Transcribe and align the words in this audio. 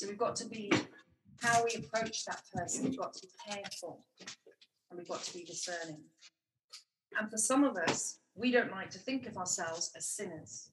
So 0.00 0.08
we've 0.08 0.16
got 0.16 0.34
to 0.36 0.48
be 0.48 0.72
how 1.42 1.62
we 1.62 1.74
approach 1.74 2.24
that 2.24 2.40
person. 2.54 2.84
We've 2.86 2.98
got 2.98 3.12
to 3.12 3.20
be 3.20 3.28
careful 3.46 4.06
and 4.90 4.98
we've 4.98 5.06
got 5.06 5.22
to 5.24 5.34
be 5.34 5.44
discerning. 5.44 6.00
And 7.18 7.30
for 7.30 7.36
some 7.36 7.64
of 7.64 7.76
us, 7.76 8.18
we 8.34 8.50
don't 8.50 8.72
like 8.72 8.88
to 8.92 8.98
think 8.98 9.26
of 9.26 9.36
ourselves 9.36 9.90
as 9.94 10.08
sinners. 10.08 10.72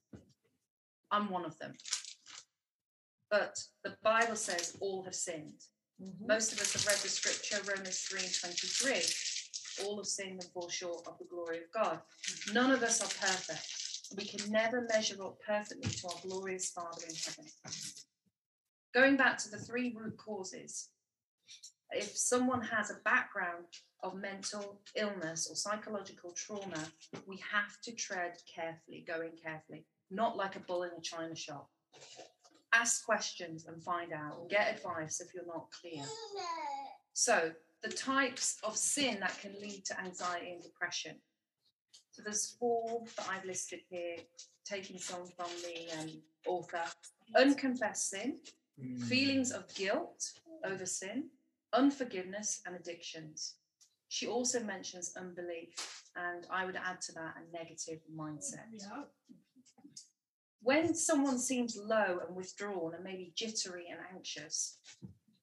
I'm 1.12 1.30
one 1.30 1.44
of 1.44 1.60
them. 1.60 1.74
But 3.30 3.60
the 3.84 3.98
Bible 4.02 4.38
says 4.38 4.78
all 4.80 5.04
have 5.04 5.16
sinned. 5.16 5.62
Mhm. 6.02 6.26
Most 6.26 6.54
of 6.54 6.62
us 6.62 6.72
have 6.72 6.88
read 6.88 7.00
the 7.00 7.10
scripture, 7.10 7.62
Romans 7.70 8.00
3 8.04 8.24
and 8.24 8.34
23. 8.34 9.84
All 9.84 9.98
have 9.98 10.08
sinned 10.08 10.42
and 10.42 10.52
fall 10.54 10.70
short 10.70 11.06
of 11.06 11.18
the 11.20 11.26
glory 11.26 11.66
of 11.66 11.72
God. 11.74 12.02
None 12.54 12.72
of 12.72 12.82
us 12.82 13.02
are 13.02 13.28
perfect. 13.28 14.16
We 14.16 14.24
can 14.26 14.50
never 14.50 14.88
measure 14.90 15.22
up 15.22 15.38
perfectly 15.46 15.92
to 15.92 16.08
our 16.08 16.22
glorious 16.22 16.72
Father 16.72 17.06
in 17.10 17.14
heaven. 17.14 17.52
Going 18.98 19.16
back 19.16 19.38
to 19.38 19.52
the 19.52 19.60
three 19.60 19.94
root 19.96 20.18
causes, 20.18 20.90
if 21.92 22.18
someone 22.18 22.64
has 22.64 22.90
a 22.90 22.98
background 23.06 23.66
of 24.02 24.16
mental 24.16 24.82
illness 24.96 25.48
or 25.48 25.56
psychological 25.56 26.32
trauma, 26.32 26.84
we 27.28 27.38
have 27.52 27.80
to 27.84 27.92
tread 27.94 28.38
carefully, 28.52 29.06
going 29.08 29.34
carefully, 29.40 29.86
not 30.10 30.36
like 30.36 30.56
a 30.56 30.62
bull 30.62 30.82
in 30.82 30.90
a 30.98 31.02
china 31.02 31.36
shop. 31.36 31.70
Ask 32.74 33.06
questions 33.06 33.68
and 33.68 33.84
find 33.84 34.14
out. 34.14 34.50
Get 34.50 34.76
advice 34.76 35.22
if 35.22 35.32
you're 35.32 35.46
not 35.46 35.68
clear. 35.80 36.04
So, 37.14 37.52
the 37.84 37.90
types 37.90 38.58
of 38.64 38.76
sin 38.76 39.20
that 39.20 39.40
can 39.40 39.54
lead 39.62 39.86
to 39.86 40.00
anxiety 40.02 40.54
and 40.54 40.64
depression. 40.64 41.18
So, 42.10 42.24
there's 42.24 42.56
four 42.60 43.04
that 43.16 43.28
I've 43.30 43.46
listed 43.46 43.82
here, 43.92 44.18
taking 44.66 44.98
some 44.98 45.28
from 45.36 45.52
the 45.62 46.00
um, 46.00 46.10
author. 46.48 46.82
Unconfessed 47.36 48.10
sin, 48.10 48.40
Mm. 48.80 49.04
feelings 49.04 49.52
of 49.52 49.74
guilt 49.74 50.34
over 50.64 50.86
sin, 50.86 51.30
unforgiveness, 51.74 52.62
and 52.66 52.76
addictions. 52.76 53.56
She 54.10 54.28
also 54.28 54.60
mentions 54.64 55.16
unbelief, 55.18 56.04
and 56.16 56.46
I 56.52 56.66
would 56.66 56.76
add 56.76 57.02
to 57.02 57.12
that 57.14 57.36
a 57.38 57.58
negative 57.58 58.00
mindset. 58.16 58.66
Yeah. 58.72 59.04
When 60.62 60.94
someone 60.96 61.40
seems 61.40 61.76
low 61.76 62.20
and 62.26 62.36
withdrawn 62.36 62.94
and 62.94 63.04
maybe 63.04 63.34
jittery 63.36 63.88
and 63.90 64.00
anxious, 64.14 64.78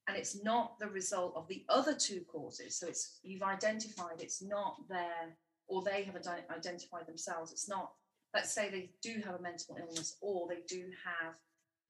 and 0.06 0.16
it's 0.16 0.42
not 0.42 0.78
the 0.78 0.88
result 0.88 1.34
of 1.34 1.48
the 1.48 1.64
other 1.68 1.94
two 1.94 2.22
causes, 2.30 2.78
so 2.78 2.86
it's 2.86 3.18
you've 3.22 3.42
identified 3.42 4.20
it's 4.20 4.42
not 4.42 4.76
their 4.88 5.36
or 5.66 5.82
they 5.82 6.02
have 6.04 6.16
ide- 6.16 6.44
identified 6.50 7.06
themselves. 7.06 7.52
It's 7.52 7.68
not. 7.68 7.92
Let's 8.34 8.52
say 8.52 8.68
they 8.68 8.90
do 9.02 9.22
have 9.24 9.36
a 9.36 9.42
mental 9.42 9.76
illness 9.80 10.16
or 10.20 10.48
they 10.48 10.60
do 10.68 10.90
have 11.04 11.34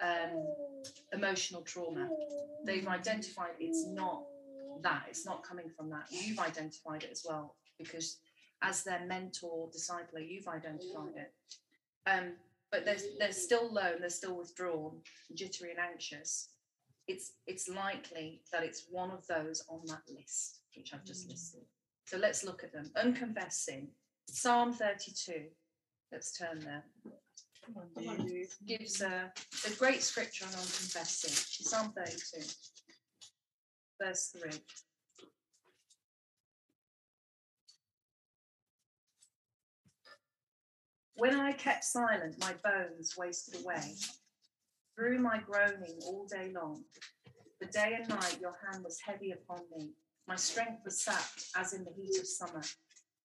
um, 0.05 0.47
emotional 1.13 1.63
trauma. 1.63 2.09
They've 2.65 2.87
identified 2.87 3.53
it's 3.59 3.87
not 3.87 4.23
that. 4.83 5.05
It's 5.09 5.27
not 5.27 5.43
coming 5.43 5.69
from 5.75 5.91
that. 5.91 6.07
You've 6.11 6.39
identified 6.39 7.05
it 7.05 7.11
as 7.11 7.25
well 7.27 7.57
because 7.79 8.19
as 8.63 8.83
their 8.83 9.05
mentor, 9.07 9.69
discipler, 9.69 10.27
you've 10.27 10.49
identified 10.49 11.15
it. 11.17 11.33
Um, 12.07 12.33
but 12.71 12.85
they're, 12.85 12.97
they're 13.19 13.33
still 13.33 13.73
low, 13.73 13.93
and 13.93 14.03
they're 14.03 14.11
still 14.11 14.37
withdrawn, 14.37 14.99
jittery 15.35 15.71
and 15.71 15.79
anxious. 15.79 16.49
It's 17.07 17.33
it's 17.47 17.69
likely 17.69 18.41
that 18.51 18.65
it's 18.65 18.87
one 18.91 19.11
of 19.11 19.27
those 19.27 19.63
on 19.69 19.81
that 19.87 20.03
list, 20.09 20.61
which 20.75 20.93
I've 20.95 21.05
just 21.05 21.29
listed. 21.29 21.61
So 22.07 22.17
let's 22.17 22.43
look 22.45 22.65
at 22.65 22.73
them. 22.73 22.91
Unconfessed 22.97 23.65
sin. 23.65 23.89
Psalm 24.29 24.73
32. 24.73 25.45
Let's 26.11 26.37
turn 26.37 26.61
there. 26.61 26.85
On. 27.77 28.29
Gives 28.67 29.01
a, 29.01 29.33
a 29.67 29.71
great 29.79 30.03
scripture 30.03 30.45
on 30.47 30.53
confessing. 30.53 31.31
sin. 31.31 31.67
Psalm 31.67 31.93
32, 31.97 32.47
verse 34.03 34.35
3. 34.41 34.51
When 41.17 41.37
I 41.37 41.53
kept 41.53 41.85
silent, 41.85 42.39
my 42.41 42.55
bones 42.65 43.15
wasted 43.17 43.63
away. 43.63 43.95
Through 44.97 45.21
my 45.21 45.39
groaning 45.39 45.99
all 46.07 46.27
day 46.27 46.53
long, 46.55 46.85
the 47.61 47.67
day 47.67 47.97
and 47.99 48.09
night 48.09 48.39
your 48.41 48.55
hand 48.65 48.85
was 48.85 49.01
heavy 49.05 49.33
upon 49.33 49.61
me. 49.77 49.91
My 50.27 50.37
strength 50.37 50.83
was 50.85 51.03
sapped 51.03 51.47
as 51.57 51.73
in 51.73 51.85
the 51.85 51.93
heat 51.97 52.19
of 52.21 52.27
summer. 52.27 52.63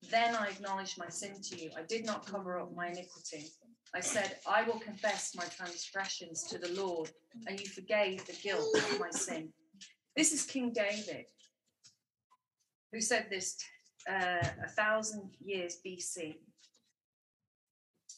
Then 0.10 0.36
I 0.36 0.48
acknowledged 0.48 0.98
my 0.98 1.10
sin 1.10 1.42
to 1.42 1.62
you. 1.62 1.72
I 1.78 1.84
did 1.84 2.06
not 2.06 2.26
cover 2.26 2.60
up 2.60 2.74
my 2.76 2.88
iniquity. 2.88 3.48
I 3.96 4.02
said, 4.02 4.38
I 4.48 4.64
will 4.64 4.80
confess 4.80 5.36
my 5.36 5.46
transgressions 5.46 6.44
to 6.44 6.58
the 6.60 6.72
Lord, 6.74 7.10
and 7.48 7.60
you 7.60 7.66
forgave 7.68 8.26
the 8.26 8.34
guilt 8.34 8.76
of 8.76 9.00
my 9.00 9.10
sin. 9.10 9.50
This 10.16 10.32
is 10.32 10.46
King 10.46 10.72
David, 10.72 11.26
who 12.92 13.02
said 13.02 13.28
this 13.30 13.58
uh, 14.08 14.48
a 14.64 14.70
thousand 14.70 15.32
years 15.40 15.78
BC 15.86 16.36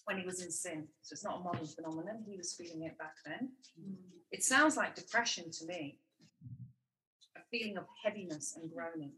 when 0.05 0.17
he 0.17 0.25
was 0.25 0.43
in 0.43 0.51
sin. 0.51 0.87
So 1.03 1.13
it's 1.13 1.23
not 1.23 1.39
a 1.39 1.43
modern 1.43 1.67
phenomenon. 1.67 2.23
He 2.27 2.35
was 2.35 2.53
feeling 2.53 2.83
it 2.83 2.97
back 2.97 3.15
then. 3.25 3.49
It 4.31 4.43
sounds 4.43 4.75
like 4.75 4.95
depression 4.95 5.51
to 5.51 5.65
me, 5.65 5.99
a 7.37 7.41
feeling 7.49 7.77
of 7.77 7.85
heaviness 8.03 8.57
and 8.59 8.69
groaning. 8.73 9.11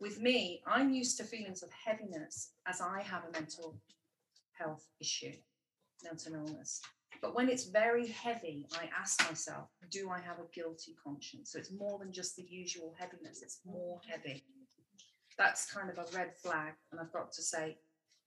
With 0.00 0.20
me, 0.20 0.62
I'm 0.66 0.92
used 0.92 1.16
to 1.18 1.24
feelings 1.24 1.62
of 1.62 1.70
heaviness 1.72 2.52
as 2.66 2.80
I 2.80 3.02
have 3.02 3.22
a 3.28 3.32
mental 3.32 3.76
health 4.58 4.86
issue, 5.00 5.32
mental 6.04 6.34
illness. 6.34 6.80
But 7.22 7.34
when 7.34 7.48
it's 7.48 7.64
very 7.64 8.08
heavy, 8.08 8.66
I 8.74 8.88
ask 8.98 9.26
myself, 9.28 9.68
do 9.90 10.10
I 10.10 10.20
have 10.20 10.38
a 10.38 10.54
guilty 10.54 10.94
conscience? 11.02 11.52
So 11.52 11.58
it's 11.58 11.72
more 11.72 11.98
than 11.98 12.12
just 12.12 12.36
the 12.36 12.46
usual 12.48 12.94
heaviness, 12.98 13.42
it's 13.42 13.60
more 13.64 14.00
heavy. 14.08 14.44
That's 15.38 15.70
kind 15.70 15.90
of 15.90 15.98
a 15.98 16.16
red 16.16 16.34
flag. 16.36 16.74
And 16.90 17.00
I've 17.00 17.12
got 17.12 17.32
to 17.32 17.42
say, 17.42 17.78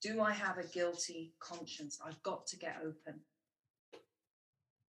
do 0.02 0.22
I 0.22 0.32
have 0.32 0.58
a 0.58 0.68
guilty 0.68 1.34
conscience? 1.40 2.00
I've 2.06 2.22
got 2.24 2.48
to 2.48 2.58
get 2.58 2.78
open. 2.82 3.22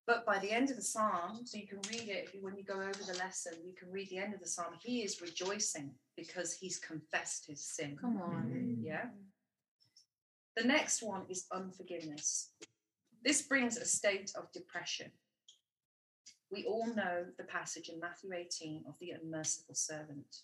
But 0.06 0.26
by 0.26 0.38
the 0.38 0.50
end 0.50 0.70
of 0.70 0.76
the 0.76 0.82
psalm, 0.82 1.40
so 1.44 1.56
you 1.56 1.68
can 1.68 1.80
read 1.88 2.08
it 2.08 2.30
when 2.40 2.56
you 2.56 2.64
go 2.64 2.80
over 2.80 3.04
the 3.06 3.18
lesson, 3.18 3.52
you 3.64 3.74
can 3.74 3.90
read 3.92 4.08
the 4.10 4.18
end 4.18 4.34
of 4.34 4.40
the 4.40 4.46
psalm. 4.46 4.74
He 4.82 5.02
is 5.02 5.20
rejoicing 5.20 5.92
because 6.16 6.52
he's 6.52 6.78
confessed 6.78 7.46
his 7.46 7.64
sin. 7.64 7.96
Come 8.00 8.16
on. 8.20 8.78
Yeah. 8.82 9.06
The 10.60 10.66
next 10.68 11.02
one 11.02 11.22
is 11.30 11.46
unforgiveness. 11.50 12.50
This 13.24 13.40
brings 13.40 13.78
a 13.78 13.86
state 13.86 14.30
of 14.36 14.52
depression. 14.52 15.10
We 16.52 16.66
all 16.66 16.86
know 16.94 17.24
the 17.38 17.44
passage 17.44 17.88
in 17.88 17.98
Matthew 17.98 18.34
18 18.34 18.84
of 18.86 18.92
the 19.00 19.12
unmerciful 19.12 19.74
servant. 19.74 20.42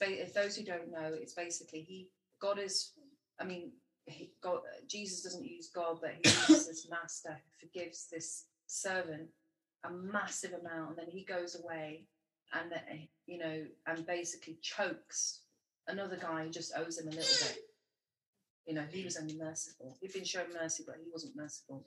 Ba- 0.00 0.22
if 0.22 0.32
those 0.32 0.56
who 0.56 0.64
don't 0.64 0.90
know, 0.90 1.12
it's 1.12 1.34
basically 1.34 1.82
he 1.82 2.08
God 2.40 2.58
is, 2.58 2.92
I 3.38 3.44
mean, 3.44 3.72
he, 4.06 4.32
God, 4.42 4.60
Jesus 4.88 5.22
doesn't 5.22 5.44
use 5.44 5.68
God, 5.68 5.98
but 6.00 6.14
he 6.22 6.30
uses 6.54 6.88
master 6.90 7.32
who 7.32 7.66
forgives 7.66 8.08
this 8.10 8.46
servant 8.66 9.28
a 9.84 9.90
massive 9.90 10.54
amount, 10.54 10.90
and 10.90 10.98
then 11.00 11.10
he 11.10 11.22
goes 11.22 11.54
away 11.62 12.06
and 12.54 12.72
then, 12.72 13.08
you 13.26 13.36
know, 13.36 13.66
and 13.86 14.06
basically 14.06 14.56
chokes 14.62 15.40
another 15.86 16.16
guy 16.16 16.44
who 16.44 16.50
just 16.50 16.72
owes 16.74 16.98
him 16.98 17.08
a 17.08 17.10
little 17.10 17.46
bit. 17.46 17.58
You 18.66 18.74
know, 18.74 18.84
he 18.90 19.04
was 19.04 19.16
only 19.16 19.36
merciful. 19.36 19.96
He'd 20.00 20.12
been 20.12 20.24
shown 20.24 20.46
mercy, 20.52 20.84
but 20.86 20.96
he 21.02 21.10
wasn't 21.10 21.36
merciful. 21.36 21.86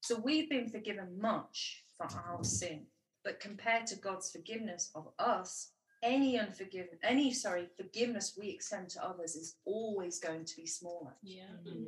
So 0.00 0.20
we've 0.22 0.48
been 0.48 0.68
forgiven 0.68 1.18
much 1.20 1.82
for 1.96 2.06
our 2.06 2.44
sin, 2.44 2.86
but 3.24 3.40
compared 3.40 3.86
to 3.88 3.96
God's 3.96 4.30
forgiveness 4.30 4.90
of 4.94 5.08
us, 5.18 5.72
any 6.02 6.38
unforgiven, 6.38 6.98
any 7.02 7.32
sorry, 7.32 7.68
forgiveness 7.76 8.36
we 8.38 8.50
extend 8.50 8.90
to 8.90 9.04
others 9.04 9.34
is 9.34 9.56
always 9.64 10.20
going 10.20 10.44
to 10.44 10.56
be 10.56 10.66
smaller. 10.66 11.12
Yeah. 11.22 11.44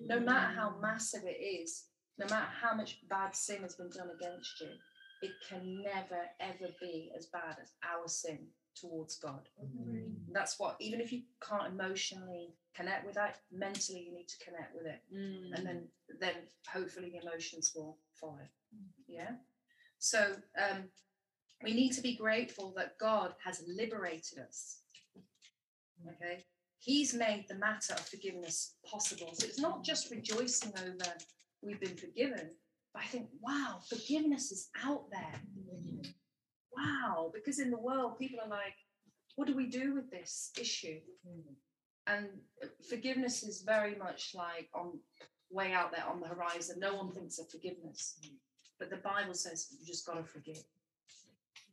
No 0.07 0.19
matter 0.19 0.53
how 0.55 0.75
massive 0.81 1.25
it 1.25 1.41
is, 1.41 1.85
no 2.19 2.27
matter 2.27 2.49
how 2.61 2.75
much 2.75 2.99
bad 3.09 3.37
sin 3.37 3.63
has 3.63 3.77
been 3.77 3.91
done 3.91 4.11
against 4.19 4.61
you, 4.61 4.69
it 5.23 5.32
can 5.49 5.82
never 5.82 6.23
ever 6.41 6.73
be 6.81 7.11
as 7.17 7.27
bad 7.27 7.56
as 7.61 7.73
our 7.85 8.09
sin 8.09 8.38
towards 8.81 9.17
God. 9.17 9.49
Mm. 9.63 10.13
That's 10.33 10.59
what, 10.59 10.77
even 10.81 11.01
if 11.01 11.13
you 11.13 11.23
can't 11.47 11.73
emotionally 11.73 12.55
connect 12.75 13.07
with 13.07 13.15
that, 13.15 13.39
mentally 13.53 14.01
you 14.01 14.15
need 14.15 14.29
to 14.29 14.45
connect 14.45 14.75
with 14.75 14.87
it, 14.87 15.01
mm. 15.15 15.57
and 15.57 15.67
then 15.67 15.83
then 16.21 16.35
hopefully 16.73 17.11
the 17.11 17.27
emotions 17.27 17.73
will 17.75 17.99
follow. 18.15 18.47
Mm. 18.75 18.87
Yeah. 19.07 19.31
So 19.99 20.35
um, 20.59 20.85
we 21.63 21.75
need 21.75 21.93
to 21.93 22.01
be 22.03 22.15
grateful 22.15 22.73
that 22.77 22.99
God 22.99 23.35
has 23.45 23.63
liberated 23.67 24.39
us. 24.39 24.79
Okay. 26.07 26.45
He's 26.79 27.13
made 27.13 27.47
the 27.49 27.57
matter 27.57 27.95
of 27.95 28.01
forgiveness 28.01 28.75
possible. 28.89 29.31
So 29.33 29.47
it's 29.47 29.59
not 29.59 29.85
just 29.85 30.13
rejoicing 30.13 30.73
over 30.79 31.13
we've 31.63 31.81
been 31.81 31.97
forgiven, 31.97 32.51
but 32.95 33.03
I 33.03 33.07
think, 33.07 33.27
wow, 33.41 33.81
forgiveness 33.89 34.53
is 34.53 34.69
out 34.85 35.11
there. 35.11 35.41
Wow. 36.79 37.31
Because 37.35 37.59
in 37.59 37.71
the 37.71 37.79
world, 37.79 38.19
people 38.19 38.39
are 38.45 38.49
like, 38.49 38.77
what 39.37 39.47
do 39.47 39.55
we 39.55 39.67
do 39.67 39.95
with 39.95 40.11
this 40.11 40.51
issue? 40.61 41.01
Mm. 41.27 41.55
And 42.07 42.29
forgiveness 42.89 43.43
is 43.43 43.63
very 43.63 43.95
much 43.97 44.35
like 44.35 44.69
on 44.75 44.99
way 45.51 45.73
out 45.73 45.93
there 45.93 46.07
on 46.07 46.21
the 46.21 46.27
horizon. 46.27 46.79
No 46.79 46.95
one 46.95 47.13
thinks 47.13 47.39
of 47.39 47.51
forgiveness. 47.51 48.19
Mm. 48.25 48.37
But 48.79 48.91
the 48.91 48.97
Bible 48.97 49.35
says 49.35 49.69
you 49.79 49.87
just 49.87 50.07
got 50.07 50.17
to 50.17 50.25
forgive. 50.25 50.63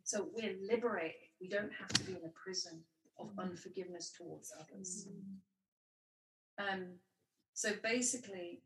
So 0.04 0.28
we're 0.34 0.56
liberated. 0.70 1.16
We 1.42 1.50
don't 1.50 1.72
have 1.80 1.90
to 1.90 2.04
be 2.04 2.14
in 2.14 2.26
a 2.26 2.34
prison 2.44 2.82
of 3.20 3.28
mm. 3.28 3.44
unforgiveness 3.44 4.12
towards 4.18 4.52
others. 4.60 5.08
Um, 6.58 6.86
so 7.54 7.72
basically, 7.84 8.62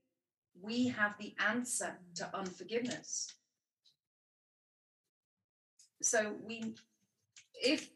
we 0.62 0.88
have 0.90 1.16
the 1.20 1.34
answer 1.48 1.98
to 2.16 2.36
unforgiveness. 2.36 3.34
So 6.02 6.36
we, 6.46 6.76
if 7.54 7.90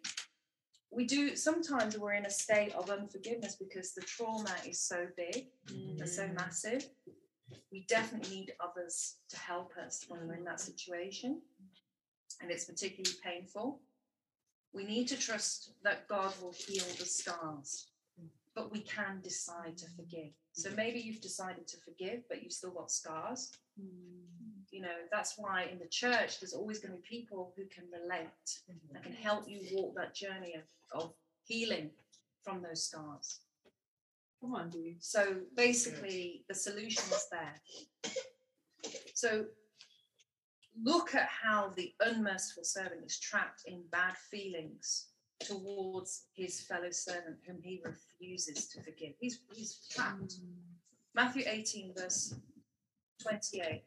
we 0.91 1.05
do, 1.05 1.35
sometimes 1.35 1.97
we're 1.97 2.13
in 2.13 2.25
a 2.25 2.29
state 2.29 2.73
of 2.73 2.89
unforgiveness 2.89 3.55
because 3.55 3.94
the 3.94 4.01
trauma 4.01 4.55
is 4.67 4.79
so 4.81 5.07
big 5.15 5.47
and 5.69 6.07
so 6.07 6.23
mm. 6.23 6.35
massive. 6.35 6.88
We 7.71 7.85
definitely 7.88 8.35
need 8.35 8.53
others 8.59 9.15
to 9.29 9.38
help 9.38 9.73
us 9.83 10.05
when 10.07 10.27
we're 10.27 10.35
in 10.35 10.44
that 10.45 10.59
situation, 10.59 11.41
and 12.41 12.51
it's 12.51 12.65
particularly 12.65 13.15
painful. 13.23 13.81
We 14.73 14.85
need 14.85 15.07
to 15.09 15.17
trust 15.17 15.73
that 15.83 16.07
God 16.07 16.33
will 16.41 16.53
heal 16.53 16.85
the 16.97 17.06
scars, 17.06 17.88
but 18.55 18.71
we 18.71 18.81
can 18.81 19.19
decide 19.21 19.77
to 19.77 19.85
forgive. 19.95 20.31
So 20.53 20.69
mm. 20.69 20.77
maybe 20.77 21.00
you've 21.00 21.21
decided 21.21 21.67
to 21.67 21.77
forgive, 21.77 22.21
but 22.29 22.44
you've 22.44 22.53
still 22.53 22.71
got 22.71 22.91
scars. 22.91 23.51
Mm. 23.79 24.21
You 24.71 24.81
know, 24.81 24.95
that's 25.11 25.35
why 25.38 25.67
in 25.71 25.79
the 25.79 25.88
church 25.88 26.39
there's 26.39 26.53
always 26.53 26.79
going 26.79 26.94
to 26.94 27.01
be 27.01 27.17
people 27.17 27.53
who 27.55 27.63
can 27.65 27.85
relate 27.91 28.27
mm-hmm. 28.69 28.94
that 28.94 29.03
can 29.03 29.13
help 29.13 29.47
you 29.47 29.61
walk 29.73 29.95
that 29.95 30.15
journey 30.15 30.55
of, 30.55 31.01
of 31.01 31.13
healing 31.45 31.91
from 32.44 32.61
those 32.61 32.88
scars. 32.88 33.41
Come 34.41 34.56
on, 34.56 34.69
dude. 34.69 35.03
So 35.03 35.38
basically, 35.56 36.44
the 36.49 36.56
solution 36.56 37.03
is 37.03 37.27
there. 37.31 37.61
So 39.13 39.45
look 40.81 41.15
at 41.15 41.29
how 41.29 41.71
the 41.75 41.94
unmerciful 42.01 42.63
servant 42.63 43.06
is 43.06 43.19
trapped 43.19 43.61
in 43.67 43.83
bad 43.91 44.15
feelings 44.29 45.12
towards 45.45 46.25
his 46.34 46.62
fellow 46.62 46.92
servant 46.92 47.38
whom 47.48 47.57
he 47.62 47.81
refuses 47.84 48.68
to 48.69 48.81
forgive. 48.81 49.13
He's, 49.19 49.40
he's 49.54 49.88
trapped. 49.90 50.36
Matthew 51.16 51.44
18, 51.45 51.94
verse 51.95 52.36
28. 53.22 53.84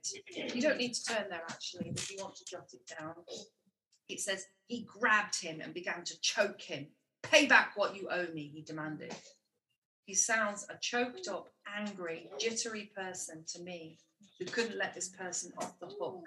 You 0.54 0.60
don't 0.62 0.78
need 0.78 0.94
to 0.94 1.04
turn 1.04 1.26
there 1.28 1.42
actually, 1.48 1.92
if 1.94 2.10
you 2.10 2.18
want 2.20 2.36
to 2.36 2.44
jot 2.44 2.70
it 2.72 2.92
down. 2.98 3.14
It 4.08 4.20
says, 4.20 4.46
He 4.66 4.82
grabbed 4.82 5.40
him 5.40 5.60
and 5.60 5.74
began 5.74 6.04
to 6.04 6.20
choke 6.20 6.60
him. 6.60 6.86
Pay 7.22 7.46
back 7.46 7.72
what 7.76 7.96
you 7.96 8.08
owe 8.10 8.28
me, 8.32 8.50
he 8.54 8.62
demanded. 8.62 9.14
He 10.04 10.14
sounds 10.14 10.66
a 10.70 10.76
choked 10.80 11.26
up, 11.28 11.48
angry, 11.76 12.30
jittery 12.38 12.92
person 12.94 13.44
to 13.48 13.62
me 13.62 13.98
who 14.38 14.44
couldn't 14.44 14.78
let 14.78 14.94
this 14.94 15.08
person 15.08 15.52
off 15.58 15.78
the 15.80 15.86
hook. 15.86 16.24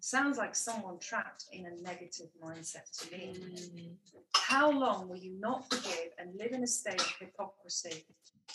Sounds 0.00 0.38
like 0.38 0.54
someone 0.54 0.98
trapped 0.98 1.46
in 1.52 1.66
a 1.66 1.82
negative 1.82 2.28
mindset 2.42 2.90
to 2.98 3.16
me. 3.16 3.34
Mm. 3.40 3.90
How 4.34 4.70
long 4.70 5.08
will 5.08 5.16
you 5.16 5.34
not 5.40 5.68
forgive 5.68 6.12
and 6.18 6.36
live 6.38 6.52
in 6.52 6.62
a 6.62 6.66
state 6.66 7.00
of 7.00 7.12
hypocrisy 7.18 8.04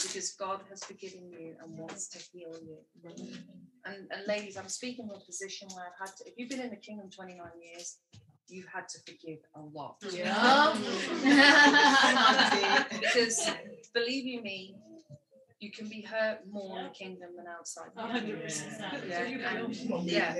because 0.02 0.32
God 0.32 0.62
has 0.70 0.84
forgiven 0.84 1.30
you 1.30 1.56
and 1.62 1.78
wants 1.78 2.08
to 2.10 2.20
heal 2.32 2.56
you? 2.64 2.78
Mm. 3.06 3.38
And, 3.86 4.08
and 4.12 4.28
ladies, 4.28 4.58
I'm 4.58 4.70
speaking 4.70 5.08
from 5.08 5.18
a 5.18 5.26
position 5.26 5.68
where 5.76 5.86
I've 5.86 6.08
had 6.08 6.16
to, 6.18 6.28
if 6.28 6.34
you've 6.38 6.50
been 6.50 6.62
in 6.62 6.70
the 6.70 6.76
kingdom 6.78 7.10
29 7.10 7.46
years, 7.62 7.98
you've 8.48 8.68
had 8.68 8.88
to 8.90 9.00
forgive 9.00 9.40
a 9.56 9.62
lot. 9.62 9.96
Yeah. 10.12 10.76
because 13.00 13.50
believe 13.94 14.26
you 14.26 14.42
me, 14.42 14.76
you 15.62 15.72
can 15.72 15.88
be 15.88 16.02
hurt 16.02 16.40
more 16.52 16.80
in 16.80 16.86
the 16.86 16.90
kingdom 16.90 17.30
than 17.38 17.46
outside. 17.48 17.90
the 17.96 18.02
kingdom. 18.02 18.20
hundred 18.20 18.44
percent. 18.44 18.82
Yeah, 19.08 19.20
and- 19.22 19.90
Come 19.90 20.02
yeah. 20.06 20.36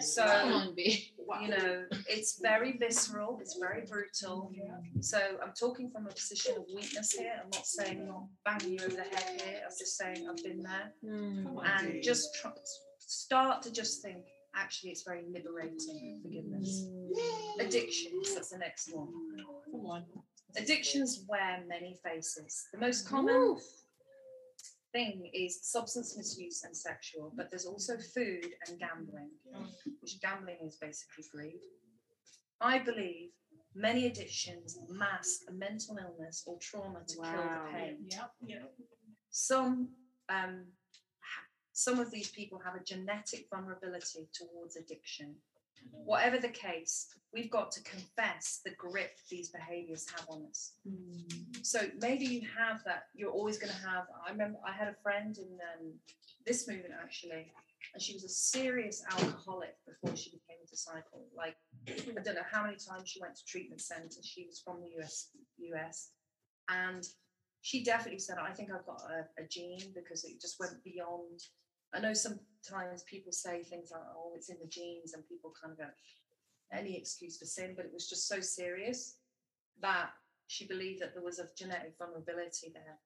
So 0.00 0.24
Come 0.26 0.52
on, 0.52 0.74
B. 0.74 1.10
you 1.40 1.48
know, 1.48 1.84
it's 2.06 2.38
very 2.40 2.76
visceral, 2.76 3.38
it's 3.40 3.56
very 3.58 3.84
brutal. 3.90 4.52
So 5.00 5.18
I'm 5.42 5.52
talking 5.58 5.90
from 5.90 6.06
a 6.06 6.10
position 6.10 6.54
of 6.58 6.64
weakness 6.74 7.12
here. 7.12 7.32
I'm 7.42 7.48
not 7.52 7.66
saying 7.66 8.06
not 8.06 8.26
banging 8.44 8.78
you 8.78 8.84
over 8.84 8.94
the 8.96 9.02
head 9.16 9.40
here. 9.40 9.60
I'm 9.64 9.70
just 9.76 9.96
saying 9.96 10.28
I've 10.28 10.44
been 10.44 10.62
there. 10.62 10.92
And 11.02 12.02
just 12.02 12.34
try, 12.34 12.52
start 12.98 13.62
to 13.62 13.72
just 13.72 14.02
think, 14.02 14.18
actually, 14.54 14.90
it's 14.90 15.02
very 15.02 15.24
liberating 15.32 16.20
forgiveness. 16.22 16.84
Addictions, 17.58 18.34
that's 18.34 18.50
the 18.50 18.58
next 18.58 18.90
one. 18.92 20.04
Addictions 20.58 21.24
wear 21.26 21.64
many 21.66 21.96
faces. 22.04 22.66
The 22.74 22.78
most 22.78 23.08
common 23.08 23.56
thing 24.92 25.30
is 25.32 25.60
substance 25.62 26.16
misuse 26.16 26.62
and 26.64 26.76
sexual, 26.76 27.32
but 27.36 27.50
there's 27.50 27.66
also 27.66 27.94
food 28.14 28.46
and 28.68 28.78
gambling, 28.78 29.30
which 30.00 30.20
gambling 30.20 30.58
is 30.64 30.76
basically 30.76 31.24
greed. 31.32 31.60
I 32.60 32.78
believe 32.78 33.30
many 33.74 34.06
addictions 34.06 34.78
mask 34.88 35.42
a 35.48 35.52
mental 35.52 35.96
illness 35.98 36.44
or 36.46 36.58
trauma 36.60 37.00
to 37.08 37.16
kill 37.16 37.24
the 37.24 37.72
pain. 37.72 37.96
Yep, 38.08 38.30
yep. 38.46 38.74
Some 39.30 39.88
um, 40.28 40.66
some 41.72 41.98
of 41.98 42.10
these 42.10 42.28
people 42.30 42.60
have 42.64 42.74
a 42.74 42.84
genetic 42.84 43.46
vulnerability 43.50 44.28
towards 44.32 44.76
addiction. 44.76 45.34
Whatever 45.90 46.38
the 46.38 46.48
case, 46.48 47.08
we've 47.32 47.50
got 47.50 47.70
to 47.72 47.82
confess 47.82 48.60
the 48.64 48.72
grip 48.72 49.12
these 49.30 49.50
behaviors 49.50 50.06
have 50.14 50.26
on 50.28 50.44
us. 50.48 50.72
So 51.62 51.80
maybe 52.00 52.26
you 52.26 52.42
have 52.58 52.82
that. 52.84 53.04
You're 53.14 53.30
always 53.30 53.58
going 53.58 53.72
to 53.72 53.86
have. 53.86 54.04
I 54.26 54.30
remember 54.30 54.58
I 54.66 54.72
had 54.72 54.88
a 54.88 54.96
friend 55.02 55.36
in 55.38 55.58
um, 55.80 55.92
this 56.46 56.68
movement 56.68 56.94
actually, 57.02 57.52
and 57.94 58.02
she 58.02 58.14
was 58.14 58.24
a 58.24 58.28
serious 58.28 59.02
alcoholic 59.10 59.74
before 59.86 60.16
she 60.16 60.30
became 60.30 60.58
a 60.62 60.68
disciple. 60.68 61.26
Like 61.36 61.56
I 61.88 62.22
don't 62.22 62.34
know 62.34 62.50
how 62.50 62.64
many 62.64 62.76
times 62.76 63.08
she 63.08 63.20
went 63.20 63.36
to 63.36 63.44
treatment 63.44 63.80
centers. 63.80 64.20
She 64.22 64.46
was 64.46 64.60
from 64.64 64.80
the 64.80 65.02
US, 65.02 65.28
US, 65.58 66.10
and 66.68 67.06
she 67.62 67.84
definitely 67.84 68.20
said, 68.20 68.38
"I 68.38 68.52
think 68.52 68.70
I've 68.70 68.86
got 68.86 69.02
a, 69.08 69.42
a 69.42 69.46
gene 69.48 69.92
because 69.94 70.24
it 70.24 70.40
just 70.40 70.58
went 70.60 70.82
beyond." 70.84 71.40
I 71.94 72.00
know 72.00 72.14
sometimes 72.14 73.02
people 73.04 73.32
say 73.32 73.62
things 73.62 73.90
like, 73.90 74.02
"Oh, 74.16 74.32
it's 74.34 74.48
in 74.48 74.58
the 74.60 74.66
genes," 74.66 75.12
and 75.12 75.26
people 75.28 75.52
kind 75.60 75.72
of 75.72 75.78
go 75.78 75.90
any 76.72 76.96
excuse 76.96 77.38
for 77.38 77.44
sin, 77.44 77.74
but 77.76 77.84
it 77.84 77.92
was 77.92 78.08
just 78.08 78.26
so 78.26 78.40
serious 78.40 79.18
that 79.80 80.10
she 80.46 80.66
believed 80.66 81.02
that 81.02 81.14
there 81.14 81.22
was 81.22 81.38
a 81.38 81.48
genetic 81.56 81.96
vulnerability 81.98 82.70
there. 82.72 82.98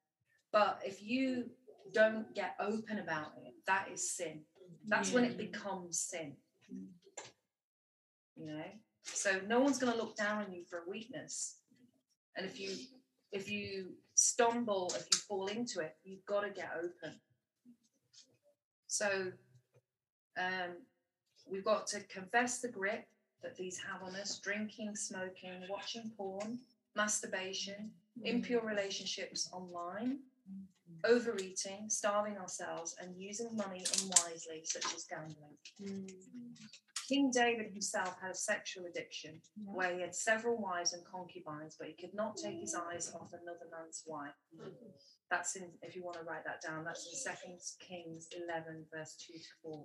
But 0.53 0.81
if 0.85 1.03
you 1.03 1.51
don't 1.93 2.35
get 2.35 2.57
open 2.61 2.99
about 2.99 3.33
it, 3.45 3.55
that 3.67 3.89
is 3.93 4.17
sin. 4.17 4.45
That's 4.87 5.13
when 5.13 5.25
it 5.25 5.37
becomes 5.37 6.01
sin. 6.01 6.37
Mm. 6.73 6.89
You 8.37 8.47
know? 8.47 8.65
So 9.05 9.41
no 9.47 9.61
one's 9.61 9.79
gonna 9.79 9.97
look 9.97 10.17
down 10.17 10.45
on 10.45 10.53
you 10.53 10.65
for 10.65 10.81
a 10.81 10.91
weakness. 10.91 11.59
And 12.37 12.47
if 12.47 12.61
you 12.61 12.77
if 13.33 13.51
you 13.51 13.95
stumble, 14.15 14.93
if 14.95 15.07
you 15.13 15.19
fall 15.19 15.47
into 15.47 15.81
it, 15.81 15.97
you've 16.05 16.25
got 16.25 16.41
to 16.43 16.51
get 16.51 16.71
open. 16.77 17.19
So 18.97 19.31
um, 20.39 20.77
we've 21.47 21.65
got 21.65 21.87
to 21.89 22.01
confess 22.05 22.61
the 22.61 22.69
grip 22.69 23.05
that 23.43 23.55
these 23.55 23.79
have 23.79 24.03
on 24.03 24.17
us 24.17 24.39
drinking, 24.39 24.97
smoking, 24.97 25.67
watching 25.69 26.11
porn, 26.17 26.59
masturbation, 26.95 27.91
mm. 28.19 28.27
impure 28.27 28.63
relationships 28.63 29.51
online, 29.53 30.21
overeating, 31.05 31.89
starving 31.89 32.39
ourselves, 32.39 32.97
and 32.99 33.15
using 33.21 33.55
money 33.55 33.85
unwisely, 34.01 34.63
such 34.65 34.87
as 34.95 35.05
gambling. 35.05 35.59
Mm. 35.83 36.11
King 37.07 37.31
David 37.31 37.67
himself 37.73 38.17
had 38.21 38.31
a 38.31 38.35
sexual 38.35 38.87
addiction 38.87 39.41
where 39.65 39.95
he 39.95 40.01
had 40.01 40.15
several 40.15 40.57
wives 40.57 40.95
and 40.95 41.05
concubines, 41.05 41.77
but 41.79 41.89
he 41.89 41.95
could 41.95 42.15
not 42.15 42.37
take 42.37 42.61
his 42.61 42.75
eyes 42.75 43.13
off 43.15 43.33
another 43.35 43.67
man's 43.71 44.03
wife. 44.07 44.33
Mm. 44.59 44.73
That's 45.31 45.57
in, 45.57 45.65
if 45.83 45.97
you 45.97 46.05
want 46.05 46.19
to 46.19 46.25
write 46.25 46.45
that 46.45 46.61
down, 46.63 46.85
that's 46.85 47.07
in 47.09 47.15
Second 47.19 47.59
Kings 47.81 48.29
11, 48.47 48.85
verse 48.95 49.17
2 49.27 49.33
to 49.33 49.49
4. 49.63 49.85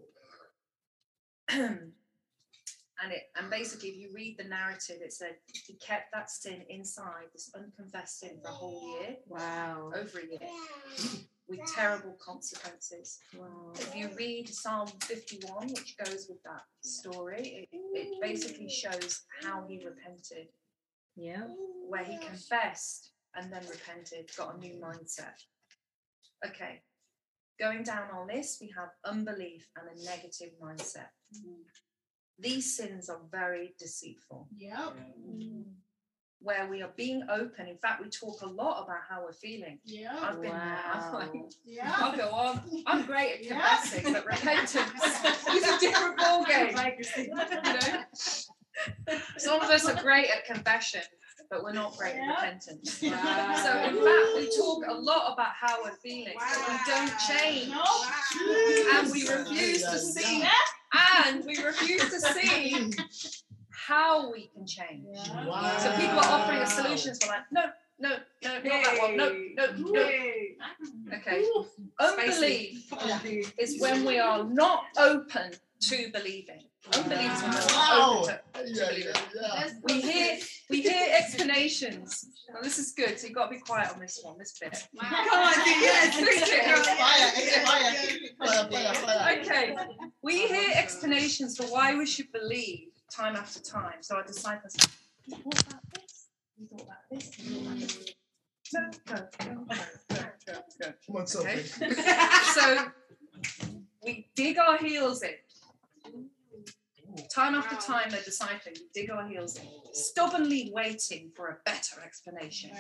and 3.04 3.12
it 3.12 3.24
and 3.36 3.50
basically 3.50 3.90
if 3.90 3.98
you 3.98 4.10
read 4.16 4.38
the 4.38 4.44
narrative 4.44 4.98
it 5.02 5.12
said 5.12 5.36
he 5.66 5.74
kept 5.76 6.12
that 6.14 6.30
sin 6.30 6.62
inside 6.70 7.26
this 7.34 7.52
unconfessed 7.56 8.20
sin 8.20 8.40
for 8.42 8.50
a 8.50 8.54
whole 8.54 9.00
year 9.00 9.16
Wow. 9.28 9.92
over 9.96 10.20
a 10.20 10.26
year 10.26 10.40
with 11.48 11.60
terrible 11.76 12.16
consequences 12.24 13.20
Wow. 13.38 13.74
if 13.76 13.96
you 13.96 14.10
read 14.18 14.48
psalm 14.48 14.88
51 15.04 15.70
which 15.70 15.98
goes 15.98 16.28
with 16.30 16.42
that 16.44 16.64
story 16.82 17.68
it, 17.72 17.78
it 17.94 18.22
basically 18.22 18.70
shows 18.70 19.24
how 19.44 19.66
he 19.68 19.84
repented 19.84 20.48
Yeah. 21.16 21.48
where 21.90 22.04
he 22.06 22.18
confessed 22.20 23.11
and 23.36 23.52
then 23.52 23.62
repented 23.70 24.30
got 24.38 24.56
a 24.56 24.60
new 24.60 24.74
mindset 24.82 25.36
okay 26.46 26.82
going 27.60 27.84
down 27.84 28.04
our 28.14 28.26
list 28.26 28.60
we 28.62 28.72
have 28.78 28.90
unbelief 29.06 29.68
and 29.78 29.88
a 30.00 30.06
negative 30.06 30.50
mindset 30.62 31.10
these 32.40 32.76
sins 32.76 33.10
are 33.10 33.22
very 33.32 33.76
deceitful 33.78 34.48
Yep. 34.58 34.96
where 36.44 36.68
we 36.68 36.82
are 36.82 36.92
being 36.98 37.22
open. 37.30 37.68
In 37.68 37.78
fact, 37.78 38.02
we 38.04 38.10
talk 38.10 38.42
a 38.42 38.48
lot 38.48 38.84
about 38.84 39.02
how 39.08 39.22
we're 39.24 39.32
feeling. 39.32 39.78
Yeah. 39.86 40.18
I've 40.20 40.42
been 40.42 40.50
there. 40.52 40.80
I'm 40.92 41.14
like, 41.14 41.34
Wow. 41.36 41.50
Yeah. 41.64 41.94
I'll 41.98 42.18
go 42.18 42.30
on. 42.32 42.62
I'm 42.88 43.06
great 43.06 43.34
at 43.34 43.44
Yeah. 43.46 43.80
but 44.12 44.26
repentance 44.26 44.76
is 45.54 45.64
a 45.70 45.80
different 45.80 46.18
ballgame. 46.18 46.74
My 46.74 46.84
legacy. 46.84 47.30
You 47.30 47.36
know? 47.36 48.04
Some 49.38 49.62
of 49.62 49.70
us 49.70 49.88
are 49.88 50.02
great 50.02 50.30
at 50.32 50.46
confession, 50.46 51.02
but 51.52 51.64
we're 51.64 51.74
not 51.74 51.96
great 51.98 52.16
at 52.16 52.18
Yeah. 52.18 52.34
repentance. 52.34 53.00
So, 53.02 53.08
in 53.10 53.96
fact, 54.04 54.28
we 54.36 54.50
talk 54.58 54.84
a 54.88 54.94
lot 54.94 55.34
about 55.34 55.52
how 55.60 55.84
we're 55.84 55.92
feeling, 55.98 56.34
but 56.40 56.70
we 56.70 56.78
don't 56.88 57.14
change. 57.20 57.74
And 58.94 59.12
we 59.12 59.28
refuse 59.28 59.82
to 59.84 60.00
see, 60.00 60.44
and 61.26 61.46
we 61.46 61.62
refuse 61.62 62.10
to 62.10 62.20
see 62.22 62.92
how 63.70 64.32
we 64.32 64.48
can 64.56 64.66
change. 64.66 65.06
So 65.18 65.92
people 65.98 66.20
are 66.20 66.40
offering 66.40 66.60
us 66.60 66.74
solutions. 66.74 67.20
We're 67.22 67.32
like, 67.34 67.52
no, 67.52 67.64
no, 68.00 68.10
no, 68.44 68.54
not 68.54 68.64
that 68.64 68.98
one. 69.00 69.18
No, 69.18 69.30
no, 69.56 69.72
no. 69.78 70.00
Yay. 70.00 70.56
Okay. 71.14 71.46
Unbelief 72.00 72.92
is 73.60 73.80
when 73.82 74.06
we 74.06 74.18
are 74.20 74.44
not 74.46 74.86
open 74.98 75.52
to 75.82 76.12
believing. 76.12 76.62
Unbelief 76.96 77.34
is 77.34 77.42
when 77.42 77.52
we're 77.52 77.68
Wow. 77.74 78.22
open 78.24 78.36
to, 78.54 78.64
to 78.64 78.70
Yeah, 78.74 78.88
believing. 78.90 79.14
yeah, 79.36 79.42
yeah. 79.66 79.70
We 79.84 80.02
hear 80.02 80.38
we 80.70 80.82
hear 80.82 81.08
explanations. 81.18 82.26
Now 82.54 82.62
this 82.62 82.78
is 82.80 82.92
good, 82.94 83.20
so 83.20 83.28
you've 83.28 83.36
got 83.36 83.46
to 83.52 83.56
be 83.56 83.62
quiet 83.62 83.92
on 83.94 84.00
this 84.00 84.20
one, 84.24 84.38
this 84.38 84.58
bit. 84.60 84.88
Come 85.00 85.10
on, 85.40 85.54
Dee, 85.66 85.72
yes, 85.82 86.16
preach 86.16 86.42
it, 86.44 86.66
girl. 86.66 86.84
Fire, 86.84 87.32
fire, 87.66 88.68
fire, 88.70 88.72
fire, 88.72 88.94
fire. 88.96 89.40
Okay. 89.42 89.76
We 90.22 90.48
hear 90.48 90.72
explanations 90.76 91.58
for 91.58 91.66
why 91.66 91.96
we 91.96 92.06
should 92.06 92.32
believe 92.32 92.90
time 93.12 93.36
after 93.36 93.60
time. 93.60 94.02
So 94.02 94.16
our 94.16 94.24
disciples 94.24 94.76
you 95.28 95.38
thought 95.38 95.62
about 95.62 95.82
this? 95.94 96.28
You 96.58 96.68
thought 96.68 96.82
about 96.82 96.98
this? 97.12 97.40
You 97.40 97.56
thought 97.56 97.66
about 97.66 97.80
this? 97.80 98.14
No, 98.74 98.82
no, 99.10 99.16
no, 99.18 99.54
no, 99.54 99.76
no, 100.10 100.24
no, 100.48 100.54
no. 100.82 100.94
Come 101.06 101.16
on, 101.16 101.26
Okay. 101.36 101.64
So 102.56 102.86
we 104.04 104.30
dig 104.36 104.58
our 104.58 104.78
heels 104.78 105.22
in. 105.24 105.32
Time 107.34 107.56
after 107.56 107.76
time, 107.76 108.10
they're 108.10 108.22
discipling, 108.22 108.78
we 108.80 108.88
dig 108.94 109.10
our 109.12 109.28
heels 109.28 109.58
in, 109.58 109.66
stubbornly 109.94 110.72
waiting 110.74 111.32
for 111.36 111.48
a 111.50 111.58
better 111.66 112.00
explanation. 112.04 112.72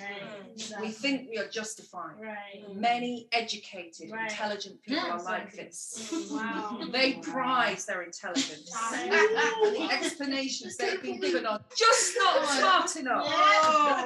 We 0.79 0.89
think 0.91 1.29
we 1.29 1.37
are 1.37 1.47
justified. 1.47 2.15
Right. 2.21 2.63
Many 2.73 3.27
educated, 3.31 4.11
Right. 4.11 4.29
intelligent 4.29 4.81
people 4.83 4.99
are 5.11 5.21
like 5.23 5.53
this. 5.53 6.09
Wow. 6.31 6.79
They 6.91 7.13
prize 7.15 7.85
their 7.85 8.03
intelligence. 8.03 8.71
And 9.01 9.75
the 9.75 9.89
explanations 9.91 10.77
they've 10.77 11.01
been 11.01 11.19
given 11.19 11.45
are 11.45 11.59
just 11.77 12.13
not 12.17 12.45
smart 12.47 12.95
enough. 12.95 13.25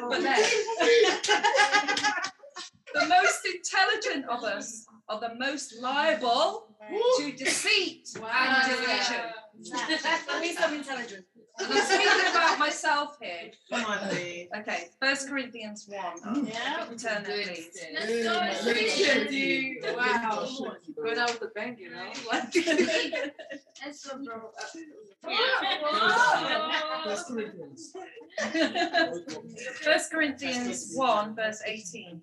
But 0.10 0.22
the 2.94 3.05
most 3.08 3.46
intelligent 3.46 4.25
of 4.29 4.44
us 4.44 4.86
are 5.10 5.20
the 5.20 5.36
most 5.36 5.75
liable 5.82 6.67
to 7.17 7.32
deceit 7.32 8.08
and 8.15 8.72
delusion. 8.72 9.22
Wisdom 9.59 10.74
intelligence. 10.74 11.25
And 11.57 11.71
I'm 11.71 11.85
speaking 11.85 12.31
about 12.31 12.59
myself 12.59 13.17
here. 13.21 13.51
Come 13.69 13.85
on, 13.85 14.09
Dee. 14.13 14.50
Okay, 14.57 14.89
First 15.01 15.29
Corinthians 15.29 15.88
1. 15.88 16.45
Yeah. 16.47 16.85
Turn 16.97 17.24
there, 17.24 17.43
please. 17.45 17.69
Hey, 17.79 18.25
my 18.25 18.53
Preach 18.62 19.00
lady. 19.07 19.79
it, 19.81 19.95
Wow. 19.95 20.47
Going 21.01 21.17
out 21.17 21.29
with 21.29 21.39
the 21.39 21.51
bang, 21.55 21.77
you 21.79 21.91
know? 21.91 22.12
Like- 22.29 22.51
That's 23.83 24.01
so 24.01 24.17
bro. 24.24 24.51
First 27.05 27.27
Corinthians. 27.27 27.93
First 29.81 30.12
Corinthians 30.12 30.91
1, 30.93 31.35
verse 31.35 31.62
18. 31.65 32.21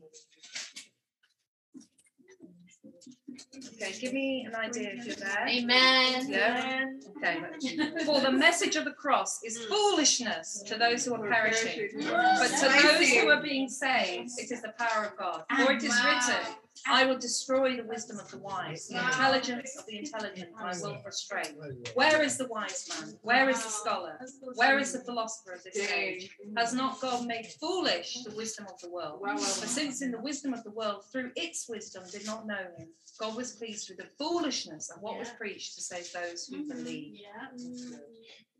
Okay, 3.82 3.98
give 3.98 4.12
me 4.12 4.46
an 4.46 4.54
idea 4.54 4.90
if 4.94 5.06
you're 5.06 5.16
there. 5.16 5.46
Amen. 5.48 6.30
Yeah. 6.30 6.86
Okay. 7.16 8.04
For 8.04 8.20
the 8.20 8.30
message 8.30 8.76
of 8.76 8.84
the 8.84 8.92
cross 8.92 9.42
is 9.42 9.58
mm. 9.58 9.68
foolishness 9.68 10.62
to 10.66 10.76
those 10.76 11.04
who 11.04 11.14
are 11.14 11.28
perishing, 11.28 11.90
but 11.94 12.48
to 12.48 12.68
those 12.68 13.08
who 13.08 13.28
are 13.28 13.42
being 13.42 13.68
saved, 13.68 14.30
it 14.38 14.52
is 14.52 14.62
the 14.62 14.72
power 14.78 15.06
of 15.06 15.16
God. 15.16 15.44
For 15.56 15.72
it 15.72 15.82
is 15.82 15.94
written, 16.04 16.54
I 16.86 17.06
will 17.06 17.18
destroy 17.18 17.76
the 17.76 17.84
wisdom 17.84 18.18
of 18.18 18.30
the 18.30 18.38
wise, 18.38 18.88
the 18.88 18.98
intelligence 18.98 19.76
of 19.78 19.86
the 19.86 19.98
intelligent 19.98 20.50
I 20.58 20.74
will 20.80 20.98
frustrate. 20.98 21.54
Where 21.94 22.22
is 22.22 22.36
the 22.36 22.46
wise 22.48 22.88
man? 22.88 23.14
Where 23.22 23.48
is 23.48 23.62
the 23.62 23.70
scholar? 23.70 24.18
Where 24.54 24.78
is 24.78 24.92
the 24.92 25.00
philosopher 25.00 25.52
of 25.52 25.62
this 25.62 25.76
age? 25.76 26.30
Has 26.56 26.74
not 26.74 27.00
God 27.00 27.26
made 27.26 27.46
foolish 27.60 28.24
the 28.24 28.34
wisdom 28.34 28.66
of 28.66 28.80
the 28.80 28.90
world? 28.90 29.20
For 29.22 29.66
since 29.66 30.02
in 30.02 30.10
the 30.10 30.20
wisdom 30.20 30.52
of 30.54 30.64
the 30.64 30.70
world, 30.70 31.04
through 31.10 31.30
its 31.36 31.68
wisdom, 31.68 32.04
did 32.10 32.26
not 32.26 32.46
know 32.46 32.66
him, 32.76 32.88
God 33.18 33.36
was 33.36 33.52
pleased 33.52 33.88
with 33.88 33.98
the 33.98 34.08
foolishness 34.18 34.90
of 34.90 35.02
what 35.02 35.18
was 35.18 35.28
preached 35.30 35.74
to 35.76 35.82
save 35.82 36.10
those 36.12 36.46
who 36.46 36.64
mm-hmm. 36.64 36.68
believe. 36.68 37.20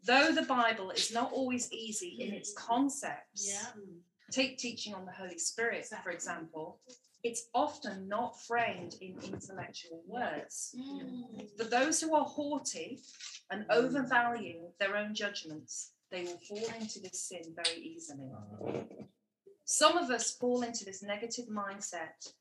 Though 0.04 0.32
the 0.32 0.42
Bible 0.42 0.90
is 0.90 1.12
not 1.12 1.32
always 1.32 1.72
easy 1.72 2.16
in 2.20 2.32
its 2.32 2.52
concepts, 2.54 3.56
take 4.30 4.58
teaching 4.58 4.94
on 4.94 5.06
the 5.06 5.12
Holy 5.12 5.38
Spirit, 5.38 5.86
for 6.02 6.10
example, 6.10 6.80
it's 7.24 7.48
often 7.54 8.08
not 8.08 8.40
framed 8.40 8.96
in 9.00 9.16
intellectual 9.22 10.02
words. 10.06 10.74
Mm. 10.76 11.56
For 11.56 11.64
those 11.64 12.00
who 12.00 12.14
are 12.14 12.24
haughty 12.24 13.00
and 13.50 13.64
mm. 13.66 13.74
overvalue 13.74 14.62
their 14.80 14.96
own 14.96 15.14
judgments, 15.14 15.92
they 16.10 16.24
will 16.24 16.38
fall 16.48 16.66
into 16.80 17.00
this 17.00 17.28
sin 17.28 17.54
very 17.54 17.80
easily. 17.80 18.28
Some 19.64 19.96
of 19.96 20.10
us 20.10 20.32
fall 20.32 20.62
into 20.62 20.84
this 20.84 21.02
negative 21.02 21.46
mindset 21.46 22.32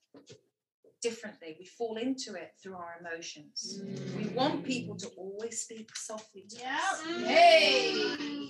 differently. 1.01 1.55
We 1.59 1.65
fall 1.65 1.97
into 1.97 2.33
it 2.33 2.53
through 2.61 2.75
our 2.75 2.95
emotions. 2.99 3.81
Mm. 3.83 4.17
We 4.17 4.29
want 4.29 4.63
people 4.63 4.95
to 4.97 5.07
always 5.15 5.61
speak 5.61 5.95
softly 5.95 6.45
to 6.49 6.57
Yeah. 6.57 6.79
us, 6.91 7.01
Hey. 7.25 7.93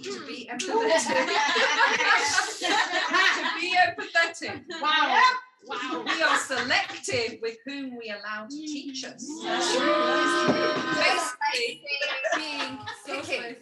to 0.02 0.26
be 0.26 0.50
empathetic. 0.50 1.28
to 3.38 3.60
be 3.60 3.76
empathetic. 3.76 4.64
Wow. 4.82 5.22
Wow. 5.68 6.04
We 6.06 6.22
are 6.24 6.38
selective 6.38 7.40
with 7.42 7.58
whom 7.66 7.98
we 7.98 8.10
allow 8.10 8.48
to 8.48 8.56
teach 8.58 9.04
us. 9.06 9.24
Mm. 9.44 10.96
Basically, 10.96 11.82
being 12.36 12.78
picky, 13.06 13.56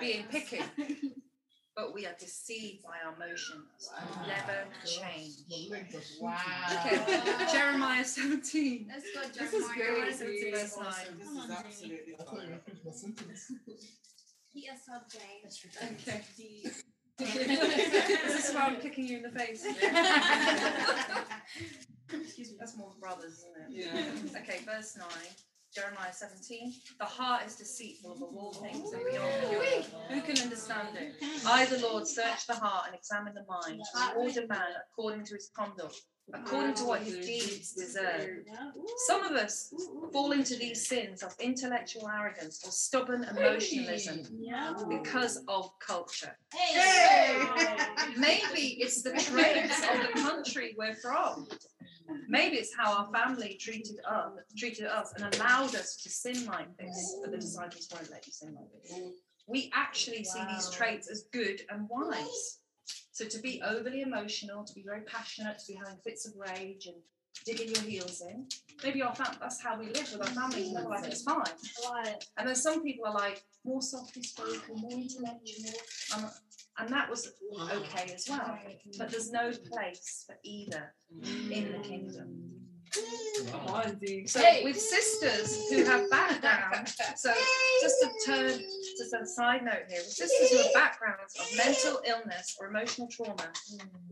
being 0.00 0.24
picky. 0.30 0.62
But 1.74 1.94
we 1.94 2.04
are 2.04 2.14
deceived 2.20 2.82
by 2.82 2.96
our 3.04 3.14
emotions. 3.14 3.90
and 3.98 4.26
Never 4.28 4.66
change. 4.84 5.32
Wow. 6.20 6.38
Okay, 6.86 7.00
Jeremiah 7.50 8.04
17. 8.04 8.88
Let's 8.88 9.06
go, 9.14 9.20
This 9.42 9.54
is 9.54 9.66
great. 9.68 10.14
Seventeen, 10.14 10.44
Dee. 10.44 10.50
verse 10.50 10.76
nine. 10.78 11.18
This 11.18 11.28
is 11.28 11.50
absolutely 11.50 12.14
fire. 12.26 12.60
He 14.52 14.60
is 14.60 14.84
so 14.84 14.92
Okay. 15.82 16.70
this 17.18 18.48
is 18.48 18.54
why 18.54 18.62
I'm 18.62 18.80
kicking 18.80 19.06
you 19.06 19.18
in 19.18 19.22
the 19.22 19.30
face. 19.30 19.64
Excuse 22.12 22.50
me, 22.50 22.56
that's 22.58 22.76
more 22.76 22.92
brothers, 23.00 23.44
isn't 23.44 23.56
it? 23.56 23.86
Yeah. 23.86 24.38
Okay, 24.42 24.60
verse 24.64 24.96
9, 24.98 25.06
Jeremiah 25.74 26.12
17. 26.12 26.72
The 26.98 27.04
heart 27.04 27.46
is 27.46 27.56
deceitful 27.56 28.12
above 28.12 28.34
all 28.36 28.52
things 28.52 28.92
and 28.92 29.02
beyond 29.10 29.32
cure. 29.48 29.64
Who 30.10 30.20
can 30.20 30.38
understand 30.42 30.88
it? 30.96 31.14
I, 31.46 31.64
the 31.66 31.78
Lord, 31.78 32.06
search 32.06 32.46
the 32.46 32.54
heart 32.54 32.86
and 32.86 32.94
examine 32.94 33.34
the 33.34 33.44
mind, 33.48 33.80
and 33.94 34.16
reward 34.16 34.36
a 34.36 34.46
man 34.46 34.68
according 34.90 35.24
to 35.26 35.34
his 35.34 35.50
conduct, 35.56 35.96
according 36.34 36.74
to 36.74 36.84
what 36.84 37.02
his 37.02 37.24
deeds 37.26 37.72
deserve. 37.72 38.44
Some 39.06 39.24
of 39.24 39.32
us 39.32 39.72
fall 40.12 40.32
into 40.32 40.56
these 40.56 40.86
sins 40.86 41.22
of 41.22 41.34
intellectual 41.40 42.08
arrogance 42.08 42.62
or 42.64 42.70
stubborn 42.70 43.24
emotionalism 43.24 44.22
because 44.88 45.42
of 45.48 45.70
culture. 45.78 46.36
Maybe 48.16 48.78
it's 48.80 49.02
the 49.02 49.12
traits 49.12 49.80
of 49.80 50.00
the 50.06 50.20
country 50.20 50.74
we're 50.78 50.94
from. 50.94 51.48
Maybe 52.28 52.56
it's 52.56 52.74
how 52.76 52.92
our 52.98 53.12
family 53.12 53.56
treated 53.60 53.96
us, 54.08 54.32
treated 54.56 54.86
us 54.86 55.12
and 55.16 55.34
allowed 55.34 55.74
us 55.74 55.96
to 56.02 56.08
sin 56.08 56.46
like 56.46 56.76
this, 56.76 57.16
but 57.22 57.30
the 57.30 57.38
disciples 57.38 57.88
won't 57.92 58.10
let 58.10 58.26
you 58.26 58.32
sin 58.32 58.54
like 58.54 58.70
this. 58.82 58.98
We 59.48 59.70
actually 59.74 60.24
see 60.24 60.42
these 60.52 60.70
traits 60.70 61.10
as 61.10 61.24
good 61.32 61.62
and 61.70 61.88
wise. 61.88 62.61
So 63.12 63.26
to 63.26 63.38
be 63.40 63.62
overly 63.62 64.00
emotional, 64.02 64.64
to 64.64 64.74
be 64.74 64.82
very 64.82 65.02
passionate, 65.02 65.58
to 65.58 65.66
be 65.68 65.74
having 65.74 65.98
fits 66.04 66.26
of 66.26 66.32
rage 66.36 66.86
and 66.86 66.96
digging 67.44 67.68
your 67.74 67.82
heels 67.84 68.22
in, 68.22 68.46
maybe 68.82 69.02
our 69.02 69.14
fam- 69.14 69.36
that's 69.40 69.60
how 69.62 69.78
we 69.78 69.86
live 69.86 70.10
with 70.12 70.20
our 70.20 70.34
families, 70.34 70.68
and 70.68 70.76
they're 70.76 70.88
like, 70.88 71.04
it's 71.06 71.22
fine. 71.22 71.44
And 72.38 72.48
then 72.48 72.54
some 72.54 72.82
people 72.82 73.06
are 73.06 73.14
like 73.14 73.42
more 73.64 73.82
softly 73.82 74.22
spoken, 74.22 74.76
more 74.76 74.92
intellectual, 74.92 75.72
um, 76.16 76.30
and 76.78 76.88
that 76.88 77.08
was 77.10 77.32
okay 77.70 78.12
as 78.14 78.26
well. 78.28 78.58
But 78.98 79.10
there's 79.10 79.30
no 79.30 79.50
place 79.70 80.24
for 80.26 80.36
either 80.42 80.94
in 81.50 81.72
the 81.72 81.78
kingdom. 81.86 82.38
So 84.26 84.40
with 84.64 84.78
sisters 84.78 85.68
who 85.70 85.84
have 85.84 86.10
background, 86.10 86.88
so 87.16 87.32
just 87.80 87.96
to 88.02 88.10
turn 88.26 88.60
just 88.98 89.14
a 89.14 89.26
side 89.26 89.64
note 89.64 89.84
here, 89.88 90.00
sisters 90.00 90.50
who 90.50 90.58
have 90.58 90.72
backgrounds 90.74 91.34
of 91.38 91.56
mental 91.56 92.00
illness 92.06 92.56
or 92.60 92.66
emotional 92.68 93.08
trauma, 93.08 93.48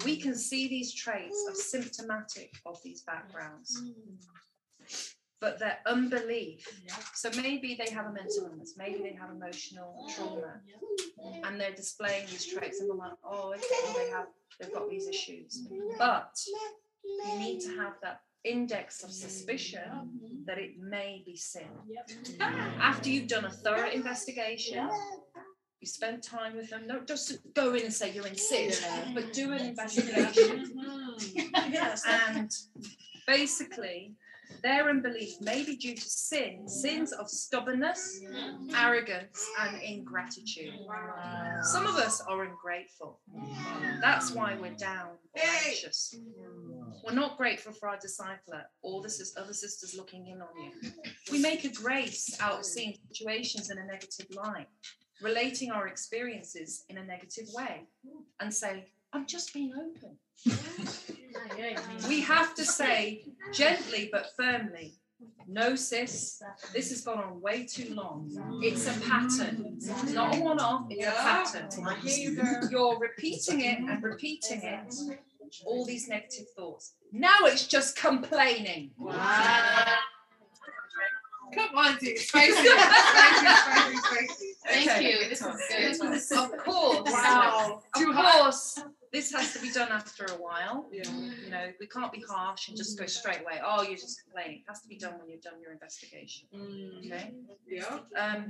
we 0.05 0.17
can 0.17 0.35
see 0.35 0.69
these 0.69 0.93
traits 0.95 1.47
of 1.49 1.57
symptomatic 1.57 2.53
of 2.67 2.81
these 2.83 3.03
backgrounds. 3.03 3.83
but 5.41 5.59
their 5.59 5.79
unbelief. 5.87 6.67
So 7.15 7.31
maybe 7.37 7.75
they 7.83 7.91
have 7.93 8.07
a 8.07 8.13
mental 8.13 8.49
illness, 8.51 8.75
maybe 8.77 8.99
they 9.03 9.15
have 9.19 9.31
emotional 9.31 10.07
trauma, 10.15 10.61
and 11.45 11.59
they're 11.61 11.75
displaying 11.75 12.27
these 12.27 12.47
traits, 12.47 12.81
and 12.81 12.89
we're 12.91 12.97
like, 12.97 13.13
oh, 13.25 13.55
okay, 13.55 13.93
they 14.05 14.11
have, 14.11 14.27
they've 14.61 14.73
got 14.73 14.91
these 14.91 15.09
issues. 15.09 15.67
But 15.99 16.39
you 17.05 17.39
need 17.39 17.61
to 17.63 17.77
have 17.77 17.95
that 18.03 18.21
index 18.45 19.03
of 19.03 19.11
suspicion 19.11 19.83
mm-hmm. 19.93 20.45
that 20.47 20.59
it 20.59 20.79
may 20.79 21.23
be 21.27 21.37
sin. 21.37 21.69
Mm. 22.39 22.79
After 22.81 23.11
you've 23.11 23.29
done 23.29 23.45
a 23.45 23.51
thorough 23.51 23.91
investigation, 23.91 24.89
you 25.81 25.87
spend 25.87 26.23
time 26.23 26.57
with 26.57 26.71
them. 26.71 26.87
No, 26.87 27.01
just 27.01 27.39
go 27.55 27.75
in 27.75 27.85
and 27.85 27.93
say 27.93 28.13
you're 28.13 28.27
in 28.27 28.37
sin, 28.37 28.73
but 29.15 29.33
do 29.33 29.53
an 29.53 29.61
investigation. 29.61 30.73
Mm-hmm. 30.75 31.71
Yes. 31.73 32.05
And 32.07 32.51
basically, 33.27 34.15
their 34.63 34.89
unbelief 34.89 35.41
may 35.41 35.65
be 35.65 35.77
due 35.77 35.95
to 35.95 36.01
sin, 36.01 36.69
sins 36.69 37.13
of 37.13 37.29
stubbornness, 37.29 38.21
arrogance, 38.75 39.47
and 39.61 39.81
ingratitude. 39.83 40.75
Some 41.63 41.87
of 41.87 41.97
us 41.97 42.21
are 42.23 42.45
ungrateful. 42.45 43.21
That's 44.01 44.33
why 44.33 44.57
we're 44.61 44.75
down 44.75 45.19
anxious. 45.37 46.15
We're 47.05 47.15
not 47.15 47.39
grateful 47.39 47.73
for 47.73 47.89
our 47.89 47.97
discipler 47.97 48.65
or 48.83 49.01
the 49.03 49.11
other 49.37 49.55
sisters 49.55 49.95
looking 49.97 50.27
in 50.27 50.43
on 50.43 50.49
you. 50.63 50.93
We 51.33 51.41
make 51.41 51.65
a 51.65 51.71
grace 51.71 52.37
out 52.41 52.59
of 52.59 52.65
seeing 52.65 52.97
situations 53.09 53.71
in 53.71 53.79
a 53.79 53.87
negative 53.87 54.27
light, 54.35 54.69
relating 55.23 55.71
our 55.71 55.87
experiences 55.89 56.85
in 56.89 56.99
a 56.99 57.05
negative 57.05 57.47
way, 57.55 57.87
and 58.41 58.53
say, 58.53 58.93
I'm 59.13 59.27
just 59.27 59.53
being 59.53 59.73
open. 59.75 60.17
We 62.09 62.21
have 62.23 62.55
to 62.55 62.65
say 62.65 63.25
gently 63.53 64.09
but 64.13 64.29
firmly, 64.37 64.95
no, 65.47 65.75
sis, 65.75 66.41
this 66.73 66.91
has 66.91 67.03
gone 67.03 67.19
on 67.19 67.41
way 67.41 67.67
too 67.67 67.93
long. 67.95 68.31
It's 68.63 68.87
a 68.87 68.99
pattern. 69.01 69.75
It's 69.77 70.13
not 70.13 70.37
a 70.37 70.41
one 70.41 70.61
off, 70.61 70.87
it's 70.91 71.07
a 71.07 71.11
pattern. 71.11 71.69
You, 72.05 72.37
girl. 72.37 72.69
You're 72.71 72.99
repeating 72.99 73.61
it 73.63 73.79
and 73.81 74.03
repeating 74.03 74.63
it, 74.63 74.95
all 75.67 75.85
these 75.85 76.09
negative 76.09 76.47
thoughts. 76.57 76.95
Now 77.13 77.37
it's 77.43 77.67
just 77.67 77.97
complaining. 77.97 78.93
Come 81.53 81.75
on, 81.77 81.97
dude. 81.99 82.17
Spicy. 82.17 82.53
Spicy, 82.53 82.69
spicy, 82.69 83.97
spicy. 83.97 84.55
Thank 84.67 84.91
Okay. 84.91 85.11
you. 85.11 85.29
This 85.29 85.43
is 85.43 86.29
good. 86.29 86.39
Of 86.39 86.57
course, 86.59 87.11
Wow. 87.11 87.83
of 87.97 88.03
course, 88.15 88.79
this 89.13 89.33
has 89.33 89.53
to 89.55 89.61
be 89.61 89.71
done 89.71 89.91
after 89.91 90.25
a 90.25 90.37
while. 90.37 90.89
Yeah. 90.93 91.03
You 91.45 91.51
know, 91.51 91.73
we 91.81 91.87
can't 91.87 92.13
be 92.13 92.23
harsh 92.29 92.69
and 92.69 92.77
just 92.77 92.99
go 92.99 93.07
straight 93.07 93.41
away. 93.41 93.61
Oh, 93.65 93.83
you're 93.83 93.97
just 93.97 94.23
complaining. 94.25 94.59
It 94.59 94.65
has 94.69 94.83
to 94.83 94.89
be 94.89 94.97
done 94.97 95.15
when 95.19 95.29
you've 95.29 95.43
done 95.43 95.61
your 95.61 95.73
investigation. 95.73 96.47
Okay. 96.99 97.33
Yeah. 97.67 97.99
Um, 98.17 98.49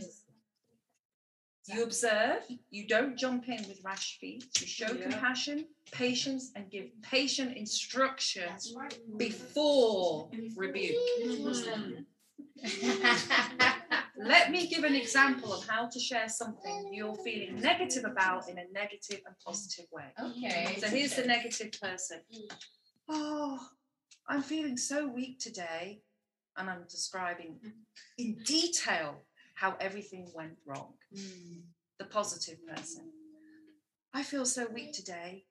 you 1.66 1.82
observe, 1.84 2.42
you 2.70 2.88
don't 2.88 3.16
jump 3.16 3.48
in 3.48 3.66
with 3.68 3.80
rash 3.84 4.18
feet, 4.18 4.44
you 4.60 4.66
show 4.66 4.92
Yeah. 4.92 5.02
compassion, 5.02 5.66
patience, 5.92 6.50
and 6.56 6.68
give 6.70 6.86
patient 7.02 7.56
instruction 7.56 8.48
before 9.16 10.30
rebuke. 10.56 10.96
Let 14.16 14.50
me 14.50 14.66
give 14.66 14.84
an 14.84 14.94
example 14.94 15.52
of 15.52 15.66
how 15.66 15.88
to 15.88 15.98
share 15.98 16.28
something 16.28 16.90
you're 16.92 17.14
feeling 17.14 17.58
negative 17.60 18.04
about 18.04 18.48
in 18.50 18.58
a 18.58 18.64
negative 18.72 19.20
and 19.26 19.34
positive 19.44 19.86
way. 19.90 20.12
okay. 20.20 20.76
So 20.78 20.88
here's 20.88 21.14
the 21.16 21.24
negative 21.24 21.72
person. 21.80 22.20
Oh, 23.08 23.58
I'm 24.28 24.42
feeling 24.42 24.76
so 24.76 25.06
weak 25.06 25.38
today. 25.38 26.02
And 26.56 26.68
I'm 26.68 26.84
describing 26.90 27.58
in 28.18 28.36
detail 28.44 29.22
how 29.54 29.76
everything 29.80 30.28
went 30.34 30.58
wrong. 30.66 30.92
The 31.98 32.04
positive 32.04 32.58
person. 32.66 33.04
I 34.12 34.22
feel 34.22 34.44
so 34.44 34.66
weak 34.74 34.92
today. 34.92 35.44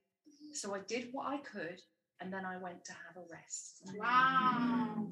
So 0.53 0.75
I 0.75 0.79
did 0.87 1.09
what 1.11 1.27
I 1.27 1.37
could 1.37 1.81
and 2.19 2.31
then 2.31 2.45
I 2.45 2.57
went 2.57 2.83
to 2.85 2.91
have 2.91 3.17
a 3.17 3.25
rest. 3.31 3.81
Wow. 3.97 4.95
Mm. 4.97 5.11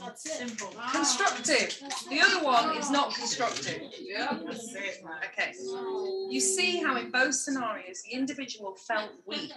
That's 0.00 0.26
it. 0.26 0.48
Simple. 0.48 0.74
Constructive. 0.90 1.82
The 2.08 2.20
other 2.20 2.44
one 2.44 2.76
is 2.76 2.90
not 2.90 3.14
constructive. 3.14 3.82
Yeah. 4.00 4.38
Okay. 4.38 5.52
You 6.30 6.40
see 6.40 6.82
how 6.82 6.96
in 6.96 7.10
both 7.10 7.34
scenarios 7.34 8.02
the 8.02 8.16
individual 8.16 8.74
felt 8.74 9.10
weak, 9.26 9.52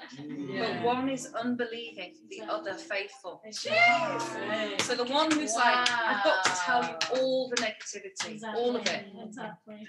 but 0.58 0.84
one 0.84 1.10
is 1.10 1.34
unbelieving, 1.34 2.16
the 2.30 2.42
other 2.50 2.74
faithful. 2.74 3.42
So 3.50 4.96
the 4.96 5.06
one 5.06 5.32
who's 5.32 5.56
like, 5.56 5.90
I've 5.90 6.24
got 6.24 6.44
to 6.44 6.52
tell 6.52 6.84
you 6.84 7.20
all 7.22 7.50
the 7.50 7.62
negativity, 7.62 8.42
all 8.56 8.76
of 8.76 8.86
it. 8.88 9.06
Exactly. 9.26 9.88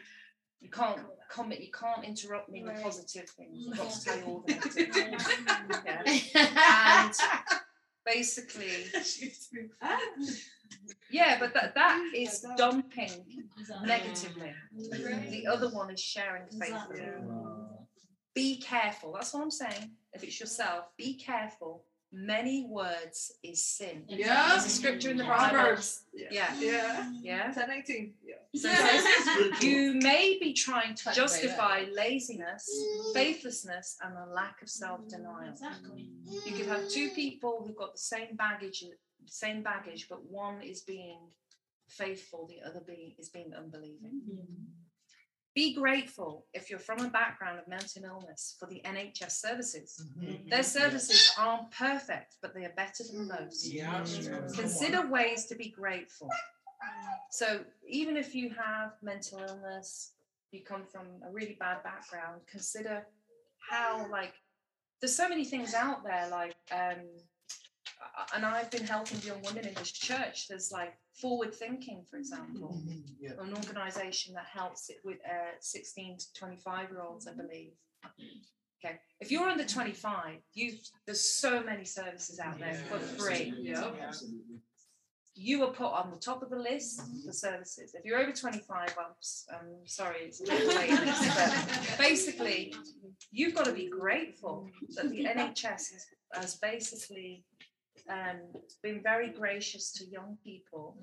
You 0.60 0.70
can't 0.70 1.00
comment, 1.28 1.60
you 1.60 1.70
can't 1.70 2.04
interrupt 2.04 2.48
me 2.48 2.64
with 2.64 2.82
positive 2.82 3.28
things. 3.28 3.68
I've 3.72 3.78
got 3.78 3.90
to 3.90 4.04
tell 4.04 4.18
you 4.18 4.24
all 4.24 4.44
the 4.46 4.52
negativity. 4.54 6.34
Yeah. 6.34 7.12
And 7.12 7.14
basically, 8.06 8.84
ah. 9.82 9.98
yeah, 11.10 11.38
but 11.38 11.52
that, 11.52 11.74
that 11.74 12.10
is 12.14 12.46
dumping 12.56 13.10
negatively. 13.84 14.52
The 15.30 15.46
other 15.46 15.68
one 15.68 15.90
is 15.90 16.00
sharing 16.00 16.46
faithfully. 16.46 17.02
Be 18.34 18.58
careful. 18.58 19.12
That's 19.12 19.34
what 19.34 19.42
I'm 19.42 19.50
saying. 19.50 19.90
If 20.12 20.22
it's 20.22 20.38
yourself, 20.38 20.84
be 20.96 21.14
careful. 21.14 21.84
Many 22.12 22.66
words 22.70 23.32
is 23.42 23.64
sin. 23.64 24.04
Yeah. 24.08 24.50
There's 24.50 24.66
a 24.66 24.68
scripture 24.68 25.10
in 25.10 25.16
the 25.16 25.24
Proverbs. 25.24 26.04
Yeah. 26.14 26.54
Yeah. 26.58 27.12
Yeah. 27.20 27.52
10, 27.52 27.70
18. 27.70 28.14
Yeah. 28.64 28.74
So 28.74 28.96
it 28.96 29.52
says, 29.52 29.62
you 29.62 29.94
may 29.94 30.38
be 30.40 30.52
trying 30.52 30.94
to 30.94 31.04
By 31.04 31.12
the 31.12 31.20
way, 31.20 31.24
justify 31.24 31.84
laziness, 31.92 32.68
faithlessness, 33.14 33.96
and 34.02 34.14
a 34.16 34.32
lack 34.32 34.62
of 34.62 34.68
self-denial. 34.68 35.50
Exactly. 35.50 36.10
You 36.24 36.52
could 36.52 36.66
have 36.66 36.88
two 36.88 37.10
people 37.10 37.64
who've 37.66 37.76
got 37.76 37.92
the 37.92 37.98
same 37.98 38.36
baggage, 38.36 38.84
same 39.26 39.62
baggage, 39.62 40.08
but 40.08 40.24
one 40.30 40.62
is 40.62 40.82
being 40.82 41.18
faithful, 41.88 42.48
the 42.48 42.68
other 42.68 42.80
being 42.86 43.14
is 43.18 43.28
being 43.28 43.52
unbelieving. 43.56 44.20
Be 45.54 45.72
grateful 45.74 46.46
if 46.52 46.68
you're 46.68 46.78
from 46.78 47.00
a 47.00 47.08
background 47.08 47.58
of 47.58 47.66
mental 47.66 48.04
illness 48.04 48.56
for 48.60 48.66
the 48.66 48.82
NHS 48.84 49.30
services. 49.30 50.04
Their 50.50 50.62
services 50.62 51.32
aren't 51.38 51.70
perfect, 51.70 52.36
but 52.42 52.54
they 52.54 52.66
are 52.66 52.74
better 52.76 53.04
than 53.10 53.26
most. 53.26 53.66
Yeah. 53.72 54.04
Consider 54.54 55.06
ways 55.08 55.46
to 55.46 55.54
be 55.54 55.70
grateful. 55.70 56.28
So 57.30 57.60
even 57.88 58.16
if 58.16 58.34
you 58.34 58.50
have 58.50 58.92
mental 59.02 59.40
illness, 59.40 60.12
you 60.52 60.62
come 60.62 60.84
from 60.84 61.06
a 61.26 61.30
really 61.30 61.56
bad 61.58 61.82
background, 61.82 62.40
consider 62.50 63.06
how 63.70 64.06
like 64.10 64.34
there's 65.00 65.14
so 65.14 65.28
many 65.28 65.44
things 65.44 65.74
out 65.74 66.04
there 66.04 66.28
like 66.30 66.54
um 66.72 67.04
and 68.34 68.44
I've 68.44 68.70
been 68.70 68.86
helping 68.86 69.20
young 69.22 69.42
women 69.42 69.66
in 69.66 69.74
this 69.74 69.90
church. 69.90 70.48
There's 70.48 70.72
like 70.72 70.94
forward 71.14 71.54
thinking, 71.54 72.04
for 72.08 72.16
example, 72.16 72.80
an 73.40 73.54
organisation 73.54 74.34
that 74.34 74.46
helps 74.52 74.90
it 74.90 74.98
with 75.04 75.18
uh, 75.24 75.54
16 75.60 76.18
to 76.18 76.32
25 76.34 76.90
year 76.90 77.02
olds, 77.02 77.26
I 77.26 77.32
believe. 77.32 77.72
Okay, 78.84 78.98
if 79.20 79.30
you're 79.30 79.48
under 79.48 79.64
25, 79.64 80.36
you 80.54 80.74
there's 81.06 81.20
so 81.20 81.62
many 81.62 81.84
services 81.84 82.38
out 82.38 82.58
there 82.58 82.74
for 82.88 82.98
free 82.98 83.54
Yeah. 83.60 84.12
You 85.36 85.62
are 85.64 85.70
put 85.70 85.92
on 85.92 86.10
the 86.10 86.16
top 86.16 86.42
of 86.42 86.50
the 86.50 86.58
list 86.58 87.02
for 87.24 87.32
services. 87.32 87.94
If 87.94 88.04
you're 88.04 88.18
over 88.18 88.32
25, 88.32 88.96
I'm, 88.98 89.04
I'm 89.54 89.86
sorry, 89.86 90.16
it's 90.22 90.40
a 90.40 90.44
little 90.44 90.74
late, 90.74 90.90
but 90.90 91.98
basically, 91.98 92.74
you've 93.30 93.54
got 93.54 93.66
to 93.66 93.72
be 93.72 93.88
grateful 93.88 94.68
that 94.94 95.10
the 95.10 95.24
NHS 95.26 95.62
has, 95.62 96.06
has 96.32 96.54
basically 96.56 97.44
um, 98.08 98.40
been 98.82 99.02
very 99.02 99.30
gracious 99.30 99.92
to 99.92 100.06
young 100.06 100.38
people 100.42 100.96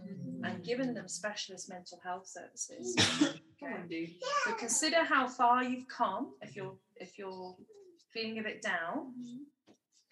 and 0.43 0.63
given 0.63 0.93
them 0.93 1.07
specialist 1.07 1.69
mental 1.69 1.99
health 2.03 2.27
services. 2.27 2.95
Okay. 3.63 4.13
So 4.45 4.53
consider 4.55 5.03
how 5.03 5.27
far 5.27 5.63
you've 5.63 5.87
come 5.87 6.33
if 6.41 6.55
you're 6.55 6.75
if 6.97 7.17
you're 7.17 7.55
feeling 8.13 8.39
a 8.39 8.43
bit 8.43 8.61
down. 8.61 9.13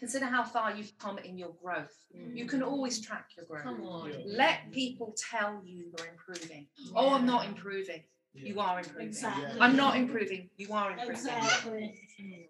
Consider 0.02 0.26
how 0.26 0.44
far 0.44 0.74
you've 0.74 0.98
come 0.98 1.20
in 1.20 1.38
your 1.38 1.54
growth. 1.62 1.96
You 2.34 2.46
can 2.48 2.62
mm. 2.62 2.72
always 2.72 3.00
track 3.00 3.28
your 3.38 3.46
growth. 3.46 3.66
Come 3.66 3.84
on. 3.84 4.12
Let 4.26 4.72
people 4.72 5.16
tell 5.32 5.62
you 5.64 5.92
you're 5.96 6.08
improving. 6.08 6.66
Oh, 6.96 7.14
I'm 7.14 7.28
not 7.28 7.46
improving. 7.46 8.02
You 8.34 8.60
are 8.60 8.80
improving. 8.80 9.10
Exactly. 9.10 9.60
I'm 9.60 9.76
not 9.76 9.96
improving. 9.96 10.50
You 10.58 10.74
are 10.74 10.90
improving. 10.90 11.16
Exactly. 11.16 11.96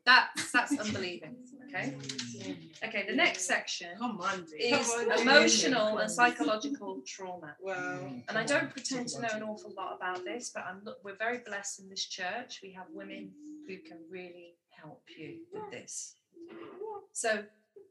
That's 0.06 0.50
that's 0.54 0.80
unbelieving. 0.80 1.36
Okay. 1.68 1.94
Okay. 2.86 3.06
The 3.06 3.16
next 3.16 3.48
section 3.48 3.90
Come 3.98 4.22
on, 4.22 4.46
is 4.58 4.88
Come 4.88 5.10
on, 5.10 5.18
dude. 5.18 5.28
emotional 5.28 5.98
and 5.98 6.10
psychological 6.10 7.02
trauma. 7.06 7.58
Wow. 7.60 7.74
Mm. 7.76 8.24
And 8.30 8.38
I 8.38 8.46
don't 8.46 8.70
pretend 8.70 9.10
to 9.10 9.22
know 9.22 9.30
an 9.34 9.44
awful 9.44 9.74
lot 9.76 9.98
about 9.98 10.24
this, 10.24 10.52
but 10.56 10.64
I'm 10.64 10.82
look, 10.86 11.00
we're 11.04 11.18
very 11.18 11.40
blessed 11.46 11.82
in 11.82 11.90
this 11.90 12.06
church. 12.06 12.62
We 12.64 12.72
have 12.72 12.86
women 12.94 13.32
who 13.68 13.76
can 13.80 13.98
really 14.10 14.56
help 14.70 15.04
you 15.18 15.40
with 15.52 15.70
this. 15.70 16.16
So 17.14 17.44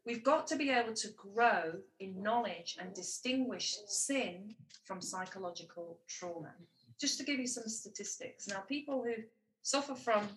We've 0.07 0.25
got 0.25 0.46
to 0.49 0.57
be 0.57 0.70
able 0.70 0.94
to 0.94 1.09
grow 1.11 1.75
in 1.99 2.23
knowledge 2.23 2.79
and 2.81 2.94
distinguish 2.94 3.77
sin 3.87 4.55
from 4.85 5.03
psychological 5.03 5.99
trauma. 6.09 6.53
Just 6.99 7.18
to 7.18 7.25
give 7.25 7.38
you 7.38 7.46
some 7.46 7.68
statistics. 7.68 8.49
Now, 8.49 8.61
people 8.61 9.05
who 9.05 9.23
suffer 9.62 9.94
from 9.94 10.29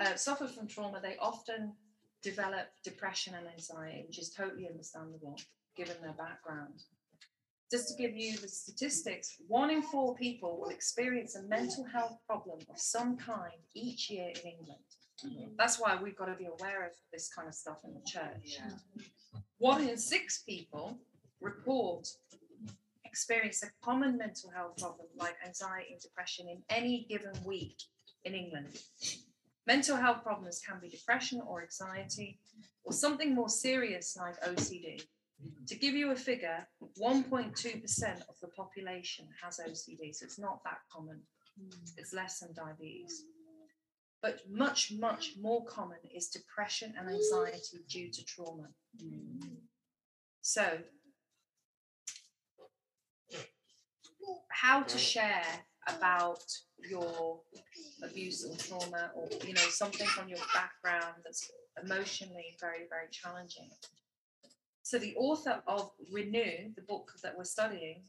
uh, 0.00 0.14
suffer 0.16 0.48
from 0.48 0.66
trauma, 0.66 1.00
they 1.00 1.16
often 1.20 1.72
develop 2.22 2.68
depression 2.82 3.34
and 3.34 3.46
anxiety, 3.46 4.04
which 4.06 4.18
is 4.18 4.30
totally 4.30 4.66
understandable 4.68 5.36
given 5.76 5.96
their 6.00 6.14
background. 6.14 6.82
Just 7.70 7.88
to 7.88 8.02
give 8.02 8.16
you 8.16 8.36
the 8.38 8.48
statistics, 8.48 9.36
one 9.46 9.70
in 9.70 9.82
four 9.82 10.14
people 10.16 10.58
will 10.58 10.70
experience 10.70 11.36
a 11.36 11.42
mental 11.42 11.84
health 11.84 12.18
problem 12.26 12.58
of 12.70 12.78
some 12.78 13.16
kind 13.16 13.60
each 13.74 14.10
year 14.10 14.30
in 14.30 14.50
England. 14.50 14.84
That's 15.56 15.80
why 15.80 15.98
we've 16.02 16.16
got 16.16 16.26
to 16.26 16.34
be 16.34 16.46
aware 16.46 16.84
of 16.84 16.92
this 17.12 17.28
kind 17.34 17.48
of 17.48 17.54
stuff 17.54 17.78
in 17.84 17.94
the 17.94 18.02
church. 18.06 18.58
One 19.58 19.88
in 19.88 19.96
six 19.96 20.42
people 20.42 20.98
report 21.40 22.08
experience 23.04 23.62
a 23.62 23.68
common 23.84 24.18
mental 24.18 24.50
health 24.50 24.76
problem 24.78 25.06
like 25.16 25.36
anxiety 25.46 25.92
and 25.92 26.00
depression 26.00 26.48
in 26.48 26.62
any 26.68 27.06
given 27.08 27.32
week 27.44 27.76
in 28.24 28.34
England. 28.34 28.66
Mental 29.66 29.96
health 29.96 30.22
problems 30.22 30.60
can 30.66 30.78
be 30.80 30.88
depression 30.88 31.40
or 31.46 31.62
anxiety 31.62 32.38
or 32.84 32.92
something 32.92 33.34
more 33.34 33.48
serious 33.48 34.16
like 34.20 34.38
OCD. 34.42 35.02
To 35.68 35.74
give 35.76 35.94
you 35.94 36.10
a 36.10 36.16
figure, 36.16 36.66
1.2% 37.00 38.28
of 38.28 38.36
the 38.40 38.48
population 38.48 39.26
has 39.42 39.60
OCD, 39.60 40.14
so 40.14 40.24
it's 40.24 40.38
not 40.38 40.62
that 40.64 40.78
common. 40.92 41.20
Hmm. 41.58 41.68
It's 41.96 42.12
less 42.12 42.40
than 42.40 42.52
diabetes. 42.54 43.24
But 44.24 44.40
much, 44.50 44.90
much 44.90 45.34
more 45.38 45.62
common 45.66 45.98
is 46.16 46.28
depression 46.28 46.94
and 46.98 47.10
anxiety 47.10 47.84
due 47.86 48.10
to 48.10 48.24
trauma. 48.24 48.68
So, 50.40 50.78
how 54.48 54.82
to 54.82 54.96
share 54.96 55.44
about 55.88 56.42
your 56.78 57.42
abuse 58.02 58.46
or 58.46 58.56
trauma 58.56 59.10
or 59.14 59.28
you 59.46 59.52
know 59.52 59.68
something 59.68 60.06
from 60.06 60.30
your 60.30 60.38
background 60.54 61.16
that's 61.22 61.50
emotionally 61.82 62.56
very 62.58 62.86
very 62.88 63.08
challenging 63.10 63.68
so 64.82 64.98
the 64.98 65.14
author 65.16 65.62
of 65.66 65.90
renew 66.10 66.72
the 66.76 66.82
book 66.88 67.12
that 67.22 67.36
we're 67.36 67.44
studying 67.44 68.04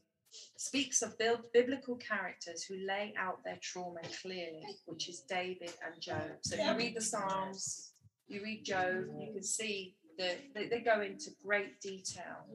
speaks 0.56 1.02
of 1.02 1.14
biblical 1.52 1.96
characters 1.96 2.62
who 2.62 2.76
lay 2.86 3.14
out 3.18 3.42
their 3.44 3.58
trauma 3.62 4.00
clearly 4.22 4.64
which 4.86 5.08
is 5.08 5.20
david 5.20 5.72
and 5.84 6.00
job 6.00 6.22
so 6.42 6.56
you 6.56 6.76
read 6.76 6.96
the 6.96 7.00
psalms 7.00 7.92
you 8.28 8.42
read 8.42 8.64
job 8.64 9.04
you 9.18 9.32
can 9.32 9.42
see 9.42 9.94
that 10.18 10.38
they, 10.54 10.80
go 10.80 11.02
into 11.02 11.30
great 11.44 11.80
detail 11.80 12.46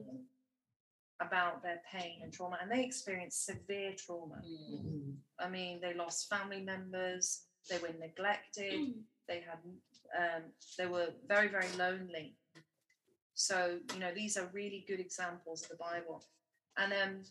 about 1.20 1.62
their 1.62 1.80
pain 1.92 2.18
and 2.22 2.32
trauma 2.32 2.58
and 2.60 2.70
they 2.70 2.84
experience 2.84 3.36
severe 3.36 3.92
trauma 3.96 4.40
I 5.42 5.48
mean, 5.48 5.80
they 5.80 5.94
lost 5.94 6.28
family 6.28 6.60
members, 6.60 7.42
they 7.68 7.78
were 7.78 7.90
neglected, 8.00 8.94
they 9.28 9.40
had, 9.40 9.58
um, 10.16 10.42
they 10.78 10.86
were 10.86 11.08
very, 11.26 11.48
very 11.48 11.66
lonely. 11.76 12.36
So, 13.34 13.78
you 13.94 14.00
know, 14.00 14.12
these 14.14 14.36
are 14.36 14.48
really 14.52 14.84
good 14.86 15.00
examples 15.00 15.62
of 15.62 15.70
the 15.70 15.76
Bible. 15.76 16.24
And 16.76 16.92
um, 16.92 17.22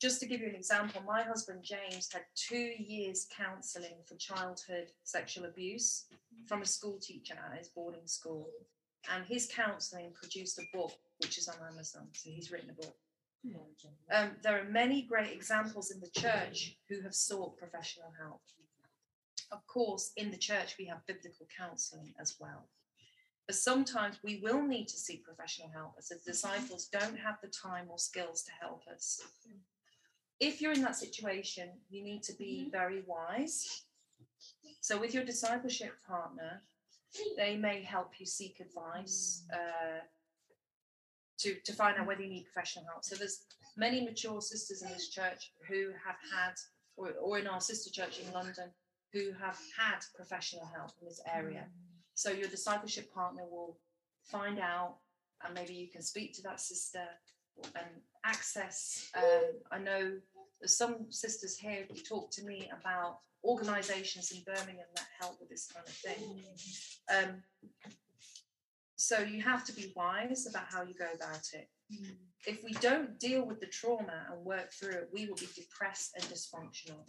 just 0.00 0.20
to 0.20 0.26
give 0.26 0.40
you 0.40 0.48
an 0.48 0.54
example, 0.54 1.02
my 1.06 1.22
husband 1.22 1.62
James 1.62 2.12
had 2.12 2.24
two 2.34 2.70
years 2.78 3.26
counseling 3.34 3.96
for 4.04 4.14
childhood 4.16 4.88
sexual 5.04 5.46
abuse 5.46 6.04
from 6.46 6.62
a 6.62 6.66
school 6.66 6.98
teacher 7.00 7.34
at 7.50 7.58
his 7.58 7.68
boarding 7.68 8.06
school. 8.06 8.48
And 9.12 9.24
his 9.24 9.48
counseling 9.54 10.12
produced 10.12 10.58
a 10.58 10.76
book, 10.76 10.92
which 11.18 11.38
is 11.38 11.48
on 11.48 11.56
Amazon. 11.72 12.08
So 12.12 12.30
he's 12.30 12.50
written 12.50 12.70
a 12.70 12.74
book. 12.74 12.96
Um, 14.12 14.32
there 14.42 14.60
are 14.60 14.64
many 14.64 15.02
great 15.02 15.32
examples 15.32 15.90
in 15.90 16.00
the 16.00 16.10
church 16.10 16.76
who 16.88 17.00
have 17.02 17.14
sought 17.14 17.56
professional 17.56 18.12
help. 18.20 18.40
Of 19.52 19.64
course, 19.68 20.12
in 20.16 20.30
the 20.32 20.36
church, 20.36 20.74
we 20.78 20.86
have 20.86 21.06
biblical 21.06 21.46
counseling 21.56 22.12
as 22.20 22.34
well. 22.40 22.66
But 23.46 23.54
sometimes 23.54 24.16
we 24.24 24.40
will 24.42 24.60
need 24.60 24.88
to 24.88 24.96
seek 24.96 25.24
professional 25.24 25.70
help 25.70 25.92
as 25.96 26.08
the 26.08 26.18
disciples 26.26 26.86
don't 26.86 27.16
have 27.16 27.36
the 27.40 27.48
time 27.48 27.86
or 27.88 27.98
skills 27.98 28.42
to 28.42 28.50
help 28.60 28.82
us. 28.92 29.20
If 30.40 30.60
you're 30.60 30.72
in 30.72 30.82
that 30.82 30.96
situation, 30.96 31.70
you 31.88 32.02
need 32.02 32.22
to 32.24 32.34
be 32.34 32.62
mm-hmm. 32.62 32.70
very 32.70 33.02
wise. 33.06 33.84
So, 34.80 34.98
with 35.00 35.14
your 35.14 35.24
discipleship 35.24 35.94
partner, 36.06 36.62
they 37.36 37.56
may 37.56 37.82
help 37.82 38.12
you 38.18 38.26
seek 38.26 38.60
advice. 38.60 39.44
Mm. 39.50 39.56
Uh, 39.56 40.00
to, 41.38 41.54
to 41.64 41.72
find 41.72 41.98
out 41.98 42.06
whether 42.06 42.22
you 42.22 42.28
need 42.28 42.46
professional 42.52 42.84
help. 42.86 43.04
So 43.04 43.16
there's 43.16 43.44
many 43.76 44.02
mature 44.02 44.40
sisters 44.40 44.82
in 44.82 44.88
this 44.88 45.08
church 45.08 45.52
who 45.68 45.88
have 46.04 46.16
had, 46.32 46.54
or, 46.96 47.10
or 47.22 47.38
in 47.38 47.46
our 47.46 47.60
sister 47.60 47.90
church 47.90 48.20
in 48.20 48.32
London, 48.32 48.70
who 49.12 49.32
have 49.40 49.58
had 49.76 49.98
professional 50.14 50.68
help 50.74 50.92
in 51.00 51.08
this 51.08 51.20
area. 51.32 51.64
Mm. 51.66 51.72
So 52.14 52.30
your 52.30 52.48
discipleship 52.48 53.12
partner 53.12 53.42
will 53.50 53.78
find 54.24 54.58
out, 54.58 54.96
and 55.44 55.54
maybe 55.54 55.74
you 55.74 55.88
can 55.88 56.02
speak 56.02 56.34
to 56.34 56.42
that 56.42 56.60
sister 56.60 57.02
and 57.74 57.86
access. 58.24 59.10
Um, 59.16 59.52
I 59.70 59.78
know 59.78 60.18
there's 60.60 60.76
some 60.76 61.06
sisters 61.10 61.56
here 61.56 61.86
who 61.88 61.96
talk 61.96 62.30
to 62.32 62.44
me 62.44 62.70
about 62.80 63.18
organisations 63.44 64.32
in 64.32 64.42
Birmingham 64.44 64.86
that 64.94 65.06
help 65.20 65.38
with 65.40 65.48
this 65.48 65.68
kind 65.72 65.86
of 65.86 65.92
thing. 65.92 66.42
Um, 67.14 67.42
so 68.96 69.20
you 69.20 69.42
have 69.42 69.64
to 69.64 69.72
be 69.72 69.92
wise 69.94 70.46
about 70.48 70.64
how 70.68 70.82
you 70.82 70.94
go 70.94 71.08
about 71.14 71.46
it. 71.52 71.68
If 72.46 72.64
we 72.64 72.72
don't 72.74 73.18
deal 73.20 73.46
with 73.46 73.60
the 73.60 73.66
trauma 73.66 74.26
and 74.32 74.44
work 74.44 74.72
through 74.72 74.94
it, 74.94 75.08
we 75.12 75.26
will 75.26 75.36
be 75.36 75.48
depressed 75.54 76.12
and 76.16 76.24
dysfunctional. 76.24 77.06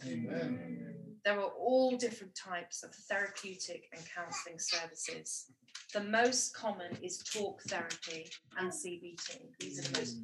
There 1.24 1.38
are 1.38 1.50
all 1.58 1.96
different 1.96 2.34
types 2.34 2.82
of 2.82 2.94
therapeutic 2.94 3.84
and 3.92 4.02
counseling 4.14 4.58
services. 4.58 5.46
The 5.92 6.04
most 6.04 6.54
common 6.54 6.96
is 7.02 7.18
talk 7.18 7.62
therapy 7.62 8.30
and 8.58 8.70
CBT. 8.70 9.40
These 9.58 9.78
are 9.80 9.92
the 9.92 9.98
most 9.98 10.18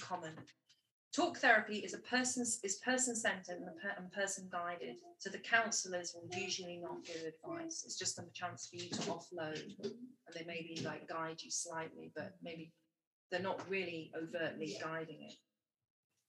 common. 0.00 0.34
Talk 1.14 1.38
therapy 1.38 1.78
is 1.78 1.92
a 1.92 1.98
person's 1.98 2.60
is 2.62 2.76
person 2.76 3.16
centered 3.16 3.56
and, 3.56 3.76
per, 3.82 3.94
and 3.98 4.12
person 4.12 4.48
guided. 4.50 4.94
So 5.18 5.28
the 5.28 5.38
counsellors 5.38 6.14
will 6.14 6.28
usually 6.38 6.78
not 6.80 7.04
give 7.04 7.22
advice. 7.24 7.82
It's 7.84 7.98
just 7.98 8.20
a 8.20 8.24
chance 8.32 8.68
for 8.68 8.76
you 8.76 8.90
to 8.90 9.02
offload, 9.10 9.60
and 9.82 10.34
they 10.34 10.44
maybe 10.46 10.80
like 10.84 11.08
guide 11.08 11.42
you 11.42 11.50
slightly, 11.50 12.12
but 12.14 12.36
maybe 12.42 12.72
they're 13.30 13.42
not 13.42 13.68
really 13.68 14.12
overtly 14.16 14.76
guiding 14.80 15.22
it. 15.28 15.34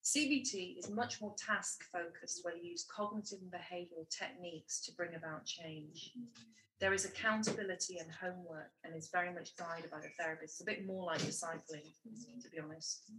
CBT 0.03 0.79
is 0.79 0.89
much 0.89 1.21
more 1.21 1.35
task 1.37 1.83
focused, 1.93 2.39
where 2.41 2.57
you 2.57 2.71
use 2.71 2.87
cognitive 2.91 3.37
and 3.39 3.51
behavioural 3.51 4.09
techniques 4.09 4.81
to 4.85 4.95
bring 4.95 5.13
about 5.13 5.45
change. 5.45 6.13
There 6.79 6.93
is 6.93 7.05
accountability 7.05 7.99
and 7.99 8.09
homework, 8.11 8.71
and 8.83 8.95
is 8.95 9.09
very 9.13 9.31
much 9.31 9.55
guided 9.57 9.91
by 9.91 9.99
the 9.99 10.09
therapist. 10.19 10.59
It's 10.59 10.61
a 10.61 10.65
bit 10.65 10.87
more 10.87 11.05
like 11.05 11.21
discipling, 11.21 11.85
to 12.41 12.49
be 12.49 12.59
honest 12.59 13.11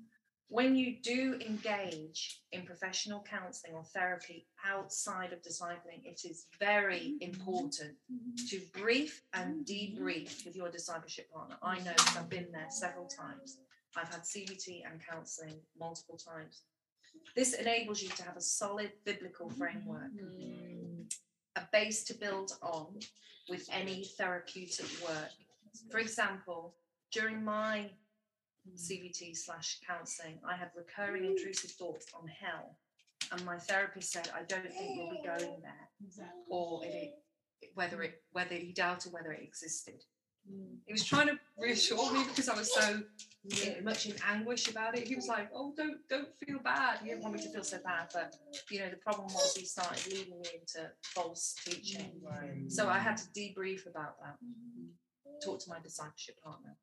when 0.53 0.77
you 0.77 0.97
do 1.03 1.39
engage 1.47 2.43
in 2.53 2.63
professional 2.63 3.25
counseling 3.29 3.73
or 3.73 3.83
therapy 3.85 4.47
outside 4.69 5.33
of 5.33 5.41
discipling, 5.41 6.05
it 6.05 6.21
is 6.29 6.47
very 6.61 7.15
mm-hmm. 7.15 7.31
important 7.31 7.97
mm-hmm. 8.13 8.47
to 8.49 8.61
brief 8.79 9.23
and 9.33 9.65
mm-hmm. 9.65 10.05
debrief 10.05 10.45
with 10.45 10.55
your 10.55 10.69
discipleship 10.69 11.33
partner. 11.33 11.57
I 11.63 11.79
know 11.79 11.95
I've 12.17 12.29
been 12.29 12.49
there 12.53 12.67
several 12.69 13.07
times. 13.07 13.61
I've 13.97 14.09
had 14.09 14.23
CBT 14.23 14.83
and 14.91 15.01
counseling 15.11 15.55
multiple 15.79 16.19
times. 16.19 16.65
This 17.35 17.55
enables 17.55 18.03
you 18.03 18.11
to 18.11 18.23
have 18.23 18.37
a 18.37 18.41
solid 18.43 18.93
biblical 19.07 19.49
framework, 19.49 20.11
a 21.57 21.63
base 21.73 22.05
to 22.05 22.15
build 22.15 22.53
on 22.61 22.89
with 23.49 23.69
any 23.73 24.05
therapeutic 24.19 24.87
work. 25.03 25.31
For 25.91 25.99
example, 25.99 26.75
during 27.11 27.43
my 27.43 27.91
CBT 28.77 29.37
slash 29.37 29.81
counselling, 29.87 30.39
I 30.49 30.57
had 30.57 30.71
recurring 30.77 31.25
mm. 31.25 31.31
intrusive 31.31 31.71
thoughts 31.73 32.07
on 32.15 32.29
hell. 32.29 32.77
And 33.31 33.45
my 33.45 33.59
therapist 33.59 34.13
said, 34.13 34.29
I 34.35 34.43
don't 34.43 34.63
think 34.63 34.97
you'll 34.97 35.11
be 35.11 35.23
going 35.25 35.63
there. 35.63 36.29
Or 36.49 36.83
it, 36.85 37.15
whether 37.75 38.03
it 38.03 38.23
whether 38.33 38.55
he 38.55 38.73
doubted 38.73 39.13
whether 39.13 39.33
it 39.33 39.43
existed. 39.43 40.03
Mm. 40.51 40.79
He 40.87 40.93
was 40.93 41.05
trying 41.05 41.29
to 41.29 41.39
reassure 41.57 42.13
me 42.13 42.25
because 42.25 42.49
I 42.49 42.57
was 42.57 42.73
so 42.75 43.03
in- 43.45 43.85
much 43.85 44.07
in 44.07 44.15
anguish 44.29 44.69
about 44.69 44.99
it. 44.99 45.07
He 45.07 45.15
was 45.15 45.29
like, 45.29 45.49
"Oh, 45.55 45.73
don't 45.77 45.99
don't 46.09 46.29
feel 46.45 46.59
bad." 46.59 46.99
He 46.99 47.11
didn't 47.11 47.23
want 47.23 47.37
me 47.37 47.43
to 47.43 47.49
feel 47.49 47.65
so 47.65 47.79
bad, 47.85 48.11
but 48.13 48.37
you 48.71 48.81
know, 48.81 48.91
the 48.91 48.97
problem 48.97 49.27
was 49.27 49.55
he 49.57 49.65
started 49.65 50.05
leading 50.13 50.41
me 50.41 50.49
into 50.61 50.91
false 51.03 51.55
teaching. 51.65 52.21
Mm. 52.25 52.71
So 52.71 52.89
I 52.89 52.99
had 52.99 53.17
to 53.19 53.25
debrief 53.29 53.87
about 53.87 54.19
that. 54.21 54.37
Mm-hmm. 54.45 55.39
Talk 55.45 55.61
to 55.61 55.71
my 55.71 55.79
discipleship 55.81 56.43
partner. 56.43 56.77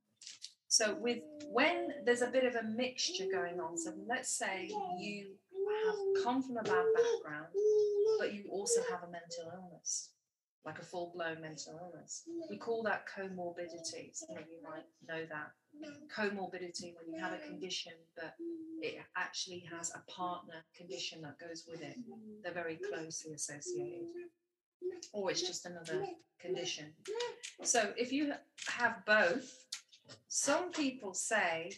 So 0.80 0.96
with 0.96 1.20
when 1.52 1.90
there's 2.06 2.22
a 2.22 2.28
bit 2.28 2.46
of 2.46 2.56
a 2.56 2.64
mixture 2.64 3.26
going 3.30 3.60
on, 3.60 3.78
so 3.78 3.92
let's 4.08 4.30
say 4.30 4.72
you 4.98 5.32
have 5.84 6.24
come 6.24 6.42
from 6.42 6.56
a 6.56 6.64
bad 6.64 6.86
background, 6.96 7.48
but 8.18 8.34
you 8.34 8.46
also 8.50 8.80
have 8.90 9.04
a 9.04 9.12
mental 9.12 9.52
illness. 9.54 10.12
like 10.64 10.80
a 10.80 10.86
full 10.86 11.12
blown 11.14 11.42
mental 11.42 11.78
illness. 11.82 12.24
We 12.50 12.58
call 12.58 12.82
that 12.84 13.04
comorbidity. 13.14 14.14
Some 14.14 14.38
of 14.38 14.44
you 14.50 14.60
might 14.64 14.86
know 15.06 15.26
that. 15.26 15.52
Comorbidity 16.16 16.96
when 16.96 17.14
you 17.14 17.20
have 17.20 17.34
a 17.34 17.46
condition, 17.46 17.94
but 18.16 18.36
it 18.82 19.00
actually 19.18 19.66
has 19.70 19.92
a 19.94 20.12
partner 20.12 20.64
condition 20.78 21.22
that 21.24 21.40
goes 21.40 21.66
with 21.70 21.82
it. 21.82 21.98
They're 22.42 22.54
very 22.54 22.80
closely 22.90 23.34
associated. 23.34 24.08
Or 25.12 25.30
it's 25.30 25.42
just 25.42 25.66
another 25.66 26.06
condition. 26.40 26.94
So 27.64 27.92
if 27.98 28.14
you 28.14 28.32
have 28.68 29.06
both, 29.06 29.52
some 30.28 30.72
people 30.72 31.14
say 31.14 31.72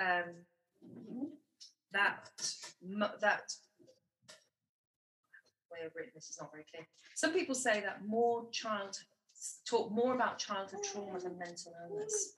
um, 0.00 0.34
that 1.92 2.30
that 3.20 3.52
way 5.70 5.86
of 5.86 5.92
written 5.94 6.12
this 6.14 6.30
is 6.30 6.38
not 6.40 6.50
very 6.52 6.64
clear. 6.70 6.86
Some 7.14 7.32
people 7.32 7.54
say 7.54 7.80
that 7.80 8.04
more 8.06 8.48
child 8.50 8.96
talk 9.66 9.90
more 9.90 10.14
about 10.14 10.38
childhood 10.38 10.80
trauma 10.92 11.18
than 11.18 11.38
mental 11.38 11.72
illness. 11.88 12.34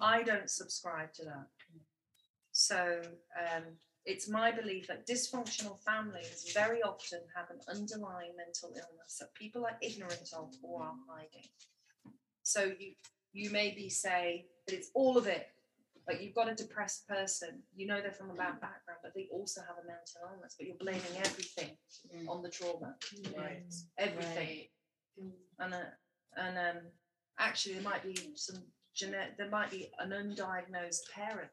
I 0.00 0.22
don't 0.22 0.50
subscribe 0.50 1.12
to 1.14 1.24
that. 1.24 1.46
So 2.52 3.00
um, 3.38 3.64
it's 4.04 4.28
my 4.28 4.52
belief 4.52 4.86
that 4.88 5.06
dysfunctional 5.06 5.82
families 5.82 6.52
very 6.54 6.82
often 6.82 7.20
have 7.34 7.50
an 7.50 7.60
underlying 7.68 8.32
mental 8.36 8.68
illness 8.68 9.18
that 9.20 9.34
people 9.34 9.64
are 9.64 9.76
ignorant 9.80 10.30
of 10.36 10.52
or 10.62 10.82
are 10.82 10.94
hiding. 11.08 11.48
So 12.42 12.72
you 12.78 12.92
you 13.34 13.50
maybe 13.50 13.90
say 13.90 14.46
that 14.66 14.74
it's 14.74 14.90
all 14.94 15.18
of 15.18 15.26
it. 15.26 15.48
Like 16.08 16.22
you've 16.22 16.34
got 16.34 16.50
a 16.50 16.54
depressed 16.54 17.08
person, 17.08 17.62
you 17.74 17.86
know 17.86 18.00
they're 18.00 18.12
from 18.12 18.30
a 18.30 18.34
bad 18.34 18.60
background, 18.60 19.00
but 19.02 19.12
they 19.14 19.28
also 19.32 19.62
have 19.62 19.76
a 19.82 19.86
mental 19.86 20.20
illness, 20.30 20.54
but 20.58 20.66
you're 20.66 20.76
blaming 20.76 21.16
everything 21.18 21.76
on 22.28 22.42
the 22.42 22.50
trauma. 22.50 22.94
Right. 23.36 23.62
Everything. 23.98 24.66
And 25.58 25.74
uh, 25.74 25.78
and 26.36 26.58
um, 26.58 26.82
actually 27.38 27.74
there 27.74 27.82
might 27.82 28.02
be 28.02 28.16
some 28.34 28.62
genetic 28.94 29.38
there 29.38 29.50
might 29.50 29.70
be 29.70 29.90
an 29.98 30.10
undiagnosed 30.10 31.10
parent 31.12 31.50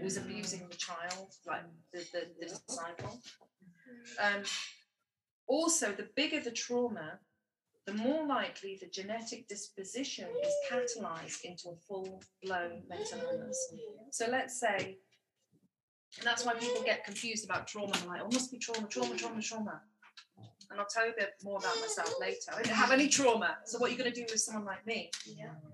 who's 0.00 0.16
abusing 0.16 0.68
the 0.68 0.76
child, 0.76 1.32
like 1.46 1.62
the, 1.92 2.00
the, 2.12 2.26
the 2.40 2.46
disciple. 2.46 3.20
Um, 4.22 4.42
also, 5.46 5.92
the 5.92 6.08
bigger 6.16 6.40
the 6.40 6.50
trauma, 6.50 7.18
the 7.86 7.94
more 7.94 8.26
likely 8.26 8.78
the 8.80 8.88
genetic 8.88 9.46
disposition 9.48 10.26
is 10.42 10.52
catalyzed 10.70 11.42
into 11.44 11.68
a 11.68 11.76
full 11.88 12.22
blown 12.42 12.82
mental 12.88 13.20
illness. 13.32 13.74
So 14.10 14.26
let's 14.28 14.58
say, 14.58 14.98
and 16.18 16.26
that's 16.26 16.44
why 16.44 16.54
people 16.54 16.82
get 16.82 17.04
confused 17.04 17.44
about 17.44 17.66
trauma. 17.68 17.92
They're 18.00 18.08
like, 18.08 18.22
oh, 18.24 18.28
must 18.32 18.50
be 18.50 18.58
trauma, 18.58 18.88
trauma, 18.88 19.16
trauma, 19.16 19.40
trauma. 19.40 19.80
And 20.70 20.80
I'll 20.80 20.86
tell 20.86 21.06
you 21.06 21.12
a 21.12 21.16
bit 21.16 21.34
more 21.44 21.58
about 21.58 21.76
myself 21.80 22.12
later. 22.20 22.50
I 22.52 22.62
didn't 22.62 22.74
have 22.74 22.90
any 22.90 23.08
trauma. 23.08 23.58
So 23.66 23.78
what 23.78 23.88
are 23.88 23.92
you 23.92 23.98
going 23.98 24.12
to 24.12 24.20
do 24.20 24.26
with 24.28 24.40
someone 24.40 24.64
like 24.64 24.84
me? 24.84 25.10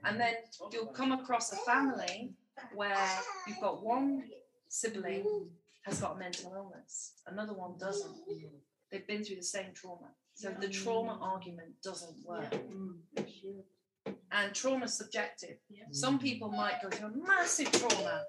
And 0.05 0.21
then 0.21 0.35
you'll 0.71 0.87
come 0.87 1.13
across 1.13 1.53
a 1.53 1.57
family 1.57 2.35
where 2.75 3.09
you've 3.47 3.61
got 3.61 3.83
one 3.83 4.25
sibling 4.69 5.49
has 5.83 6.01
got 6.01 6.17
a 6.17 6.19
mental 6.19 6.53
illness, 6.55 7.15
another 7.27 7.53
one 7.53 7.73
doesn't. 7.79 8.15
They've 8.91 9.07
been 9.07 9.25
through 9.25 9.37
the 9.37 9.43
same 9.43 9.73
trauma. 9.75 10.09
So 10.35 10.55
the 10.59 10.69
trauma 10.69 11.19
argument 11.21 11.75
doesn't 11.85 12.17
work. 12.25 12.53
And 14.33 14.55
trauma 14.55 14.87
is 14.87 14.95
subjective. 14.95 15.57
Some 15.91 16.19
people 16.19 16.49
might 16.49 16.81
go 16.83 16.89
through 16.89 17.09
a 17.09 17.27
massive 17.27 17.71
trauma, 17.73 18.25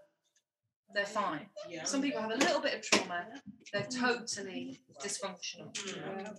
they're 0.93 1.05
fine. 1.05 1.47
Yeah. 1.67 1.85
Some 1.85 2.01
people 2.01 2.21
have 2.21 2.31
a 2.31 2.35
little 2.35 2.61
bit 2.61 2.75
of 2.75 2.81
trauma, 2.81 3.25
they're 3.71 3.87
totally 3.89 4.81
dysfunctional. 5.01 5.75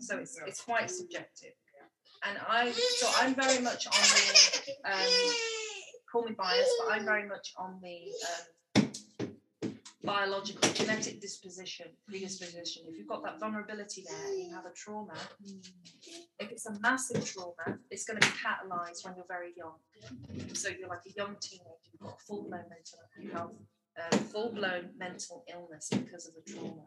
So 0.00 0.18
it's 0.18 0.38
it's 0.46 0.60
quite 0.60 0.90
subjective. 0.90 1.52
And 2.26 2.38
I 2.46 2.70
so 2.70 3.10
I'm 3.16 3.34
very 3.34 3.60
much 3.60 3.86
on 3.86 3.92
the 3.92 4.90
um, 4.92 5.34
call 6.10 6.24
me 6.24 6.32
biased, 6.38 6.70
but 6.80 6.94
I'm 6.94 7.04
very 7.04 7.26
much 7.26 7.52
on 7.58 7.80
the 7.82 7.96
um, 7.96 8.46
biological 10.04 10.70
genetic 10.72 11.20
disposition, 11.20 11.86
predisposition. 12.06 12.82
If 12.88 12.98
you've 12.98 13.08
got 13.08 13.22
that 13.24 13.40
vulnerability 13.40 14.04
there, 14.08 14.34
you 14.34 14.52
have 14.54 14.66
a 14.66 14.72
trauma. 14.74 15.14
If 16.38 16.50
it's 16.50 16.66
a 16.66 16.78
massive 16.80 17.24
trauma, 17.24 17.78
it's 17.90 18.04
going 18.04 18.20
to 18.20 18.26
be 18.26 18.32
catalyzed 18.34 19.04
when 19.04 19.14
you're 19.16 19.26
very 19.28 19.52
young. 19.56 19.74
So 20.54 20.68
you're 20.68 20.88
like 20.88 21.06
a 21.06 21.12
young 21.16 21.36
teenager, 21.40 21.88
you've 21.92 22.00
got 22.00 22.20
full 22.20 22.42
blown 22.42 22.64
mental, 22.68 22.98
you 23.18 23.30
have 23.32 23.50
uh, 23.98 24.16
full 24.32 24.52
blown 24.52 24.90
mental 24.98 25.44
illness 25.52 25.88
because 25.90 26.28
of 26.28 26.34
the 26.34 26.52
trauma. 26.52 26.82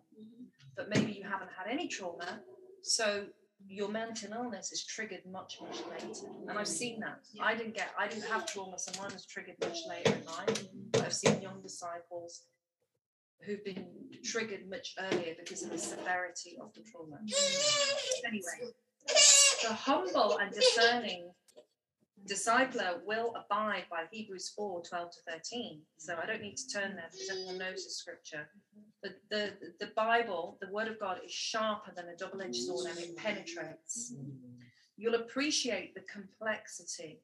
But 0.76 0.90
maybe 0.90 1.12
you 1.12 1.24
haven't 1.24 1.50
had 1.58 1.72
any 1.72 1.88
trauma, 1.88 2.42
so 2.84 3.26
your 3.68 3.90
mental 3.90 4.32
illness 4.34 4.72
is 4.72 4.86
triggered 4.86 5.22
much 5.32 5.58
much 5.60 5.80
later. 5.90 6.28
And 6.48 6.60
I've 6.60 6.68
seen 6.68 7.00
that. 7.00 7.22
I 7.42 7.56
didn't 7.56 7.74
get, 7.76 7.90
I 7.98 8.08
didn't 8.08 8.30
have 8.30 8.46
trauma, 8.46 8.78
so 8.78 8.92
mine 9.02 9.12
was 9.14 9.26
triggered 9.26 9.56
much 9.62 9.80
later 9.90 10.14
in 10.16 10.26
life. 10.26 10.68
I've 11.04 11.14
seen 11.14 11.42
young 11.42 11.62
disciples 11.64 12.44
who've 13.46 13.64
been 13.64 13.88
triggered 14.24 14.70
much 14.70 14.96
earlier 15.00 15.36
because 15.40 15.64
of 15.64 15.72
the 15.72 15.78
severity 15.78 16.58
of 16.62 16.74
the 16.74 16.82
trauma. 16.82 17.20
Anyway, 18.26 18.74
the 19.64 19.74
humble 19.74 20.38
and 20.40 20.52
discerning 20.52 21.32
discipler 22.28 23.00
will 23.06 23.34
abide 23.36 23.86
by 23.90 24.04
Hebrews 24.12 24.50
4 24.56 24.84
12 24.84 25.12
to 25.12 25.18
13. 25.32 25.82
So 25.98 26.18
I 26.22 26.26
don't 26.26 26.42
need 26.42 26.58
to 26.58 26.68
turn 26.68 26.96
there 26.96 27.06
because 27.12 27.30
everyone 27.30 27.58
knows 27.58 27.86
the 27.86 27.92
scripture. 27.92 28.48
But 29.02 29.22
the, 29.30 29.54
the 29.80 29.92
Bible, 29.96 30.58
the 30.62 30.72
word 30.72 30.88
of 30.88 31.00
God, 31.00 31.20
is 31.24 31.32
sharper 31.32 31.92
than 31.96 32.10
a 32.10 32.18
double 32.18 32.42
edged 32.42 32.56
sword 32.56 32.88
and 32.90 33.00
it 33.00 33.16
penetrates. 33.16 34.14
You'll 34.98 35.16
appreciate 35.16 35.94
the 35.94 36.02
complexity. 36.12 37.22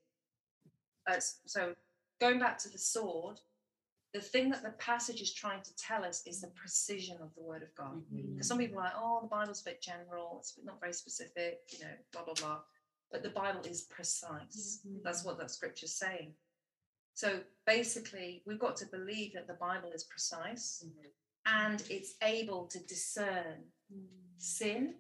Uh, 1.10 1.20
so 1.20 1.74
going 2.22 2.40
back 2.40 2.58
to 2.60 2.70
the 2.70 2.78
sword, 2.78 3.40
the 4.14 4.22
thing 4.22 4.50
that 4.52 4.62
the 4.62 4.72
passage 4.72 5.22
is 5.22 5.34
trying 5.34 5.62
to 5.64 5.76
tell 5.76 6.06
us 6.06 6.22
is 6.28 6.42
the 6.42 6.48
precision 6.50 7.18
of 7.22 7.34
the 7.36 7.42
word 7.42 7.64
of 7.64 7.74
God. 7.76 7.96
Mm-hmm. 8.14 8.34
Because 8.34 8.48
some 8.48 8.60
people 8.60 8.80
are 8.80 8.86
like, 8.86 8.94
oh, 8.96 9.20
the 9.22 9.28
Bible's 9.28 9.62
a 9.62 9.66
bit 9.66 9.82
general, 9.82 10.38
it's 10.40 10.58
not 10.64 10.80
very 10.80 10.94
specific, 10.94 11.62
you 11.70 11.80
know, 11.80 11.92
blah, 12.12 12.24
blah, 12.24 12.34
blah. 12.36 12.60
But 13.12 13.24
the 13.24 13.30
Bible 13.30 13.62
is 13.68 13.82
precise. 13.82 14.82
Mm-hmm. 14.88 14.98
That's 15.04 15.26
what 15.26 15.40
that 15.40 15.52
scripture's 15.52 15.96
saying. 15.96 16.34
So 17.16 17.40
basically, 17.66 18.44
we've 18.46 18.60
got 18.60 18.76
to 18.78 18.86
believe 18.86 19.34
that 19.34 19.48
the 19.48 19.54
Bible 19.54 19.92
is 19.94 20.04
precise 20.04 20.86
mm-hmm. 20.86 21.64
and 21.66 21.84
it's 21.90 22.16
able 22.22 22.66
to 22.68 22.80
discern 22.80 23.64
sin, 24.38 24.96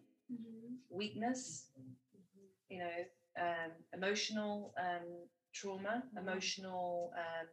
weakness, 0.90 1.68
you 2.70 2.80
know, 2.80 2.86
um, 3.40 3.72
emotional 3.94 4.74
um, 4.80 5.08
trauma, 5.54 6.04
emotional, 6.18 7.12
um, 7.18 7.48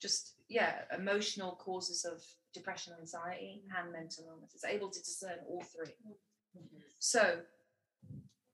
just, 0.00 0.34
yeah, 0.48 0.82
emotional 0.96 1.52
causes 1.56 2.04
of 2.04 2.22
depression, 2.54 2.94
anxiety, 3.00 3.62
and 3.76 3.92
mental 3.92 4.26
illness. 4.28 4.52
It's 4.54 4.64
able 4.64 4.90
to 4.90 4.98
discern 5.00 5.38
all 5.48 5.62
three. 5.62 5.94
So, 6.98 7.40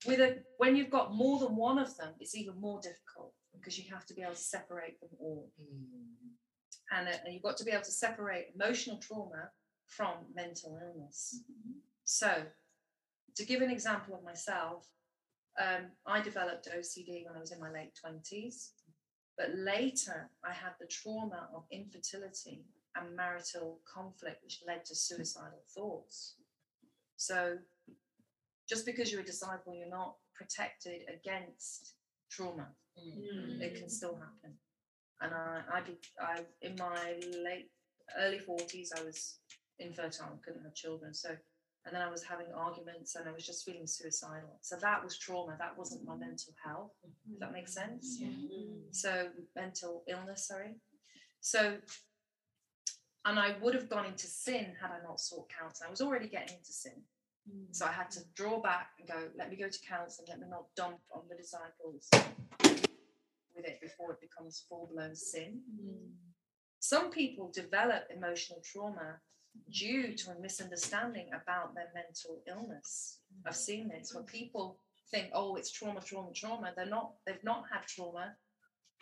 with 0.07 0.21
a 0.21 0.39
when 0.59 0.77
you've 0.77 0.91
got 0.91 1.15
more 1.15 1.39
than 1.39 1.57
one 1.57 1.79
of 1.79 1.97
them, 1.97 2.13
it's 2.21 2.35
even 2.35 2.61
more 2.61 2.81
difficult 2.81 3.33
because 3.55 3.79
you 3.79 3.85
have 3.93 4.05
to 4.07 4.15
be 4.15 4.23
able 4.23 4.33
to 4.33 4.39
separate 4.39 5.01
them 5.01 5.11
all, 5.19 5.51
and, 6.91 7.09
uh, 7.09 7.13
and 7.25 7.33
you've 7.33 7.43
got 7.43 7.57
to 7.59 7.65
be 7.65 7.71
able 7.71 7.85
to 7.85 7.91
separate 7.91 8.49
emotional 8.55 8.99
trauma 8.99 9.51
from 9.87 10.15
mental 10.35 10.79
illness. 10.83 11.43
So, 12.05 12.43
to 13.37 13.45
give 13.47 13.63
an 13.63 13.71
example 13.71 14.15
of 14.15 14.25
myself, 14.25 14.87
um, 15.59 15.87
I 16.07 16.21
developed 16.21 16.69
OCD 16.77 17.25
when 17.25 17.37
I 17.37 17.41
was 17.41 17.53
in 17.53 17.61
my 17.61 17.71
late 17.71 17.95
twenties, 17.99 18.73
but 19.37 19.55
later 19.55 20.31
I 20.45 20.53
had 20.53 20.73
the 20.81 20.87
trauma 20.87 21.49
of 21.55 21.65
infertility 21.71 22.65
and 22.97 23.17
marital 23.17 23.81
conflict, 23.93 24.43
which 24.43 24.63
led 24.67 24.85
to 24.87 24.95
suicidal 24.95 25.63
thoughts. 25.75 26.37
So, 27.17 27.59
just 28.69 28.87
because 28.87 29.11
you're 29.11 29.23
a 29.23 29.25
disciple, 29.25 29.75
you're 29.75 29.89
not 29.89 30.17
protected 30.35 31.03
against 31.09 31.95
trauma. 32.31 32.69
Hmm. 32.97 33.61
It 33.61 33.75
can 33.77 33.89
still 33.89 34.15
happen. 34.15 34.57
And 35.21 35.35
I, 35.35 35.63
I, 35.73 35.81
did, 35.81 35.97
I, 36.21 36.41
in 36.63 36.77
my 36.79 37.15
late, 37.43 37.71
early 38.19 38.39
forties, 38.39 38.93
I 38.97 39.03
was 39.03 39.39
infertile, 39.79 40.39
couldn't 40.45 40.63
have 40.63 40.75
children. 40.75 41.15
So, 41.15 41.31
and 41.87 41.95
then 41.95 42.03
I 42.03 42.11
was 42.11 42.23
having 42.23 42.47
arguments, 42.57 43.15
and 43.17 43.29
I 43.29 43.33
was 43.33 43.45
just 43.47 43.65
feeling 43.65 43.87
suicidal. 43.87 44.59
So 44.61 44.77
that 44.81 45.03
was 45.03 45.19
trauma. 45.19 45.57
That 45.59 45.77
wasn't 45.77 46.05
my 46.07 46.17
mental 46.17 46.55
health. 46.65 46.93
If 47.33 47.39
that 47.41 47.53
makes 47.53 47.75
sense. 47.75 48.19
So 48.91 49.29
mental 49.55 50.03
illness, 50.09 50.49
sorry. 50.49 50.77
So, 51.41 51.77
and 53.27 53.39
I 53.39 53.57
would 53.61 53.75
have 53.75 53.91
gone 53.91 54.07
into 54.07 54.27
sin 54.27 54.75
had 54.81 54.91
I 54.91 55.03
not 55.07 55.21
sought 55.21 55.49
counsel. 55.61 55.87
I 55.87 55.91
was 55.91 56.01
already 56.01 56.29
getting 56.29 56.57
into 56.57 56.73
sin. 56.73 57.03
So 57.73 57.85
I 57.85 57.93
had 57.93 58.11
to 58.13 58.21
draw 58.35 58.59
back 58.63 58.93
and 58.99 59.07
go, 59.07 59.29
let 59.37 59.51
me 59.51 59.57
go 59.57 59.69
to 59.69 59.79
counsel, 59.87 60.25
let 60.27 60.41
me 60.41 60.47
not 60.49 60.65
dump 60.77 61.01
on 61.13 61.29
the 61.29 61.37
disciples 61.37 62.09
with 63.55 63.67
it 63.67 63.83
before 63.83 64.13
it 64.13 64.21
becomes 64.23 64.65
full 64.67 64.89
blown 64.91 65.15
sin. 65.15 65.61
Mm. 65.79 66.13
Some 66.81 67.11
people 67.11 67.51
develop 67.53 68.05
emotional 68.09 68.63
trauma 68.65 69.21
due 69.71 70.15
to 70.15 70.31
a 70.31 70.41
misunderstanding 70.41 71.29
about 71.29 71.75
their 71.75 71.89
mental 71.95 72.43
illness. 72.49 73.21
I've 73.47 73.57
seen 73.57 73.89
this 73.89 74.15
where 74.15 74.25
people 74.25 74.79
think, 75.11 75.29
oh, 75.33 75.57
it's 75.57 75.71
trauma, 75.71 76.01
trauma, 76.01 76.33
trauma. 76.35 76.73
They're 76.77 76.87
not, 76.87 77.13
they've 77.27 77.45
not 77.45 77.65
had 77.73 77.87
trauma. 77.87 78.35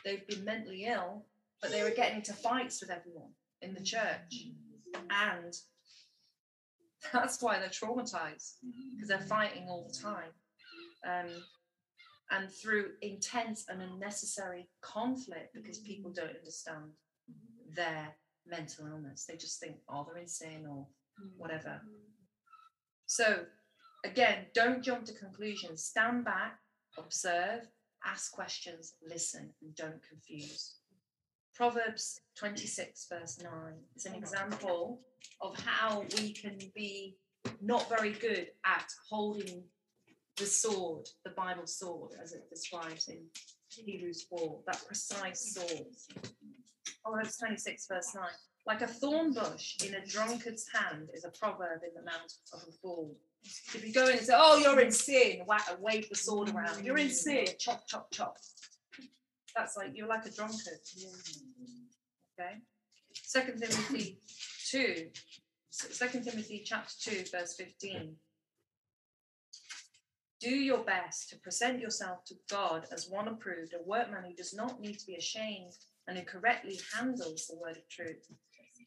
They've 0.04 0.26
been 0.26 0.44
mentally 0.44 0.84
ill, 0.84 1.26
but 1.60 1.70
they 1.70 1.82
were 1.82 1.90
getting 1.90 2.18
into 2.18 2.32
fights 2.32 2.80
with 2.80 2.90
everyone 2.90 3.30
in 3.60 3.74
the 3.74 3.82
church. 3.82 4.46
And 5.10 5.54
that's 7.12 7.42
why 7.42 7.58
they're 7.58 7.68
traumatized, 7.68 8.54
because 8.94 9.08
they're 9.08 9.20
fighting 9.20 9.66
all 9.68 9.88
the 9.88 9.98
time. 9.98 10.32
Um, 11.06 11.30
and 12.30 12.50
through 12.50 12.90
intense 13.02 13.66
and 13.68 13.82
unnecessary 13.82 14.68
conflict, 14.80 15.54
because 15.54 15.78
people 15.78 16.12
don't 16.12 16.36
understand 16.36 16.92
their 17.74 18.14
mental 18.46 18.86
illness. 18.86 19.24
They 19.28 19.36
just 19.36 19.60
think, 19.60 19.76
oh, 19.88 20.06
they're 20.06 20.22
insane 20.22 20.66
or 20.68 20.86
mm-hmm. 21.20 21.38
whatever. 21.38 21.80
So, 23.06 23.44
again, 24.04 24.46
don't 24.54 24.82
jump 24.82 25.04
to 25.06 25.14
conclusions. 25.14 25.84
Stand 25.84 26.24
back, 26.24 26.58
observe, 26.98 27.68
ask 28.04 28.32
questions, 28.32 28.94
listen, 29.06 29.50
and 29.62 29.74
don't 29.74 30.00
confuse. 30.08 30.76
Proverbs 31.54 32.20
26, 32.38 33.06
verse 33.10 33.38
9 33.42 33.52
is 33.94 34.06
an 34.06 34.14
example 34.14 35.00
of 35.40 35.58
how 35.58 36.04
we 36.16 36.32
can 36.32 36.58
be 36.74 37.16
not 37.60 37.88
very 37.88 38.12
good 38.12 38.48
at 38.64 38.86
holding 39.08 39.62
the 40.38 40.46
sword, 40.46 41.06
the 41.24 41.30
Bible 41.30 41.66
sword, 41.66 42.12
as 42.22 42.32
it 42.32 42.48
describes 42.48 43.08
in 43.08 43.18
Hebrews 43.70 44.26
4, 44.30 44.60
that 44.66 44.82
precise 44.86 45.54
sword. 45.54 45.86
Proverbs 47.02 47.36
26, 47.38 47.86
verse 47.86 48.14
9. 48.14 48.24
Like 48.66 48.82
a 48.82 48.86
thorn 48.86 49.32
bush 49.32 49.76
in 49.84 49.94
a 49.94 50.06
drunkard's 50.06 50.66
hand 50.72 51.08
is 51.12 51.24
a 51.24 51.30
proverb 51.30 51.82
in 51.82 51.94
the 51.94 52.04
mouth 52.04 52.32
of 52.52 52.60
a 52.68 52.72
fool. 52.72 53.16
If 53.42 53.84
you 53.84 53.92
go 53.92 54.06
in 54.06 54.18
and 54.18 54.20
say, 54.20 54.34
Oh, 54.36 54.58
you're 54.58 54.80
in 54.80 54.92
sin, 54.92 55.42
wave 55.80 56.08
the 56.08 56.14
sword 56.14 56.50
around, 56.50 56.84
you're 56.84 56.98
in 56.98 57.10
sin, 57.10 57.46
chop, 57.58 57.88
chop, 57.88 58.12
chop. 58.12 58.36
That's 59.56 59.76
like 59.76 59.90
you're 59.94 60.06
like 60.06 60.26
a 60.26 60.30
drunkard. 60.30 60.78
Okay. 62.38 62.54
Second 63.14 63.60
Timothy 63.60 64.18
2, 64.70 65.08
Second 65.70 66.24
Timothy 66.24 66.62
chapter 66.64 67.10
2, 67.10 67.24
verse 67.32 67.54
15. 67.54 68.14
Do 70.40 70.50
your 70.50 70.84
best 70.84 71.30
to 71.30 71.36
present 71.38 71.80
yourself 71.80 72.24
to 72.26 72.34
God 72.50 72.86
as 72.92 73.08
one 73.08 73.28
approved, 73.28 73.74
a 73.74 73.88
workman 73.88 74.24
who 74.24 74.34
does 74.34 74.54
not 74.54 74.80
need 74.80 74.98
to 74.98 75.06
be 75.06 75.14
ashamed 75.16 75.72
and 76.06 76.18
who 76.18 76.24
correctly 76.24 76.78
handles 76.94 77.46
the 77.46 77.56
word 77.56 77.76
of 77.76 77.88
truth. 77.88 78.26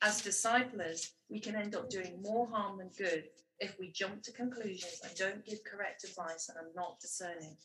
As 0.02 0.22
disciplers, 0.22 1.14
we 1.30 1.40
can 1.40 1.56
end 1.56 1.76
up 1.76 1.90
doing 1.90 2.22
more 2.22 2.48
harm 2.48 2.78
than 2.78 2.90
good 2.98 3.26
if 3.60 3.78
we 3.80 3.92
jump 3.92 4.22
to 4.24 4.32
conclusions 4.34 5.02
and 5.04 5.16
don't 5.16 5.46
give 5.46 5.60
correct 5.64 6.04
advice 6.04 6.50
and 6.50 6.58
are 6.58 6.72
not 6.76 7.00
discerning. 7.00 7.56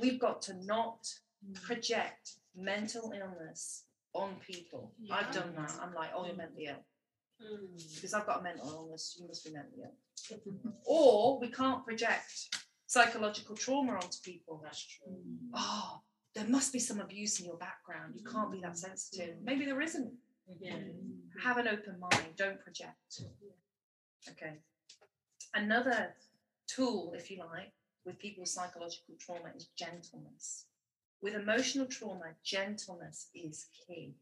We've 0.00 0.20
got 0.20 0.42
to 0.42 0.54
not 0.64 1.06
project 1.54 2.32
mental 2.54 3.12
illness 3.12 3.84
on 4.14 4.36
people. 4.46 4.92
I've 5.10 5.32
done 5.32 5.54
that. 5.56 5.72
I'm 5.82 5.94
like, 5.94 6.10
oh, 6.14 6.26
you're 6.26 6.36
mentally 6.36 6.68
ill. 6.68 6.84
Hmm. 7.42 7.76
Because 7.94 8.14
I've 8.14 8.26
got 8.26 8.40
a 8.40 8.42
mental 8.42 8.70
illness, 8.70 9.16
you 9.20 9.26
must 9.26 9.44
be 9.44 9.52
mentally 9.52 9.82
ill. 9.84 10.38
or 10.84 11.38
we 11.40 11.48
can't 11.48 11.84
project 11.84 12.56
psychological 12.86 13.56
trauma 13.56 13.92
onto 13.94 14.18
people. 14.24 14.60
That's 14.62 14.84
true. 14.86 15.14
Oh, 15.54 16.00
there 16.36 16.46
must 16.46 16.72
be 16.72 16.78
some 16.78 17.00
abuse 17.00 17.40
in 17.40 17.46
your 17.46 17.56
background. 17.56 18.14
You 18.14 18.24
can't 18.30 18.52
be 18.52 18.60
that 18.60 18.72
mm. 18.72 18.76
sensitive. 18.76 19.36
Maybe 19.42 19.64
there 19.64 19.80
isn't. 19.80 20.12
Have 21.42 21.56
an 21.56 21.66
open 21.66 21.98
mind. 21.98 22.28
Don't 22.36 22.60
project. 22.60 23.22
Okay. 24.30 24.58
Another 25.54 26.14
tool, 26.68 27.14
if 27.16 27.30
you 27.30 27.38
like, 27.38 27.72
with 28.04 28.18
people's 28.18 28.52
psychological 28.52 29.14
trauma 29.18 29.50
is 29.56 29.68
gentleness. 29.78 30.66
With 31.22 31.34
emotional 31.34 31.86
trauma, 31.86 32.34
gentleness 32.44 33.28
is 33.34 33.66
key. 33.86 34.14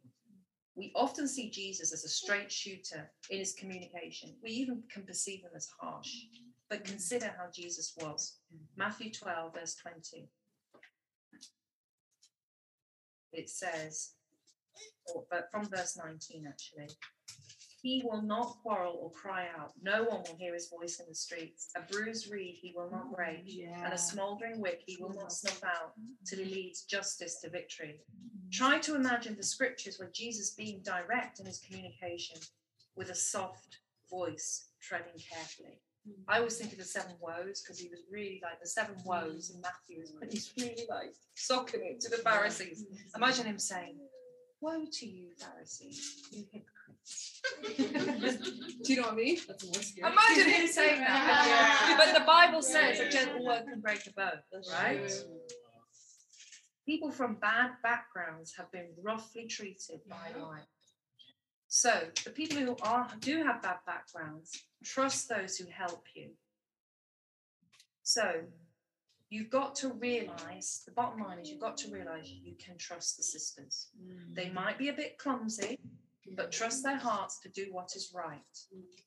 We 0.76 0.92
often 0.94 1.26
see 1.28 1.50
Jesus 1.50 1.92
as 1.92 2.04
a 2.04 2.08
straight 2.08 2.50
shooter 2.50 3.10
in 3.30 3.38
his 3.38 3.54
communication. 3.54 4.34
We 4.42 4.50
even 4.50 4.82
can 4.92 5.02
perceive 5.02 5.40
him 5.40 5.50
as 5.54 5.68
harsh. 5.80 6.12
But 6.70 6.84
consider 6.84 7.34
how 7.36 7.50
Jesus 7.52 7.94
was. 8.00 8.38
Mm. 8.54 8.60
Matthew 8.76 9.10
12, 9.12 9.54
verse 9.54 9.74
20. 9.74 10.28
It 13.34 13.50
says, 13.50 14.12
or, 15.14 15.24
but 15.30 15.50
from 15.50 15.68
verse 15.68 15.96
19 15.96 16.46
actually, 16.46 16.88
he 17.82 18.02
will 18.02 18.22
not 18.22 18.56
quarrel 18.62 18.98
or 18.98 19.10
cry 19.10 19.46
out. 19.58 19.72
No 19.82 20.04
one 20.04 20.22
will 20.26 20.38
hear 20.38 20.54
his 20.54 20.70
voice 20.70 21.00
in 21.00 21.06
the 21.06 21.14
streets. 21.14 21.68
A 21.76 21.80
bruised 21.92 22.32
reed 22.32 22.56
he 22.58 22.72
will 22.74 22.90
not 22.90 23.14
break, 23.14 23.46
and 23.84 23.92
a 23.92 23.98
smouldering 23.98 24.58
wick 24.58 24.82
he 24.86 24.96
will 24.98 25.12
not 25.12 25.30
snuff 25.30 25.62
out 25.62 25.92
till 26.26 26.38
he 26.38 26.46
leads 26.46 26.84
justice 26.84 27.40
to 27.42 27.50
victory. 27.50 28.00
Mm-hmm. 28.10 28.48
Try 28.50 28.78
to 28.78 28.94
imagine 28.94 29.36
the 29.36 29.42
scriptures 29.42 29.98
where 29.98 30.10
Jesus 30.14 30.52
being 30.52 30.80
direct 30.82 31.40
in 31.40 31.46
his 31.46 31.58
communication 31.58 32.40
with 32.96 33.10
a 33.10 33.14
soft 33.14 33.80
voice, 34.10 34.68
treading 34.80 35.20
carefully. 35.30 35.82
I 36.28 36.38
always 36.38 36.56
think 36.56 36.72
of 36.72 36.78
the 36.78 36.84
seven 36.84 37.12
woes 37.20 37.62
because 37.62 37.78
he 37.78 37.88
was 37.88 38.00
really 38.10 38.40
like 38.42 38.60
the 38.60 38.68
seven 38.68 38.96
woes 39.04 39.50
in 39.54 39.60
Matthew, 39.60 40.04
but 40.20 40.30
he's 40.30 40.52
really 40.58 40.86
like 40.88 41.14
socking 41.34 41.80
it 41.84 42.00
to 42.00 42.10
the 42.10 42.18
Pharisees. 42.18 42.84
Imagine 43.16 43.46
him 43.46 43.58
saying, 43.58 43.96
Woe 44.60 44.84
to 44.90 45.06
you, 45.06 45.28
Pharisees, 45.38 46.22
you 46.30 46.44
hypocrites. 46.52 47.42
Do 48.84 48.92
you 48.92 49.00
know 49.00 49.08
what 49.08 49.12
I 49.12 49.16
mean? 49.16 49.38
That's 49.46 49.64
more 49.64 49.82
scary. 49.82 50.12
Imagine 50.12 50.52
him 50.52 50.66
saying 50.66 51.00
that. 51.00 51.96
But 51.98 52.18
the 52.18 52.24
Bible 52.24 52.62
says 52.62 53.00
a 53.00 53.08
gentle 53.10 53.44
word 53.44 53.64
can 53.68 53.80
break 53.80 54.06
a 54.06 54.12
bone, 54.12 54.62
right? 54.72 55.10
People 56.86 57.10
from 57.10 57.34
bad 57.34 57.72
backgrounds 57.82 58.54
have 58.56 58.70
been 58.72 58.88
roughly 59.02 59.46
treated 59.46 60.00
by 60.08 60.38
life. 60.38 60.64
So 61.68 62.02
the 62.24 62.30
people 62.30 62.58
who 62.58 62.76
are 62.82 63.08
do 63.20 63.42
have 63.42 63.62
bad 63.62 63.78
backgrounds 63.86 64.64
trust 64.84 65.28
those 65.28 65.56
who 65.56 65.66
help 65.70 66.04
you. 66.14 66.30
So 68.02 68.42
you've 69.30 69.50
got 69.50 69.74
to 69.76 69.88
realize 69.94 70.82
the 70.86 70.92
bottom 70.92 71.22
line 71.22 71.38
is 71.38 71.50
you've 71.50 71.60
got 71.60 71.76
to 71.78 71.90
realize 71.90 72.30
you 72.30 72.54
can 72.64 72.76
trust 72.76 73.16
the 73.16 73.22
sisters. 73.22 73.88
They 74.32 74.46
mm. 74.46 74.54
might 74.54 74.78
be 74.78 74.88
a 74.88 74.92
bit 74.92 75.18
clumsy, 75.18 75.80
but 76.32 76.50
trust 76.52 76.82
their 76.82 76.96
hearts 76.96 77.38
to 77.40 77.48
do 77.50 77.66
what 77.70 77.92
is 77.94 78.12
right. 78.14 78.38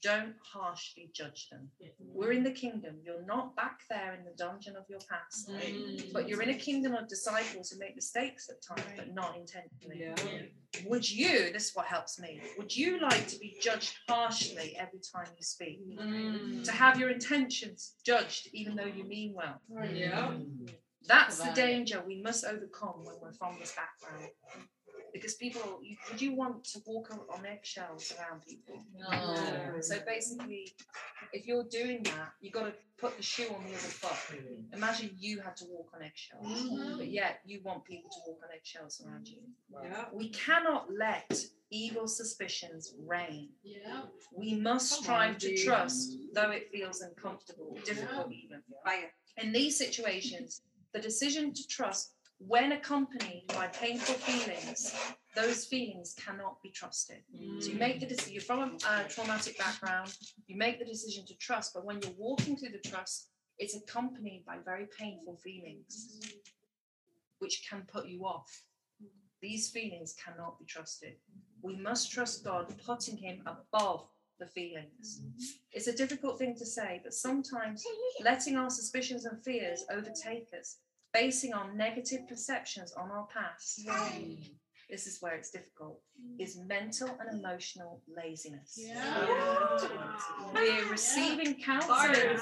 Don't 0.04 0.36
harshly 0.44 1.10
judge 1.14 1.50
them. 1.52 1.70
We're 2.00 2.32
in 2.32 2.44
the 2.44 2.52
kingdom. 2.52 2.98
You're 3.04 3.26
not 3.26 3.56
back 3.56 3.82
there 3.90 4.14
in 4.14 4.24
the 4.24 4.36
dungeon 4.38 4.76
of 4.76 4.84
your 4.90 5.00
past, 5.10 5.50
mm. 5.50 6.14
but 6.14 6.28
you're 6.28 6.42
in 6.42 6.50
a 6.50 6.56
kingdom 6.58 6.94
of 6.94 7.08
disciples 7.08 7.70
who 7.70 7.80
make 7.80 7.96
mistakes 7.96 8.50
at 8.50 8.62
times, 8.62 8.88
but 8.96 9.14
not 9.14 9.36
intentionally. 9.36 10.00
Yeah. 10.00 10.86
Would 10.86 11.10
you, 11.10 11.52
this 11.52 11.70
is 11.70 11.76
what 11.76 11.86
helps 11.86 12.20
me, 12.20 12.42
would 12.58 12.76
you 12.76 13.00
like 13.00 13.28
to 13.28 13.40
be 13.40 13.58
judged 13.62 13.96
harshly 14.08 14.76
every 14.78 15.00
time 15.00 15.28
you 15.36 15.44
speak? 15.44 15.80
Mm. 16.00 16.64
To 16.64 16.72
have 16.72 17.00
your 17.00 17.10
intentions 17.10 17.96
judged 18.06 18.50
even 18.54 18.76
though 18.76 18.86
you 18.86 19.04
mean 19.04 19.34
well? 19.34 19.62
Yeah. 19.92 20.34
That's 21.08 21.40
the 21.40 21.52
danger 21.52 22.04
we 22.06 22.22
must 22.22 22.44
overcome 22.44 23.04
when 23.04 23.16
we're 23.22 23.32
from 23.34 23.56
this 23.60 23.74
background. 23.74 24.30
Because 25.14 25.36
people, 25.36 25.80
you, 25.82 25.96
would 26.10 26.22
you 26.22 26.34
want 26.36 26.64
to 26.66 26.80
walk 26.86 27.12
on 27.12 27.46
eggshells 27.46 28.14
around 28.18 28.42
people? 28.46 28.76
No. 28.98 29.80
So 29.82 29.98
basically, 30.06 30.74
if 31.34 31.48
you're 31.48 31.66
doing 31.66 32.04
that, 32.04 32.34
you've 32.42 32.54
got 32.54 32.66
to 32.66 32.74
put 32.98 33.16
the 33.18 33.24
shoe 33.24 33.48
on 33.56 33.64
the 33.64 33.70
other 33.70 33.78
foot. 33.78 34.38
Mm-hmm. 34.38 34.74
Imagine 34.74 35.12
you 35.18 35.40
had 35.40 35.56
to 35.58 35.66
walk 35.66 35.92
on 35.96 36.02
eggshells, 36.04 36.46
mm-hmm. 36.46 36.98
but 36.98 37.08
yet 37.08 37.42
you 37.46 37.62
want 37.64 37.86
people 37.86 38.10
to 38.10 38.18
walk 38.28 38.40
on 38.44 38.50
eggshells 38.56 39.02
around 39.06 39.28
you. 39.28 39.38
Yeah. 39.84 40.06
We 40.12 40.30
cannot 40.30 40.88
let 40.92 41.46
evil 41.70 42.08
suspicions 42.08 42.94
reign. 43.06 43.50
Yeah. 43.64 44.02
We 44.36 44.56
must 44.56 44.96
Come 44.96 45.04
strive 45.04 45.34
on, 45.36 45.40
to 45.40 45.64
trust, 45.64 46.18
though 46.34 46.52
it 46.52 46.70
feels 46.72 47.02
uncomfortable, 47.02 47.78
difficult 47.86 48.32
even. 48.32 48.62
Fire. 48.84 49.12
In 49.38 49.52
these 49.52 49.78
situations, 49.78 50.62
the 50.94 51.00
decision 51.00 51.54
to 51.54 51.68
trust, 51.68 52.14
when 52.40 52.72
accompanied 52.74 53.46
by 53.48 53.68
painful 53.68 54.16
feelings, 54.16 54.94
those 55.36 55.66
feelings 55.66 56.16
cannot 56.24 56.62
be 56.62 56.70
trusted. 56.70 57.18
So 57.60 57.70
you 57.70 57.78
make 57.78 58.00
the 58.00 58.06
decision, 58.06 58.34
you're 58.34 58.42
from 58.42 58.60
a, 58.60 59.06
a 59.06 59.08
traumatic 59.10 59.58
background, 59.58 60.14
you 60.48 60.58
make 60.58 60.80
the 60.80 60.86
decision 60.86 61.26
to 61.28 61.36
trust, 61.38 61.74
but 61.74 61.86
when 61.86 62.00
you're 62.02 62.14
walking 62.18 62.56
through 62.56 62.70
the 62.70 62.90
trust, 62.90 63.30
it's 63.60 63.76
accompanied 63.76 64.44
by 64.46 64.58
very 64.64 64.88
painful 64.98 65.38
feelings, 65.38 66.20
which 67.40 67.68
can 67.70 67.84
put 67.92 68.08
you 68.08 68.26
off. 68.26 68.64
These 69.42 69.70
feelings 69.70 70.16
cannot 70.24 70.60
be 70.60 70.66
trusted. 70.66 71.14
We 71.62 71.76
must 71.76 72.12
trust 72.12 72.44
God, 72.44 72.74
putting 72.86 73.18
Him 73.18 73.42
above 73.46 74.06
the 74.40 74.46
feelings. 74.46 75.22
It's 75.72 75.88
a 75.88 75.96
difficult 75.96 76.38
thing 76.38 76.56
to 76.58 76.66
say, 76.66 77.02
but 77.04 77.14
sometimes 77.14 77.84
letting 78.24 78.58
our 78.58 78.70
suspicions 78.70 79.26
and 79.26 79.44
fears 79.44 79.86
overtake 79.92 80.48
us, 80.60 80.78
basing 81.14 81.54
our 81.54 81.74
negative 81.74 82.28
perceptions 82.28 82.94
on 82.94 83.10
our 83.12 83.28
past, 83.34 83.82
this 84.90 85.06
is 85.06 85.18
where 85.22 85.36
it's 85.36 85.52
difficult, 85.52 86.00
mm. 86.22 86.42
is 86.42 86.58
mental 86.66 87.10
and 87.20 87.40
emotional 87.40 88.02
laziness. 88.08 88.80
We're 90.54 90.90
receiving 90.90 91.56
counseling. 91.62 92.40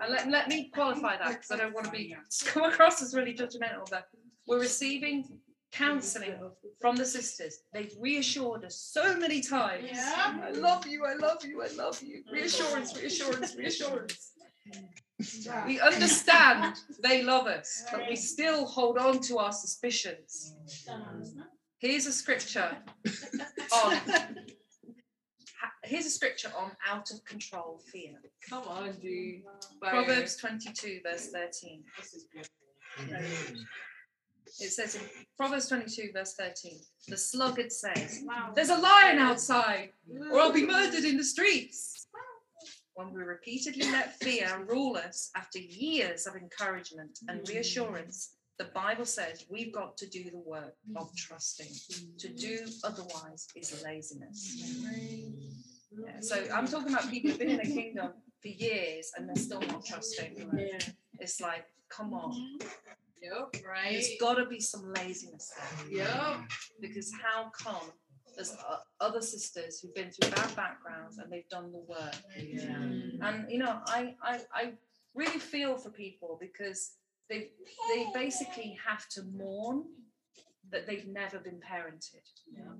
And 0.00 0.12
let, 0.12 0.30
let 0.30 0.48
me 0.48 0.70
qualify 0.72 1.16
that 1.16 1.28
because 1.28 1.50
I 1.50 1.56
don't 1.56 1.74
want 1.74 1.86
to 1.86 1.92
be 1.92 2.14
come 2.46 2.64
across 2.64 3.02
as 3.02 3.14
really 3.14 3.34
judgmental, 3.34 3.88
but 3.90 4.04
we're 4.46 4.60
receiving 4.60 5.40
counseling 5.72 6.34
from 6.80 6.96
the 6.96 7.04
sisters. 7.04 7.60
They've 7.72 7.92
reassured 8.00 8.64
us 8.64 8.76
so 8.76 9.16
many 9.16 9.40
times. 9.40 9.88
Yeah. 9.92 10.38
I 10.42 10.50
love 10.52 10.86
you, 10.86 11.04
I 11.04 11.14
love 11.14 11.44
you, 11.44 11.62
I 11.62 11.68
love 11.74 12.00
you. 12.02 12.22
Reassurance, 12.32 12.96
reassurance, 12.96 13.56
reassurance. 13.56 14.32
We 15.66 15.80
understand 15.80 16.76
they 17.02 17.22
love 17.22 17.46
us, 17.46 17.84
but 17.90 18.02
we 18.08 18.16
still 18.16 18.66
hold 18.66 18.98
on 18.98 19.20
to 19.22 19.38
our 19.38 19.52
suspicions. 19.52 20.54
Here's 21.78 22.06
a 22.06 22.12
scripture 22.12 22.76
on 23.72 24.00
here's 25.84 26.06
a 26.06 26.10
scripture 26.10 26.52
on 26.56 26.70
out 26.88 27.10
of 27.10 27.24
control 27.24 27.80
fear. 27.90 28.14
Come 28.48 28.64
on, 28.68 28.92
dude. 29.00 29.42
Proverbs 29.82 30.36
22, 30.36 31.00
verse 31.04 31.30
13. 31.32 31.82
This 31.98 32.14
is. 32.14 32.26
It 34.60 34.70
says 34.70 34.94
in 34.96 35.02
Proverbs 35.36 35.68
22, 35.68 36.10
verse 36.12 36.34
13, 36.34 36.78
the 37.08 37.16
sluggard 37.16 37.70
says, 37.70 38.24
There's 38.54 38.70
a 38.70 38.78
lion 38.78 39.18
outside, 39.18 39.90
or 40.32 40.40
I'll 40.40 40.52
be 40.52 40.66
murdered 40.66 41.04
in 41.04 41.16
the 41.16 41.24
streets. 41.24 41.97
When 42.98 43.14
we 43.14 43.22
repeatedly 43.22 43.88
let 43.92 44.18
fear 44.18 44.64
rule 44.68 44.96
us 44.96 45.30
after 45.36 45.60
years 45.60 46.26
of 46.26 46.34
encouragement 46.34 47.20
and 47.28 47.42
mm-hmm. 47.42 47.52
reassurance, 47.52 48.30
the 48.58 48.64
Bible 48.74 49.04
says 49.04 49.46
we've 49.48 49.72
got 49.72 49.96
to 49.98 50.08
do 50.08 50.24
the 50.24 50.38
work 50.44 50.74
of 50.96 51.06
mm-hmm. 51.06 51.14
trusting. 51.16 51.72
To 52.18 52.28
do 52.28 52.66
otherwise 52.82 53.46
is 53.54 53.84
laziness. 53.84 54.82
Mm-hmm. 54.82 56.06
Yeah, 56.06 56.20
so 56.20 56.44
I'm 56.52 56.66
talking 56.66 56.92
about 56.92 57.08
people 57.08 57.30
who've 57.30 57.38
been 57.38 57.50
in 57.50 57.58
the 57.58 57.72
kingdom 57.72 58.14
for 58.42 58.48
years 58.48 59.12
and 59.16 59.28
they're 59.28 59.36
still 59.36 59.60
not 59.60 59.86
trusting. 59.86 60.50
It's 61.20 61.40
like, 61.40 61.66
come 61.90 62.12
on, 62.14 62.58
Yep. 63.22 63.64
Right. 63.64 63.92
There's 63.92 64.10
got 64.20 64.34
to 64.34 64.46
be 64.46 64.60
some 64.60 64.92
laziness 64.92 65.52
there. 65.90 65.98
Yep. 65.98 66.36
because 66.80 67.12
how 67.22 67.50
come 67.50 67.92
there's 68.38 68.52
uh, 68.52 68.76
other 69.00 69.20
sisters 69.20 69.80
who've 69.80 69.94
been 69.94 70.10
through 70.10 70.30
bad 70.30 70.54
backgrounds 70.54 71.18
and 71.18 71.30
they've 71.30 71.48
done 71.48 71.72
the 71.72 71.84
work. 71.88 72.14
And 73.20 73.50
you 73.50 73.58
know 73.58 73.80
I, 73.86 74.14
I 74.22 74.40
i 74.54 74.72
really 75.14 75.40
feel 75.40 75.76
for 75.76 75.90
people 75.90 76.38
because 76.40 76.92
they 77.28 77.50
they 77.92 78.06
basically 78.14 78.78
have 78.86 79.08
to 79.08 79.22
mourn 79.24 79.84
that 80.70 80.86
they've 80.86 81.08
never 81.08 81.38
been 81.38 81.60
parented. 81.60 82.26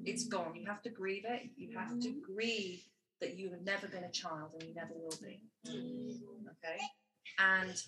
It's 0.05 0.27
gone. 0.29 0.55
You 0.55 0.67
have 0.67 0.83
to 0.83 0.91
grieve 0.91 1.25
it. 1.27 1.51
You 1.57 1.77
have 1.77 1.99
to 2.01 2.15
grieve 2.25 2.83
that 3.21 3.37
you 3.37 3.51
have 3.51 3.63
never 3.63 3.89
been 3.89 4.05
a 4.05 4.13
child 4.13 4.51
and 4.55 4.63
you 4.69 4.75
never 4.75 4.95
will 4.95 5.19
be. 5.21 5.41
Mm. 5.67 6.21
Okay? 6.53 6.79
And 7.39 7.83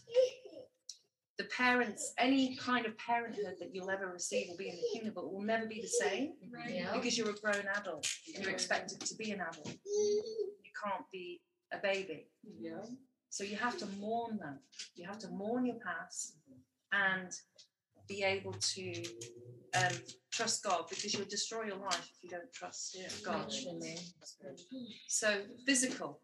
the 1.41 1.47
parents 1.64 2.12
any 2.18 2.55
kind 2.57 2.84
of 2.84 2.93
parenthood 2.99 3.55
that 3.61 3.70
you'll 3.74 3.91
ever 3.91 4.09
receive 4.09 4.45
will 4.51 4.59
be 4.59 4.68
in 4.68 4.76
the 4.76 4.88
kingdom 4.93 5.12
but 5.14 5.32
will 5.32 5.41
never 5.55 5.66
be 5.66 5.80
the 5.80 5.88
same 6.05 6.34
Yeah. 6.68 6.93
because 6.93 7.16
you're 7.16 7.30
a 7.30 7.41
grown 7.45 7.64
adult 7.78 8.07
and 8.34 8.45
you're 8.45 8.53
expected 8.53 9.01
to 9.01 9.14
be 9.16 9.30
an 9.32 9.41
adult. 9.41 9.74
You 10.66 10.72
can't 10.84 11.05
be 11.11 11.41
a 11.72 11.78
baby. 11.78 12.26
Yeah. 12.68 12.84
So 13.30 13.43
you 13.45 13.57
have 13.57 13.78
to 13.78 13.86
mourn 13.99 14.36
them. 14.36 14.59
You 14.97 15.07
have 15.07 15.18
to 15.20 15.28
mourn 15.28 15.64
your 15.64 15.76
past 15.76 16.36
and 16.93 17.30
be 18.07 18.22
able 18.22 18.53
to 18.74 18.84
um, 19.78 19.95
trust 20.30 20.62
God 20.62 20.82
because 20.91 21.14
you'll 21.14 21.34
destroy 21.38 21.62
your 21.70 21.76
life 21.78 22.07
if 22.14 22.18
you 22.24 22.28
don't 22.28 22.53
trust 22.53 22.99
God. 23.24 23.47
Literally. 23.51 23.97
So 25.09 25.28
physical. 25.66 26.20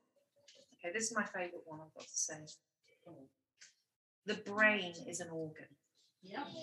Okay, 0.75 0.93
this 0.93 1.05
is 1.11 1.15
my 1.17 1.25
favorite 1.25 1.63
one 1.65 1.81
I've 1.85 1.95
got 1.95 2.07
to 2.07 2.19
say. 2.29 2.41
The 4.27 4.35
brain 4.35 4.95
is 5.09 5.21
an 5.21 5.29
organ. 5.31 5.67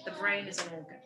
The 0.05 0.11
brain 0.19 0.47
is 0.47 0.59
an 0.59 0.73
organ. 0.73 0.99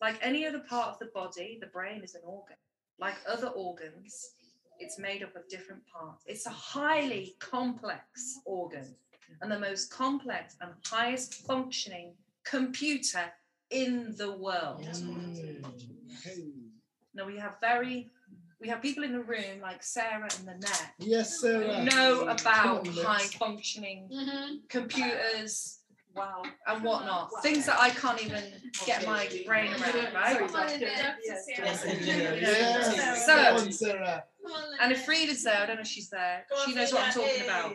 Like 0.00 0.18
any 0.22 0.46
other 0.46 0.60
part 0.60 0.88
of 0.90 0.98
the 0.98 1.10
body, 1.14 1.58
the 1.60 1.66
brain 1.66 2.02
is 2.02 2.14
an 2.14 2.22
organ. 2.24 2.56
Like 2.98 3.16
other 3.28 3.48
organs, 3.48 4.32
it's 4.78 4.98
made 4.98 5.22
up 5.22 5.34
of 5.36 5.48
different 5.48 5.82
parts. 5.86 6.24
It's 6.26 6.46
a 6.46 6.50
highly 6.50 7.36
complex 7.38 8.38
organ 8.44 8.94
and 9.40 9.50
the 9.50 9.58
most 9.58 9.90
complex 9.90 10.56
and 10.60 10.72
highest 10.86 11.46
functioning 11.46 12.14
computer 12.44 13.32
in 13.70 14.14
the 14.16 14.32
world. 14.32 14.82
Mm. 14.82 15.64
Now 17.14 17.26
we 17.26 17.38
have 17.38 17.54
very 17.60 18.10
we 18.60 18.68
have 18.68 18.82
people 18.82 19.04
in 19.04 19.12
the 19.12 19.20
room 19.22 19.60
like 19.62 19.82
Sarah 19.82 20.28
and 20.36 20.44
Nanette 20.46 20.92
Yes, 20.98 21.40
who 21.40 21.48
Sarah. 21.62 21.84
know 21.84 22.18
Come 22.20 22.28
about 22.28 22.86
on, 22.86 22.94
high 22.94 23.12
let's- 23.18 23.34
functioning 23.34 24.08
Mm-hmm. 24.12 24.54
computers, 24.68 25.78
wow, 26.14 26.42
and 26.66 26.84
whatnot. 26.84 27.30
Things 27.42 27.64
that 27.66 27.78
I 27.80 27.90
can't 27.90 28.20
even 28.24 28.42
get 28.84 29.06
my 29.06 29.28
brain 29.46 29.70
around, 29.72 30.14
right? 30.14 30.38
Come 30.38 30.54
on 30.56 30.70
in 30.70 30.80
there. 30.80 31.16
Yes, 31.24 31.44
Yes, 31.48 31.84
Yeah. 32.02 32.34
yes. 32.34 33.26
So- 33.26 33.56
Come 33.58 33.72
Sarah. 33.72 34.24
And 34.82 34.92
if 34.92 35.04
Frida's 35.04 35.42
there, 35.44 35.62
I 35.62 35.66
don't 35.66 35.76
know 35.76 35.82
if 35.82 35.86
she's 35.88 36.10
there. 36.10 36.44
She 36.66 36.74
knows 36.74 36.92
what 36.92 37.04
I'm 37.04 37.12
talking 37.12 37.42
about. 37.44 37.74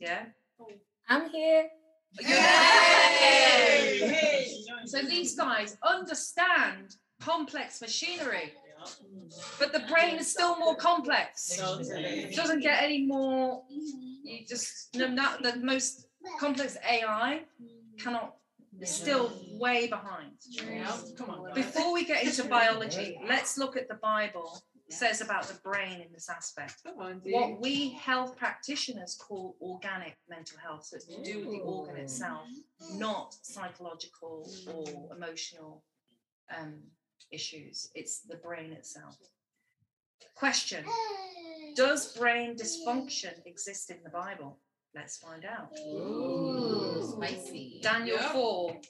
Yeah. 0.00 0.24
I'm 1.08 1.28
here. 1.30 1.68
Yay! 2.20 2.32
So 4.86 5.02
these 5.02 5.34
guys 5.36 5.76
understand 5.84 6.96
complex 7.20 7.80
machinery, 7.80 8.52
but 9.58 9.72
the 9.72 9.80
brain 9.80 10.16
is 10.16 10.30
still 10.30 10.58
more 10.58 10.76
complex. 10.76 11.58
It 11.58 12.36
doesn't 12.36 12.60
get 12.60 12.82
any 12.82 13.06
more. 13.06 13.62
You 13.68 14.46
just 14.46 14.94
no, 14.94 15.08
not 15.08 15.42
the 15.42 15.56
most 15.56 16.08
complex 16.40 16.76
AI 16.88 17.42
cannot 17.98 18.36
is 18.80 18.90
still 18.90 19.32
way 19.58 19.86
behind. 19.88 20.32
Come 21.16 21.30
on. 21.30 21.54
Before 21.54 21.92
we 21.92 22.04
get 22.04 22.24
into 22.24 22.44
biology, 22.44 23.18
let's 23.26 23.56
look 23.56 23.76
at 23.76 23.88
the 23.88 23.94
Bible 23.94 24.62
says 24.88 25.20
about 25.20 25.44
the 25.44 25.58
brain 25.62 26.00
in 26.00 26.12
this 26.12 26.28
aspect. 26.28 26.82
On. 26.98 27.20
What 27.24 27.60
we 27.60 27.90
health 27.90 28.36
practitioners 28.36 29.16
call 29.16 29.56
organic 29.60 30.16
mental 30.28 30.58
health, 30.58 30.84
so 30.84 30.96
it's 30.96 31.06
to 31.06 31.22
do 31.22 31.40
with 31.40 31.50
the 31.50 31.58
organ 31.58 31.96
itself, 31.96 32.46
not 32.92 33.34
psychological 33.42 34.48
or 34.72 35.16
emotional 35.16 35.82
um, 36.56 36.74
issues. 37.30 37.90
It's 37.94 38.20
the 38.20 38.36
brain 38.36 38.72
itself. 38.72 39.16
Question 40.34 40.84
Does 41.74 42.16
brain 42.16 42.56
dysfunction 42.56 43.34
exist 43.46 43.90
in 43.90 43.98
the 44.02 44.10
Bible? 44.10 44.58
Let's 44.94 45.18
find 45.18 45.44
out. 45.44 45.68
Ooh, 45.78 47.04
spicy. 47.16 47.80
Daniel 47.82 48.16
Yeah. 48.16 48.32
4, 48.32 48.80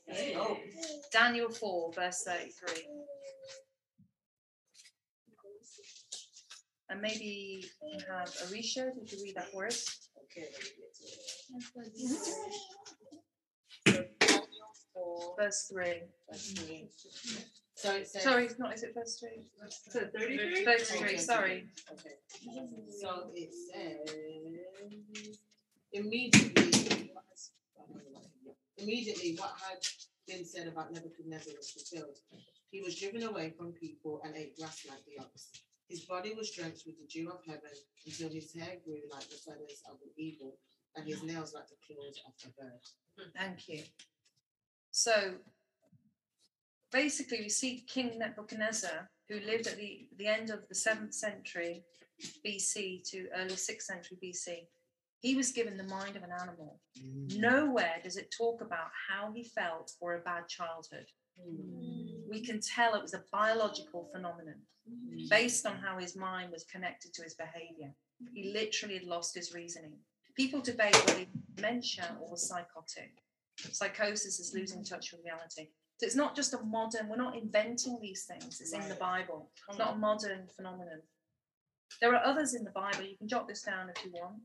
Daniel 1.10 1.50
4, 1.50 1.92
verse 1.92 2.22
33. 2.22 2.86
And 6.88 7.00
maybe 7.00 7.64
you 7.82 7.98
have 8.08 8.32
Arisha, 8.46 8.92
did 8.94 9.10
you 9.10 9.24
read 9.24 9.34
that 9.34 9.52
word? 9.52 9.74
Verse 15.36 15.72
3. 15.72 16.88
So 17.76 17.94
it 17.94 18.08
says. 18.08 18.22
Sorry, 18.22 18.46
it's 18.46 18.58
not, 18.58 18.74
is 18.74 18.82
it 18.82 18.94
verse 18.94 19.18
3? 19.20 19.28
So 19.68 20.00
33? 20.00 20.64
33, 20.64 21.18
sorry. 21.18 21.68
Okay. 21.92 22.16
So 23.00 23.30
it 23.34 23.52
says 23.52 24.16
immediately. 25.92 27.12
Immediately, 28.78 29.36
what 29.38 29.54
had 29.60 29.78
been 30.28 30.44
said 30.44 30.68
about 30.68 30.92
Nebuchadnezzar 30.92 31.54
was 31.56 31.70
fulfilled. 31.70 32.18
He 32.70 32.80
was 32.80 32.94
driven 32.94 33.22
away 33.22 33.52
from 33.56 33.72
people 33.72 34.20
and 34.24 34.36
ate 34.36 34.56
grass 34.56 34.86
like 34.88 35.04
the 35.06 35.22
ox. 35.22 35.50
His 35.88 36.00
body 36.00 36.34
was 36.34 36.50
drenched 36.50 36.86
with 36.86 36.96
the 36.98 37.06
dew 37.06 37.30
of 37.30 37.40
heaven 37.46 37.70
until 38.06 38.28
his 38.28 38.52
hair 38.52 38.76
grew 38.84 39.00
like 39.10 39.28
the 39.28 39.36
feathers 39.36 39.82
of 39.90 39.96
an 40.02 40.10
eagle 40.16 40.58
and 40.94 41.06
his 41.06 41.22
nails 41.22 41.54
like 41.54 41.68
the 41.68 41.76
claws 41.86 42.20
of 42.26 42.32
a 42.44 42.62
bird. 42.62 43.32
Thank 43.36 43.68
you. 43.68 43.82
So 44.90 45.34
basically, 46.92 47.40
we 47.40 47.48
see 47.48 47.84
King 47.88 48.18
Nebuchadnezzar, 48.18 49.10
who 49.28 49.40
lived 49.40 49.66
at 49.66 49.76
the, 49.76 50.08
the 50.18 50.26
end 50.26 50.50
of 50.50 50.60
the 50.68 50.74
7th 50.74 51.14
century 51.14 51.84
BC 52.44 53.02
to 53.10 53.28
early 53.36 53.54
6th 53.54 53.82
century 53.82 54.18
BC. 54.22 54.66
He 55.20 55.34
was 55.34 55.52
given 55.52 55.76
the 55.76 55.84
mind 55.84 56.16
of 56.16 56.22
an 56.22 56.30
animal. 56.40 56.80
Mm. 56.98 57.38
Nowhere 57.38 57.96
does 58.02 58.16
it 58.16 58.34
talk 58.36 58.60
about 58.60 58.88
how 59.08 59.32
he 59.32 59.44
felt 59.44 59.92
or 60.00 60.14
a 60.14 60.20
bad 60.20 60.48
childhood. 60.48 61.06
Mm. 61.40 62.28
We 62.30 62.40
can 62.40 62.60
tell 62.60 62.94
it 62.94 63.02
was 63.02 63.14
a 63.14 63.24
biological 63.32 64.08
phenomenon 64.12 64.60
mm. 64.88 65.28
based 65.28 65.66
on 65.66 65.76
how 65.76 65.98
his 65.98 66.16
mind 66.16 66.52
was 66.52 66.64
connected 66.64 67.12
to 67.14 67.22
his 67.22 67.34
behavior. 67.34 67.92
He 68.32 68.52
literally 68.52 68.94
had 68.94 69.04
lost 69.04 69.34
his 69.34 69.52
reasoning. 69.52 69.98
People 70.36 70.60
debate 70.60 70.94
whether 71.06 71.18
he 71.18 71.20
had 71.20 71.56
dementia 71.56 72.16
or 72.20 72.30
was 72.30 72.48
psychotic. 72.48 73.12
Psychosis 73.58 74.38
is 74.38 74.54
losing 74.54 74.84
touch 74.84 75.12
with 75.12 75.22
reality. 75.24 75.68
So 75.98 76.06
it's 76.06 76.16
not 76.16 76.36
just 76.36 76.52
a 76.52 76.60
modern, 76.60 77.08
we're 77.08 77.16
not 77.16 77.36
inventing 77.36 77.98
these 78.00 78.24
things, 78.24 78.60
it's 78.60 78.72
in 78.72 78.82
the 78.82 78.96
Right. 78.96 79.26
Bible. 79.26 79.50
It's 79.68 79.78
not 79.78 79.90
a 79.90 79.94
hmm. 79.94 80.00
modern 80.00 80.46
phenomenon. 80.54 81.00
There 82.00 82.14
are 82.14 82.24
others 82.24 82.54
in 82.54 82.64
the 82.64 82.70
Bible, 82.70 83.02
you 83.04 83.16
can 83.16 83.28
jot 83.28 83.48
this 83.48 83.62
down 83.62 83.88
if 83.88 84.04
you 84.04 84.12
want. 84.12 84.42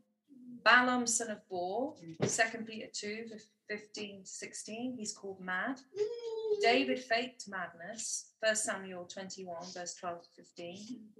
Balaam, 0.63 1.07
son 1.07 1.31
of 1.31 1.39
Beor, 1.49 1.95
hmm. 1.99 2.25
2 2.25 2.63
Peter 2.65 2.87
2, 2.93 3.25
15 3.69 4.25
16, 4.25 4.95
he's 4.97 5.13
called 5.13 5.41
mad. 5.41 5.79
David 6.61 6.99
faked 6.99 7.49
madness, 7.49 8.33
1 8.39 8.55
Samuel 8.55 9.05
21, 9.05 9.57
verse 9.73 9.95
12 9.95 10.21
to 10.21 10.29
15. 10.43 10.77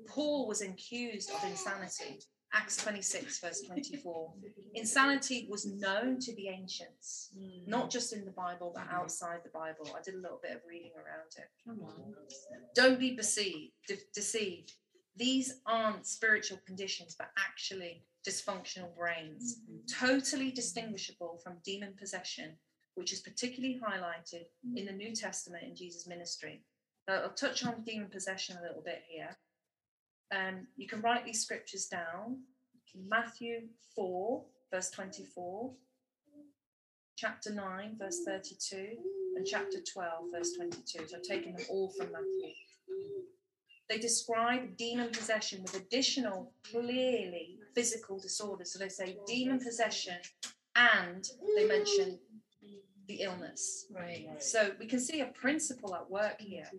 Paul 0.07 0.47
was 0.47 0.61
accused 0.61 1.32
of 1.32 1.43
insanity, 1.43 2.19
Acts 2.53 2.77
26, 2.77 3.39
verse 3.39 3.61
24. 3.61 4.33
Insanity 4.75 5.47
was 5.49 5.65
known 5.65 6.19
to 6.19 6.35
the 6.35 6.49
ancients, 6.49 7.29
hmm. 7.37 7.69
not 7.69 7.89
just 7.89 8.11
in 8.11 8.25
the 8.25 8.31
Bible, 8.31 8.71
but 8.75 8.83
hmm. 8.83 8.95
outside 8.95 9.39
the 9.43 9.49
Bible. 9.49 9.89
I 9.97 10.01
did 10.01 10.15
a 10.15 10.21
little 10.21 10.39
bit 10.41 10.51
of 10.51 10.61
reading 10.67 10.91
around 10.95 11.31
it. 11.37 11.47
Come 11.65 11.81
on. 11.83 12.13
Don't 12.75 12.99
be 12.99 13.15
deceived. 13.15 13.71
de- 13.87 13.97
deceived. 14.13 14.73
These 15.15 15.61
aren't 15.65 16.05
spiritual 16.05 16.59
conditions, 16.65 17.15
but 17.17 17.29
actually 17.37 18.03
dysfunctional 18.27 18.95
brains, 18.97 19.61
hmm. 19.67 19.77
totally 20.05 20.51
distinguishable 20.51 21.39
from 21.43 21.57
demon 21.63 21.93
possession, 21.97 22.57
which 22.95 23.13
is 23.13 23.21
particularly 23.21 23.79
highlighted 23.81 24.45
in 24.75 24.85
the 24.85 24.91
New 24.91 25.15
Testament 25.15 25.63
in 25.63 25.75
Jesus' 25.75 26.07
ministry. 26.07 26.63
Now, 27.07 27.21
I'll 27.23 27.33
touch 27.33 27.65
on 27.65 27.83
demon 27.83 28.09
possession 28.09 28.57
a 28.57 28.61
little 28.61 28.81
bit 28.83 29.03
here. 29.07 29.37
Um, 30.32 30.67
you 30.77 30.88
can 30.88 31.01
write 31.01 31.25
these 31.25 31.41
scriptures 31.41 31.88
down. 31.88 32.39
Matthew 33.07 33.67
4, 33.95 34.43
verse 34.71 34.89
24, 34.91 35.71
chapter 37.15 37.53
9, 37.53 37.95
verse 37.97 38.19
32, 38.25 38.88
and 39.38 39.45
chapter 39.45 39.77
12, 39.93 40.25
verse 40.34 40.53
22. 40.57 41.07
So 41.07 41.17
I've 41.17 41.23
taken 41.23 41.53
them 41.53 41.65
all 41.69 41.89
from 41.97 42.11
Matthew. 42.11 42.53
They 43.89 43.97
describe 43.97 44.77
demon 44.77 45.09
possession 45.09 45.61
with 45.61 45.75
additional, 45.75 46.53
clearly 46.69 47.59
physical 47.75 48.17
disorders. 48.17 48.71
So 48.71 48.79
they 48.79 48.89
say 48.89 49.17
demon 49.27 49.59
possession 49.59 50.15
and 50.75 51.27
they 51.57 51.65
mention 51.65 52.19
the 53.12 53.24
illness. 53.24 53.86
Right. 53.93 54.28
So 54.39 54.72
we 54.80 54.86
can 54.86 54.99
see 54.99 55.22
a 55.22 55.28
principle 55.28 55.95
at 55.95 56.09
work 56.09 56.39
here 56.39 56.70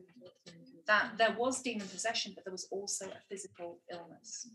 that 0.86 1.12
there 1.18 1.34
was 1.38 1.62
demon 1.62 1.86
possession, 1.88 2.32
but 2.34 2.44
there 2.44 2.52
was 2.52 2.66
also 2.70 3.06
a 3.06 3.20
physical 3.28 3.78
illness. 3.90 4.48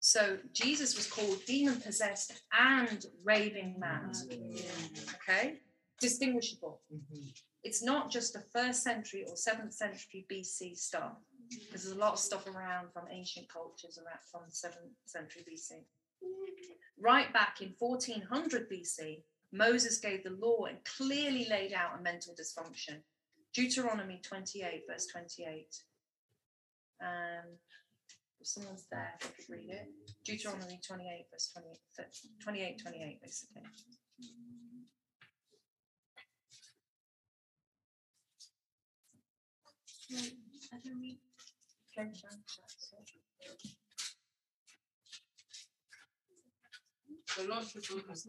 So 0.00 0.38
Jesus 0.52 0.96
was 0.96 1.06
called 1.10 1.44
demon 1.46 1.80
possessed 1.80 2.32
and 2.52 3.04
raving 3.24 3.76
mad. 3.78 4.16
Okay? 5.16 5.54
Distinguishable. 6.00 6.80
Mm-hmm. 6.94 7.28
It's 7.64 7.82
not 7.82 8.10
just 8.10 8.36
a 8.36 8.42
first 8.54 8.84
century 8.84 9.24
or 9.28 9.34
seventh 9.34 9.72
century 9.72 10.26
BC 10.30 10.76
stuff, 10.76 11.16
because 11.50 11.82
there's 11.82 11.96
a 11.96 11.98
lot 11.98 12.12
of 12.12 12.18
stuff 12.20 12.46
around 12.46 12.92
from 12.92 13.04
ancient 13.10 13.48
cultures 13.48 13.98
around 13.98 14.20
from 14.30 14.42
seventh 14.48 14.92
century 15.06 15.42
BC. 15.50 15.82
Right 16.98 17.32
back 17.32 17.60
in 17.60 17.74
1400 17.78 18.70
BC, 18.70 19.22
Moses 19.52 19.98
gave 19.98 20.24
the 20.24 20.30
law 20.30 20.64
and 20.64 20.78
clearly 20.84 21.46
laid 21.48 21.72
out 21.72 21.98
a 21.98 22.02
mental 22.02 22.34
dysfunction. 22.34 23.00
Deuteronomy 23.54 24.20
28, 24.22 24.82
verse 24.88 25.06
28. 25.06 25.66
Um, 27.02 27.58
if 28.40 28.46
someone's 28.46 28.86
there, 28.90 29.14
I 29.14 29.26
could 29.26 29.48
read 29.48 29.70
it. 29.70 29.88
Deuteronomy 30.24 30.80
28, 30.86 31.26
verse 31.30 31.50
28, 31.52 31.78
28, 32.42 32.82
28, 32.82 33.22
basically. 33.22 33.62
I 40.12 40.78
read. 41.00 41.18
Okay, 41.98 42.10
fine, 42.20 42.42
that's 42.44 42.92
it. 42.92 43.76
The 47.36 47.44
Lord 47.48 47.64
should 47.68 47.84
focus. 47.84 48.28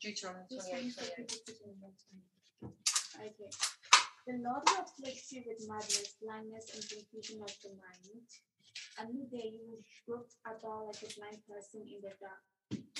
Deuteronomy 0.00 0.46
This 0.48 0.68
28, 0.68 0.96
28. 0.96 1.16
people 1.16 1.38
to 1.44 1.52
do. 1.52 2.72
Okay. 3.20 3.50
The 4.26 4.38
Lord 4.40 4.64
will 4.64 4.80
afflict 4.80 5.28
you 5.32 5.42
with 5.44 5.60
madness, 5.68 6.16
blindness, 6.22 6.72
and 6.72 6.80
confusion 6.88 7.42
of 7.44 7.52
the 7.60 7.76
mind. 7.76 8.24
And 8.96 9.12
day 9.28 9.52
you 9.52 9.60
will 9.68 9.84
grope 10.08 10.32
about 10.48 10.88
like 10.88 11.04
a 11.04 11.08
blind 11.20 11.40
person 11.44 11.84
in 11.84 12.00
the 12.00 12.16
dark. 12.16 12.40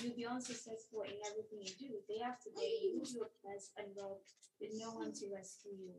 You'll 0.03 0.17
be 0.17 0.27
unsuccessful 0.27 1.09
in 1.09 1.17
everything 1.25 1.65
you 1.65 1.73
do. 1.79 1.91
Day 2.05 2.21
after 2.21 2.53
day, 2.53 2.85
you 2.85 3.01
will 3.01 3.09
be 3.09 3.21
oppressed 3.25 3.73
and 3.81 3.97
robbed 3.97 4.29
with 4.61 4.77
no 4.77 4.93
one 4.93 5.13
to 5.17 5.25
rescue 5.33 5.73
you. 5.73 5.97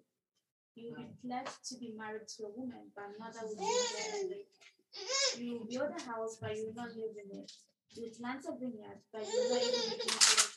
You 0.76 0.94
will 0.94 1.02
be 1.02 1.10
pledged 1.26 1.66
to 1.70 1.78
be 1.82 1.94
married 1.98 2.28
to 2.38 2.46
a 2.46 2.54
woman, 2.54 2.94
but 2.94 3.10
another 3.18 3.48
will 3.50 3.58
be 3.58 3.74
there. 4.22 5.42
You 5.42 5.58
will 5.58 5.66
build 5.66 5.98
a 5.98 6.02
house, 6.06 6.38
but 6.38 6.54
you 6.54 6.70
will 6.70 6.78
not 6.78 6.94
live 6.94 7.18
in 7.18 7.42
it. 7.42 7.52
You 7.96 8.04
will 8.04 8.16
plant 8.18 8.46
a 8.50 8.58
vineyard, 8.58 9.00
but 9.12 9.22
you 9.22 9.40
even 9.54 9.98
begin 9.98 10.08
to 10.08 10.50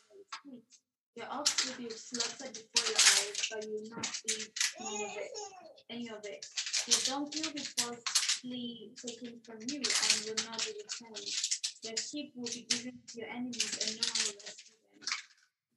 eat. 0.49 0.64
Your 1.16 1.26
ox 1.30 1.66
will 1.66 1.76
be 1.76 1.91
slaughtered 1.91 2.53
before 2.53 2.87
your 2.89 2.97
eyes, 2.97 3.49
but 3.51 3.64
you 3.64 3.72
will 3.72 3.91
not 3.97 4.09
eat 4.28 4.53
none 4.80 4.95
of 4.95 5.16
it, 5.16 5.32
any 5.91 6.09
of 6.09 6.24
it. 6.24 6.47
Your 6.87 7.01
donkey 7.05 7.41
will 7.45 7.53
be 7.53 7.66
falsely 7.76 8.93
taken 8.97 9.41
from 9.45 9.57
you 9.68 9.80
and 9.80 10.12
you 10.24 10.32
will 10.32 10.45
not 10.51 10.64
be 10.64 10.72
returned. 10.80 11.28
Your 11.84 11.97
sheep 11.97 12.32
will 12.34 12.49
be 12.49 12.66
given 12.68 12.99
to 13.07 13.18
your 13.20 13.28
enemies, 13.28 13.78
and 13.84 13.95
no 13.95 14.07
one 14.09 14.24
will 14.26 14.41
rescue 14.41 14.76
them. 14.80 15.07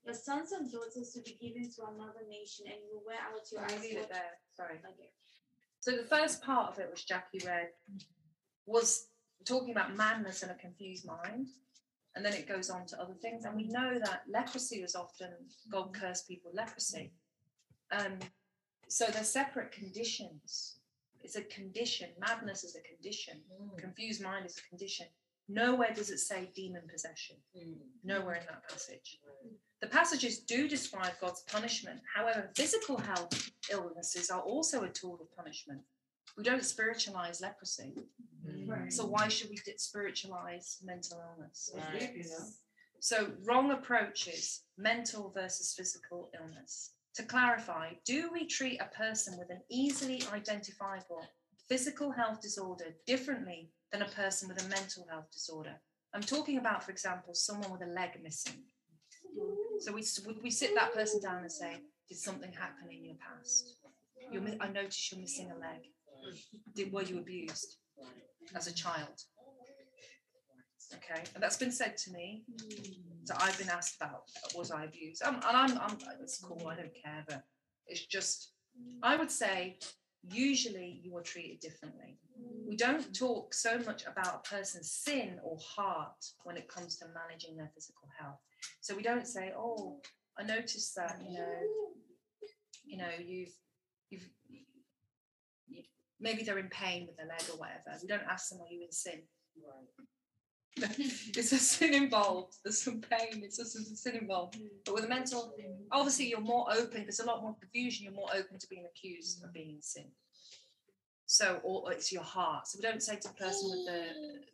Your 0.05 0.16
sons 0.16 0.51
and 0.53 0.72
daughters 0.72 1.12
will 1.14 1.24
be 1.24 1.38
given 1.39 1.70
to 1.70 1.82
another 1.91 2.24
nation, 2.30 2.66
and 2.68 2.80
you 2.82 2.95
will 2.95 3.05
wear 3.05 3.20
out 3.20 3.43
your 3.51 3.62
eyes. 3.62 3.82
leave 3.84 3.97
it 3.97 4.10
there. 4.10 4.39
Sorry. 4.55 4.80
Okay. 4.80 5.12
So 5.82 5.91
the 5.91 6.07
first 6.07 6.41
part 6.41 6.72
of 6.72 6.80
it, 6.80 6.89
which 6.89 7.07
Jackie 7.07 7.45
read, 7.45 7.70
was 8.66 9.09
talking 9.46 9.72
about 9.72 9.96
madness 9.96 10.44
and 10.44 10.52
a 10.52 10.56
confused 10.56 11.06
mind. 11.06 11.48
And 12.16 12.26
then 12.26 12.34
it 12.34 12.48
goes 12.48 12.70
on 12.70 12.86
to 12.88 13.00
other 13.00 13.14
things. 13.14 13.46
And 13.46 13.56
we 13.56 13.68
know 13.68 14.00
that 14.00 14.24
leprosy 14.28 14.82
was 14.82 14.96
often 14.96 15.30
God 15.72 15.92
mm-hmm. 15.92 16.02
cursed 16.02 16.28
people 16.28 16.52
leprosy. 16.54 17.14
Um, 17.92 18.20
so 18.88 19.06
they're 19.06 19.24
separate 19.24 19.72
conditions. 19.72 20.80
It's 21.22 21.36
a 21.36 21.44
condition. 21.44 22.10
Madness 22.20 22.64
is 22.64 22.76
a 22.76 22.82
condition. 22.82 23.42
Mm. 23.62 23.78
Confused 23.78 24.22
mind 24.22 24.46
is 24.46 24.58
a 24.58 24.70
condition. 24.70 25.06
Nowhere 25.48 25.94
does 25.94 26.10
it 26.10 26.20
say 26.20 26.50
demon 26.56 26.84
possession. 26.92 27.36
Mm. 27.58 27.76
Nowhere 28.04 28.36
in 28.36 28.46
that 28.48 28.68
passage. 28.68 29.20
Mm. 29.46 29.52
The 29.82 29.88
passages 29.88 30.40
do 30.40 30.68
describe 30.68 31.14
God's 31.22 31.42
punishment. 31.44 32.00
However, 32.16 32.52
physical 32.56 32.98
health 32.98 33.52
illnesses 33.72 34.30
are 34.30 34.42
also 34.42 34.84
a 34.84 34.90
tool 34.90 35.20
of 35.22 35.36
punishment. 35.36 35.82
We 36.38 36.43
don't 36.43 36.63
spiritualize 36.63 37.41
leprosy. 37.41 37.93
Right. 38.65 38.91
So 38.91 39.05
why 39.05 39.27
should 39.27 39.49
we 39.49 39.57
di- 39.57 39.77
spiritualize 39.77 40.77
mental 40.84 41.21
illness? 41.38 41.71
Right. 41.75 42.15
You 42.15 42.23
know? 42.23 42.45
So 42.99 43.32
wrong 43.45 43.71
approaches, 43.71 44.63
mental 44.77 45.32
versus 45.34 45.73
physical 45.77 46.30
illness. 46.39 46.91
To 47.15 47.23
clarify, 47.23 47.93
do 48.05 48.30
we 48.32 48.45
treat 48.45 48.80
a 48.80 48.95
person 48.95 49.38
with 49.38 49.49
an 49.49 49.61
easily 49.69 50.23
identifiable 50.34 51.21
physical 51.67 52.11
health 52.11 52.41
disorder 52.41 52.95
differently 53.05 53.71
than 53.91 54.01
a 54.01 54.09
person 54.09 54.47
with 54.47 54.63
a 54.63 54.69
mental 54.69 55.05
health 55.09 55.32
disorder? 55.32 55.75
I'm 56.13 56.21
talking 56.21 56.57
about, 56.57 56.84
for 56.84 56.91
example, 56.91 57.34
someone 57.34 57.71
with 57.71 57.82
a 57.82 57.91
leg 57.91 58.11
missing. 58.23 58.63
So 59.80 59.93
we, 59.93 60.03
we 60.43 60.51
sit 60.51 60.75
that 60.75 60.93
person 60.93 61.21
down 61.21 61.41
and 61.41 61.51
say, 61.51 61.77
did 62.07 62.17
something 62.17 62.51
happen 62.51 62.89
in 62.91 63.05
your 63.05 63.15
past? 63.15 63.75
You're, 64.32 64.43
I 64.59 64.67
notice 64.69 65.11
you're 65.11 65.21
missing 65.21 65.51
a 65.51 65.59
leg. 65.59 65.86
Did, 66.76 66.91
were 66.91 67.03
you 67.03 67.20
abused 67.20 67.78
as 68.55 68.67
a 68.67 68.74
child? 68.74 69.24
Okay, 70.95 71.24
and 71.36 71.43
that's 71.43 71.57
been 71.57 71.72
said 71.72 71.97
to 71.97 72.11
me. 72.11 72.43
So 73.26 73.36
I've 73.38 73.57
been 73.59 73.70
asked 73.70 73.97
about 73.97 74.24
was 74.55 74.72
I 74.72 74.86
abused? 74.86 75.22
Um, 75.24 75.36
and 75.36 75.57
I'm, 75.57 75.78
I'm, 75.78 75.97
it's 76.22 76.39
cool. 76.39 76.67
I 76.67 76.76
don't 76.76 76.93
care, 77.03 77.24
but 77.28 77.43
it's 77.88 78.05
just 78.05 78.53
I 79.03 79.15
would 79.15 79.32
say 79.32 79.78
usually 80.32 80.99
you 81.03 81.15
are 81.17 81.22
treated 81.22 81.59
differently. 81.59 82.17
We 82.67 82.76
don't 82.76 83.13
talk 83.13 83.53
so 83.53 83.80
much 83.80 84.03
about 84.05 84.41
a 84.45 84.49
person's 84.49 84.91
sin 84.91 85.39
or 85.43 85.57
heart 85.61 86.26
when 86.43 86.57
it 86.57 86.67
comes 86.67 86.97
to 86.97 87.05
managing 87.13 87.55
their 87.55 87.72
physical 87.74 88.07
health. 88.20 88.39
So 88.82 88.95
we 88.95 89.03
don't 89.03 89.28
say, 89.28 89.51
"Oh, 89.55 90.01
I 90.38 90.43
noticed 90.43 90.95
that 90.95 91.20
you 91.28 91.38
know, 91.38 91.59
you 92.86 92.97
know, 92.97 93.09
you've, 93.20 93.53
you've, 94.09 94.28
you, 94.47 94.59
maybe 96.20 96.43
they're 96.43 96.59
in 96.59 96.70
pain 96.70 97.07
with 97.07 97.17
their 97.17 97.28
leg 97.28 97.41
or 97.51 97.57
whatever." 97.57 97.97
We 98.01 98.07
don't 98.07 98.24
ask 98.30 98.49
them, 98.49 98.61
"Are 98.61 98.72
you 98.72 98.84
in 98.84 98.91
sin?" 98.91 99.22
Right. 99.57 100.07
It's 101.36 101.51
a 101.51 101.57
sin 101.57 101.93
involved. 101.93 102.57
There's 102.63 102.82
some 102.82 103.01
pain. 103.01 103.43
It's 103.43 103.57
just 103.57 103.76
a 103.76 103.82
sin 103.82 104.15
involved. 104.15 104.57
But 104.86 104.93
with 104.95 105.03
a 105.03 105.07
mental, 105.07 105.53
obviously, 105.91 106.30
you're 106.30 106.39
more 106.39 106.67
open. 106.72 107.03
There's 107.03 107.20
a 107.20 107.26
lot 107.26 107.41
more 107.41 107.55
confusion. 107.59 108.05
You're 108.05 108.13
more 108.13 108.30
open 108.34 108.59
to 108.59 108.67
being 108.70 108.86
accused 108.86 109.43
of 109.43 109.51
being 109.51 109.72
in 109.72 109.82
sin. 109.82 110.05
So, 111.26 111.59
or 111.63 111.91
it's 111.91 112.11
your 112.11 112.24
heart. 112.24 112.67
So 112.67 112.80
we 112.80 112.82
don't 112.82 113.03
say 113.03 113.15
to 113.15 113.28
the 113.28 113.34
person 113.36 113.70
with 113.70 113.86
the, 113.86 114.05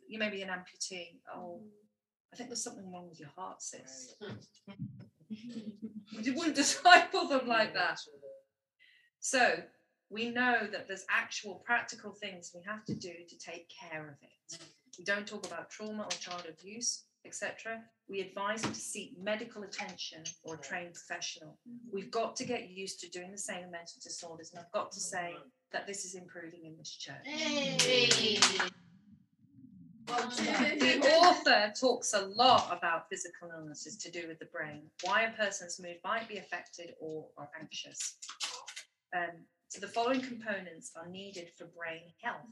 you 0.08 0.18
may 0.18 0.28
be 0.28 0.42
an 0.42 0.50
amputee. 0.50 1.20
Oh, 1.34 1.62
I 2.32 2.36
think 2.36 2.50
there's 2.50 2.62
something 2.62 2.92
wrong 2.92 3.08
with 3.08 3.18
your 3.18 3.30
heart, 3.36 3.62
sis. 3.62 4.14
You 6.10 6.34
wouldn't 6.34 6.54
disciple 6.64 7.26
them 7.26 7.48
like 7.48 7.74
that. 7.74 7.98
So 9.20 9.56
we 10.10 10.30
know 10.30 10.66
that 10.70 10.86
there's 10.86 11.04
actual 11.10 11.62
practical 11.64 12.12
things 12.12 12.52
we 12.54 12.62
have 12.66 12.84
to 12.84 12.94
do 12.94 13.12
to 13.28 13.38
take 13.38 13.68
care 13.68 14.08
of 14.08 14.14
it. 14.22 14.60
We 14.98 15.04
don't 15.04 15.26
talk 15.26 15.46
about 15.46 15.70
trauma 15.70 16.04
or 16.04 16.10
child 16.10 16.46
abuse, 16.48 17.04
etc. 17.24 17.82
We 18.08 18.20
advise 18.20 18.62
them 18.62 18.72
to 18.72 18.78
seek 18.78 19.18
medical 19.20 19.64
attention 19.64 20.22
or 20.44 20.54
a 20.54 20.58
trained 20.58 20.94
professional. 20.94 21.58
We've 21.92 22.10
got 22.10 22.36
to 22.36 22.44
get 22.44 22.70
used 22.70 23.00
to 23.00 23.08
doing 23.10 23.32
the 23.32 23.38
same 23.38 23.64
in 23.64 23.70
mental 23.70 23.98
disorders, 24.02 24.52
and 24.52 24.60
I've 24.60 24.72
got 24.72 24.92
to 24.92 25.00
say 25.00 25.34
that 25.72 25.86
this 25.86 26.04
is 26.04 26.14
improving 26.14 26.64
in 26.64 26.76
this 26.78 26.90
church. 26.90 27.26
The 30.06 31.16
author 31.20 31.72
talks 31.78 32.14
a 32.14 32.26
lot 32.26 32.68
about 32.70 33.08
physical 33.10 33.50
illnesses 33.52 33.96
to 33.96 34.10
do 34.10 34.28
with 34.28 34.38
the 34.38 34.46
brain, 34.46 34.82
why 35.02 35.22
a 35.22 35.32
person's 35.32 35.80
mood 35.80 35.96
might 36.04 36.28
be 36.28 36.38
affected 36.38 36.94
or 37.00 37.26
are 37.36 37.50
anxious. 37.60 38.16
Um, 39.16 39.44
so 39.68 39.80
the 39.80 39.88
following 39.88 40.20
components 40.20 40.92
are 40.96 41.08
needed 41.08 41.48
for 41.56 41.66
brain 41.66 42.02
health. 42.22 42.46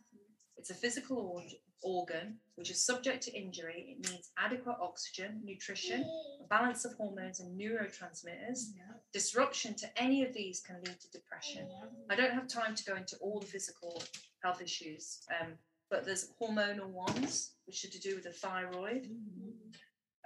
It's 0.57 0.71
a 0.71 0.75
physical 0.75 1.19
or- 1.19 1.43
organ 1.83 2.39
which 2.55 2.71
is 2.71 2.85
subject 2.85 3.23
to 3.25 3.33
injury. 3.39 3.97
It 3.99 4.11
needs 4.11 4.31
adequate 4.39 4.77
oxygen, 4.81 5.41
nutrition, 5.45 6.01
a 6.43 6.47
balance 6.49 6.85
of 6.85 6.95
hormones 6.95 7.41
and 7.41 7.61
neurotransmitters. 7.61 8.73
Disruption 9.13 9.75
to 9.75 10.03
any 10.03 10.25
of 10.25 10.33
these 10.33 10.61
can 10.61 10.77
lead 10.85 10.99
to 11.01 11.11
depression. 11.11 11.69
I 12.09 12.17
don't 12.17 12.33
have 12.33 12.47
time 12.49 12.75
to 12.75 12.85
go 12.85 12.97
into 12.97 13.17
all 13.19 13.41
the 13.41 13.47
physical 13.47 14.03
health 14.43 14.63
issues, 14.63 15.21
um, 15.41 15.59
but 15.91 16.05
there's 16.05 16.33
hormonal 16.41 16.89
ones 16.89 17.53
which 17.67 17.85
are 17.85 17.91
to 17.91 18.01
do 18.01 18.15
with 18.15 18.25
the 18.25 18.33
thyroid, 18.33 19.09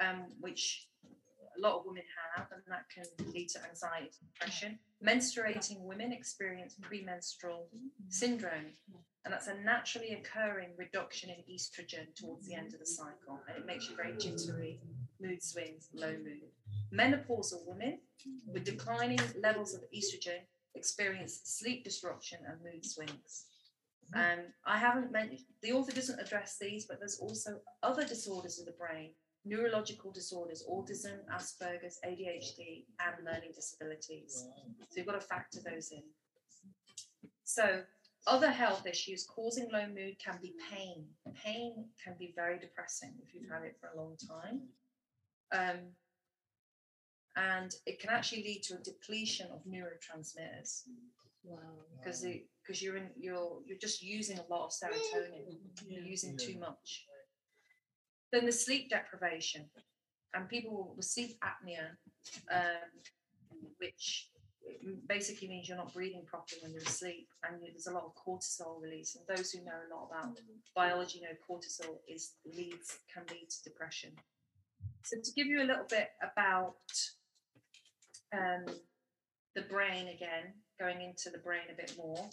um, 0.00 0.26
which 0.40 0.86
a 1.58 1.60
lot 1.60 1.78
of 1.78 1.86
women 1.86 2.02
have, 2.36 2.46
and 2.52 2.62
that 2.68 2.86
can 2.94 3.04
lead 3.32 3.48
to 3.50 3.64
anxiety, 3.68 4.10
and 4.20 4.32
depression. 4.32 4.78
Menstruating 5.04 5.80
women 5.80 6.12
experience 6.12 6.74
premenstrual 6.80 7.68
syndrome, 8.08 8.72
and 9.24 9.32
that's 9.32 9.48
a 9.48 9.54
naturally 9.54 10.12
occurring 10.12 10.70
reduction 10.76 11.30
in 11.30 11.54
estrogen 11.54 12.14
towards 12.14 12.46
the 12.46 12.54
end 12.54 12.72
of 12.74 12.80
the 12.80 12.86
cycle, 12.86 13.40
and 13.48 13.58
it 13.58 13.66
makes 13.66 13.88
you 13.88 13.96
very 13.96 14.16
jittery, 14.16 14.80
mood 15.20 15.42
swings, 15.42 15.88
low 15.92 16.12
mood. 16.12 16.50
Menopausal 16.92 17.66
women 17.66 17.98
with 18.46 18.64
declining 18.64 19.20
levels 19.40 19.74
of 19.74 19.82
estrogen 19.94 20.40
experience 20.74 21.40
sleep 21.44 21.84
disruption 21.84 22.38
and 22.46 22.58
mood 22.62 22.84
swings. 22.84 23.46
Um, 24.14 24.38
I 24.64 24.78
haven't 24.78 25.12
mentioned 25.12 25.40
the 25.62 25.72
author 25.72 25.92
doesn't 25.92 26.18
address 26.18 26.56
these, 26.58 26.86
but 26.86 26.98
there's 26.98 27.18
also 27.18 27.60
other 27.82 28.04
disorders 28.04 28.58
of 28.58 28.64
the 28.64 28.72
brain, 28.72 29.10
neurological 29.48 30.12
disorders, 30.12 30.64
autism, 30.70 31.18
Asperger's, 31.32 31.98
ADHD, 32.04 32.84
and 33.00 33.24
learning 33.24 33.52
disabilities. 33.54 34.46
So 34.88 34.96
you've 34.96 35.06
got 35.06 35.20
to 35.20 35.26
factor 35.26 35.60
those 35.64 35.90
in. 35.92 36.02
So 37.44 37.82
other 38.26 38.50
health 38.50 38.86
issues 38.86 39.24
causing 39.24 39.68
low 39.72 39.86
mood 39.86 40.16
can 40.22 40.38
be 40.42 40.52
pain. 40.70 41.06
Pain 41.34 41.86
can 42.02 42.14
be 42.18 42.32
very 42.36 42.58
depressing 42.58 43.14
if 43.22 43.34
you've 43.34 43.50
had 43.50 43.62
it 43.62 43.76
for 43.80 43.88
a 43.88 44.00
long 44.00 44.16
time. 44.16 44.62
Um, 45.52 45.80
and 47.36 47.74
it 47.86 48.00
can 48.00 48.10
actually 48.10 48.42
lead 48.42 48.62
to 48.64 48.74
a 48.74 48.78
depletion 48.78 49.46
of 49.52 49.64
neurotransmitters 49.64 50.82
because 51.98 52.26
because 52.62 52.82
you're 52.82 52.96
in 52.96 53.08
you're 53.16 53.60
you're 53.64 53.78
just 53.78 54.02
using 54.02 54.38
a 54.38 54.52
lot 54.52 54.66
of 54.66 54.70
serotonin 54.72 55.56
you're 55.86 56.02
using 56.02 56.36
too 56.36 56.58
much 56.58 57.06
then 58.32 58.46
the 58.46 58.52
sleep 58.52 58.90
deprivation 58.90 59.64
and 60.34 60.48
people 60.48 60.92
with 60.96 61.06
sleep 61.06 61.38
apnea 61.42 61.88
um, 62.52 62.90
which 63.78 64.28
basically 65.08 65.48
means 65.48 65.68
you're 65.68 65.78
not 65.78 65.94
breathing 65.94 66.24
properly 66.26 66.60
when 66.62 66.72
you're 66.72 66.82
asleep 66.82 67.28
and 67.48 67.60
there's 67.62 67.86
a 67.86 67.92
lot 67.92 68.04
of 68.04 68.12
cortisol 68.14 68.80
release 68.82 69.16
and 69.16 69.36
those 69.36 69.50
who 69.50 69.64
know 69.64 69.72
a 69.72 69.94
lot 69.94 70.08
about 70.10 70.38
biology 70.74 71.20
know 71.20 71.34
cortisol 71.48 71.96
is 72.06 72.34
leads 72.54 72.98
can 73.12 73.22
lead 73.30 73.48
to 73.48 73.62
depression 73.64 74.10
so 75.04 75.16
to 75.22 75.32
give 75.32 75.46
you 75.46 75.62
a 75.62 75.64
little 75.64 75.86
bit 75.88 76.10
about 76.22 76.74
um, 78.34 78.74
the 79.54 79.62
brain 79.62 80.08
again 80.08 80.52
going 80.78 81.00
into 81.00 81.30
the 81.30 81.38
brain 81.38 81.62
a 81.72 81.74
bit 81.74 81.94
more 81.96 82.28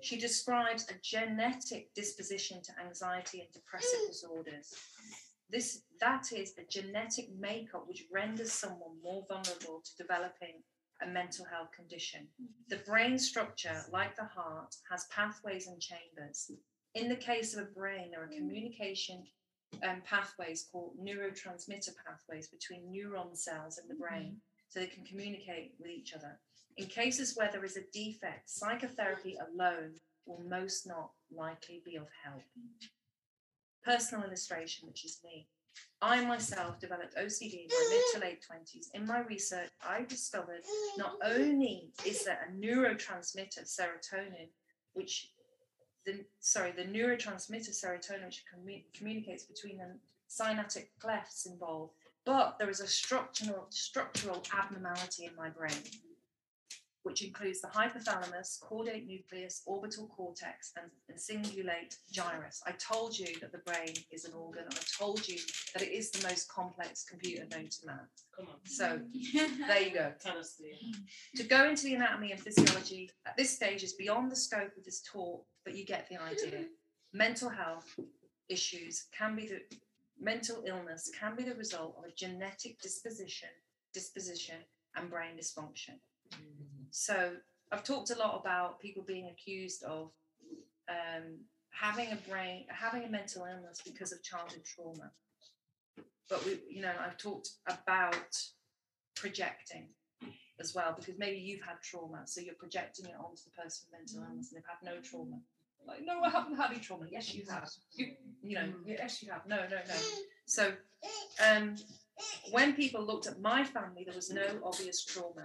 she 0.00 0.18
describes 0.18 0.86
a 0.88 0.94
genetic 1.02 1.92
disposition 1.94 2.62
to 2.62 2.72
anxiety 2.84 3.40
and 3.40 3.52
depressive 3.52 4.00
disorders. 4.08 4.74
This 5.50 5.82
that 6.00 6.32
is 6.32 6.54
a 6.58 6.64
genetic 6.64 7.28
makeup 7.38 7.84
which 7.86 8.04
renders 8.12 8.52
someone 8.52 9.02
more 9.02 9.24
vulnerable 9.28 9.82
to 9.84 9.96
developing 9.96 10.62
a 11.02 11.06
mental 11.06 11.44
health 11.44 11.70
condition. 11.74 12.28
The 12.68 12.76
brain 12.76 13.18
structure, 13.18 13.84
like 13.92 14.16
the 14.16 14.24
heart, 14.24 14.74
has 14.90 15.06
pathways 15.06 15.66
and 15.66 15.80
chambers. 15.80 16.50
In 16.94 17.08
the 17.08 17.16
case 17.16 17.54
of 17.54 17.62
a 17.62 17.70
brain, 17.70 18.10
there 18.10 18.22
are 18.22 18.28
communication 18.28 19.24
um, 19.82 20.02
pathways 20.04 20.66
called 20.70 20.92
neurotransmitter 21.02 21.94
pathways 22.06 22.48
between 22.48 22.92
neuron 22.92 23.36
cells 23.36 23.78
in 23.78 23.88
the 23.88 23.94
brain, 23.94 24.36
so 24.68 24.80
they 24.80 24.86
can 24.86 25.04
communicate 25.04 25.72
with 25.78 25.90
each 25.90 26.14
other. 26.14 26.38
In 26.76 26.86
cases 26.86 27.36
where 27.36 27.50
there 27.50 27.64
is 27.64 27.76
a 27.76 27.84
defect, 27.92 28.48
psychotherapy 28.50 29.36
alone 29.36 29.94
will 30.26 30.42
most 30.48 30.86
not 30.86 31.10
likely 31.30 31.82
be 31.84 31.96
of 31.96 32.06
help. 32.24 32.42
Personal 33.84 34.24
illustration, 34.24 34.88
which 34.88 35.04
is 35.04 35.20
me. 35.24 35.46
I 36.02 36.24
myself 36.24 36.80
developed 36.80 37.16
OCD 37.16 37.64
in 37.64 37.68
my 37.68 37.88
mid 37.90 38.02
to 38.14 38.20
late 38.20 38.44
20s. 38.50 38.86
In 38.94 39.06
my 39.06 39.20
research, 39.20 39.68
I 39.82 40.04
discovered 40.04 40.62
not 40.96 41.16
only 41.24 41.90
is 42.06 42.24
there 42.24 42.48
a 42.48 42.52
neurotransmitter, 42.52 43.64
serotonin, 43.64 44.48
which 44.94 45.32
the 46.06 46.24
sorry, 46.40 46.72
the 46.72 46.84
neurotransmitter 46.84 47.70
serotonin, 47.70 48.26
which 48.26 48.44
commu- 48.52 48.84
communicates 48.94 49.44
between 49.44 49.78
the 49.78 49.94
synaptic 50.28 50.90
clefts 50.98 51.46
involved, 51.46 51.92
but 52.24 52.58
there 52.58 52.70
is 52.70 52.80
a 52.80 52.86
structural 52.86 53.66
structural 53.68 54.42
abnormality 54.58 55.26
in 55.26 55.36
my 55.36 55.50
brain 55.50 55.82
which 57.10 57.22
includes 57.22 57.60
the 57.60 57.66
hypothalamus, 57.66 58.62
caudate 58.62 59.04
nucleus, 59.04 59.62
orbital 59.66 60.06
cortex, 60.06 60.72
and, 60.76 60.88
and 61.08 61.18
cingulate 61.18 61.96
gyrus. 62.12 62.62
I 62.64 62.72
told 62.72 63.18
you 63.18 63.26
that 63.40 63.50
the 63.50 63.58
brain 63.58 63.94
is 64.12 64.24
an 64.24 64.32
organ. 64.32 64.62
And 64.64 64.74
I 64.74 64.82
told 64.96 65.26
you 65.26 65.36
that 65.74 65.82
it 65.82 65.90
is 65.90 66.12
the 66.12 66.26
most 66.28 66.48
complex 66.48 67.04
computer 67.04 67.44
known 67.50 67.68
to 67.68 67.86
man. 67.86 68.00
Come 68.36 68.46
on, 68.46 68.54
So 68.64 69.00
there 69.66 69.82
you 69.82 69.92
go. 69.92 70.12
tell 70.20 70.38
us 70.38 70.54
the. 70.54 70.70
To 71.42 71.48
go 71.48 71.68
into 71.68 71.82
the 71.82 71.94
anatomy 71.94 72.30
and 72.30 72.40
physiology 72.40 73.10
at 73.26 73.36
this 73.36 73.50
stage 73.50 73.82
is 73.82 73.94
beyond 73.94 74.30
the 74.30 74.36
scope 74.36 74.76
of 74.76 74.84
this 74.84 75.02
talk, 75.02 75.44
but 75.64 75.74
you 75.74 75.84
get 75.84 76.08
the 76.08 76.22
idea. 76.22 76.66
Mental 77.12 77.48
health 77.48 77.98
issues 78.48 79.06
can 79.16 79.34
be 79.34 79.48
the 79.48 79.60
mental 80.20 80.62
illness 80.66 81.10
can 81.18 81.34
be 81.34 81.42
the 81.42 81.54
result 81.54 81.96
of 81.98 82.04
a 82.04 82.12
genetic 82.12 82.80
disposition, 82.80 83.48
disposition 83.94 84.56
and 84.94 85.10
brain 85.10 85.36
dysfunction. 85.36 85.94
Mm. 86.34 86.79
So 86.90 87.32
I've 87.72 87.84
talked 87.84 88.10
a 88.10 88.16
lot 88.16 88.40
about 88.40 88.80
people 88.80 89.02
being 89.02 89.28
accused 89.28 89.82
of 89.84 90.10
um, 90.88 91.38
having 91.70 92.12
a 92.12 92.16
brain, 92.28 92.66
having 92.68 93.04
a 93.04 93.08
mental 93.08 93.44
illness 93.44 93.80
because 93.84 94.12
of 94.12 94.22
childhood 94.22 94.64
trauma. 94.64 95.10
But 96.28 96.44
we, 96.44 96.60
you 96.68 96.82
know, 96.82 96.92
I've 97.04 97.16
talked 97.16 97.50
about 97.66 98.40
projecting 99.14 99.88
as 100.60 100.74
well 100.74 100.94
because 100.96 101.18
maybe 101.18 101.38
you've 101.38 101.62
had 101.62 101.80
trauma, 101.82 102.22
so 102.26 102.40
you're 102.40 102.54
projecting 102.54 103.06
it 103.06 103.14
onto 103.18 103.42
the 103.44 103.62
person 103.62 103.86
with 103.90 103.98
mental 103.98 104.28
illness 104.28 104.52
and 104.52 104.56
they've 104.56 104.68
had 104.68 104.94
no 104.94 105.00
trauma. 105.00 105.40
Like, 105.86 106.04
no, 106.04 106.20
I 106.22 106.28
haven't 106.28 106.56
had 106.56 106.70
any 106.70 106.80
trauma. 106.80 107.06
Yes, 107.10 107.34
you 107.34 107.44
have. 107.50 107.68
You, 107.94 108.12
you 108.42 108.54
know, 108.54 108.68
yes, 108.84 109.22
you 109.22 109.32
have. 109.32 109.46
No, 109.46 109.56
no, 109.56 109.76
no. 109.88 109.94
So, 110.44 110.72
um, 111.48 111.76
when 112.50 112.74
people 112.74 113.02
looked 113.04 113.26
at 113.26 113.40
my 113.40 113.64
family, 113.64 114.04
there 114.04 114.14
was 114.14 114.30
no 114.30 114.44
obvious 114.62 115.02
trauma. 115.04 115.44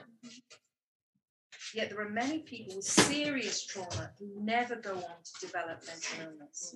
Yet 1.74 1.89
there 1.89 2.01
are 2.01 2.09
many 2.09 2.39
people 2.39 2.76
with 2.76 2.86
serious 2.86 3.66
trauma 3.66 4.11
who 4.20 4.30
never 4.39 4.76
go 4.76 4.93
on 4.93 5.16
to 5.24 5.45
develop 5.45 5.84
mental 5.86 6.32
illness. 6.32 6.74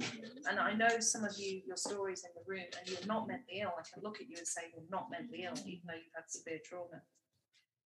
And 0.49 0.59
I 0.59 0.73
know 0.73 0.99
some 0.99 1.23
of 1.23 1.37
you, 1.37 1.61
your 1.65 1.77
stories 1.77 2.23
in 2.23 2.31
the 2.35 2.43
room, 2.47 2.65
and 2.77 2.89
you're 2.89 3.05
not 3.05 3.27
mentally 3.27 3.61
ill. 3.61 3.73
I 3.77 3.83
can 3.93 4.03
look 4.03 4.21
at 4.21 4.29
you 4.29 4.35
and 4.37 4.47
say 4.47 4.61
you're 4.73 4.83
not 4.89 5.09
mentally 5.11 5.45
ill, 5.45 5.57
even 5.65 5.81
though 5.87 5.93
you've 5.93 6.15
had 6.15 6.25
severe 6.27 6.59
trauma. 6.65 7.01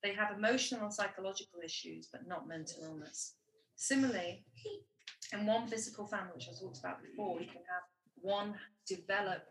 They 0.03 0.15
have 0.15 0.37
emotional 0.37 0.83
and 0.83 0.93
psychological 0.93 1.61
issues, 1.65 2.09
but 2.13 2.27
not 2.27 2.49
mental 2.49 2.83
illness. 2.85 3.35
Similarly, 3.77 4.45
in 5.33 5.47
one 5.47 5.67
physical 5.67 6.07
family, 6.07 6.33
which 6.35 6.49
I 6.49 6.59
talked 6.61 6.79
about 6.79 7.03
before, 7.03 7.41
you 7.41 7.47
can 7.47 7.63
have 7.71 7.85
one 8.21 8.55
develop 8.87 9.45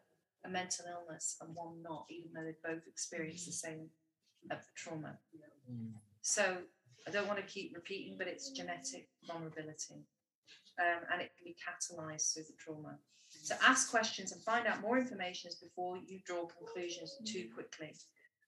a 0.46 0.50
mental 0.50 0.86
illness 0.88 1.38
and 1.42 1.56
one 1.56 1.82
not, 1.82 2.06
even 2.10 2.32
though 2.34 2.44
they 2.44 2.56
both 2.64 2.88
experience 2.88 3.46
the 3.46 3.52
same 3.52 3.90
trauma. 4.76 5.18
Mm. 5.72 5.92
So 6.22 6.58
I 7.08 7.12
don't 7.12 7.28
want 7.28 7.40
to 7.40 7.46
keep 7.46 7.74
repeating, 7.76 8.16
but 8.18 8.28
it's 8.28 8.52
genetic 8.52 9.10
vulnerability. 9.26 10.06
um, 10.80 11.02
and 11.12 11.22
it 11.22 11.32
can 11.36 11.46
be 11.46 11.56
catalyzed 11.56 12.34
through 12.34 12.44
the 12.44 12.54
trauma. 12.58 12.98
So 13.30 13.56
ask 13.62 13.90
questions 13.90 14.32
and 14.32 14.42
find 14.44 14.68
out 14.68 14.82
more 14.82 14.98
information 14.98 15.52
before 15.62 15.98
you 15.98 16.20
draw 16.26 16.46
conclusions 16.48 17.16
too 17.26 17.48
quickly. 17.54 17.94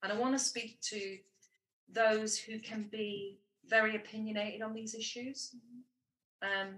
And 0.02 0.12
I 0.12 0.16
want 0.16 0.34
to 0.34 0.38
speak 0.38 0.80
to 0.92 1.18
those 1.88 2.36
who 2.38 2.58
can 2.58 2.88
be 2.90 3.38
very 3.68 3.96
opinionated 3.96 4.62
on 4.62 4.74
these 4.74 4.94
issues. 4.94 5.54
Um, 6.42 6.76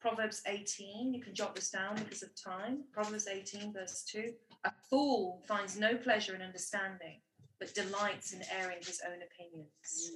Proverbs 0.00 0.42
18, 0.46 1.12
you 1.12 1.20
can 1.20 1.34
jot 1.34 1.54
this 1.54 1.70
down 1.70 1.96
because 1.96 2.22
of 2.22 2.30
time. 2.40 2.84
Proverbs 2.92 3.26
18, 3.26 3.72
verse 3.72 4.04
2 4.10 4.32
A 4.64 4.72
fool 4.88 5.42
finds 5.46 5.78
no 5.78 5.96
pleasure 5.96 6.34
in 6.34 6.42
understanding, 6.42 7.20
but 7.58 7.74
delights 7.74 8.32
in 8.32 8.42
airing 8.58 8.78
his 8.78 9.00
own 9.06 9.18
opinions. 9.22 10.12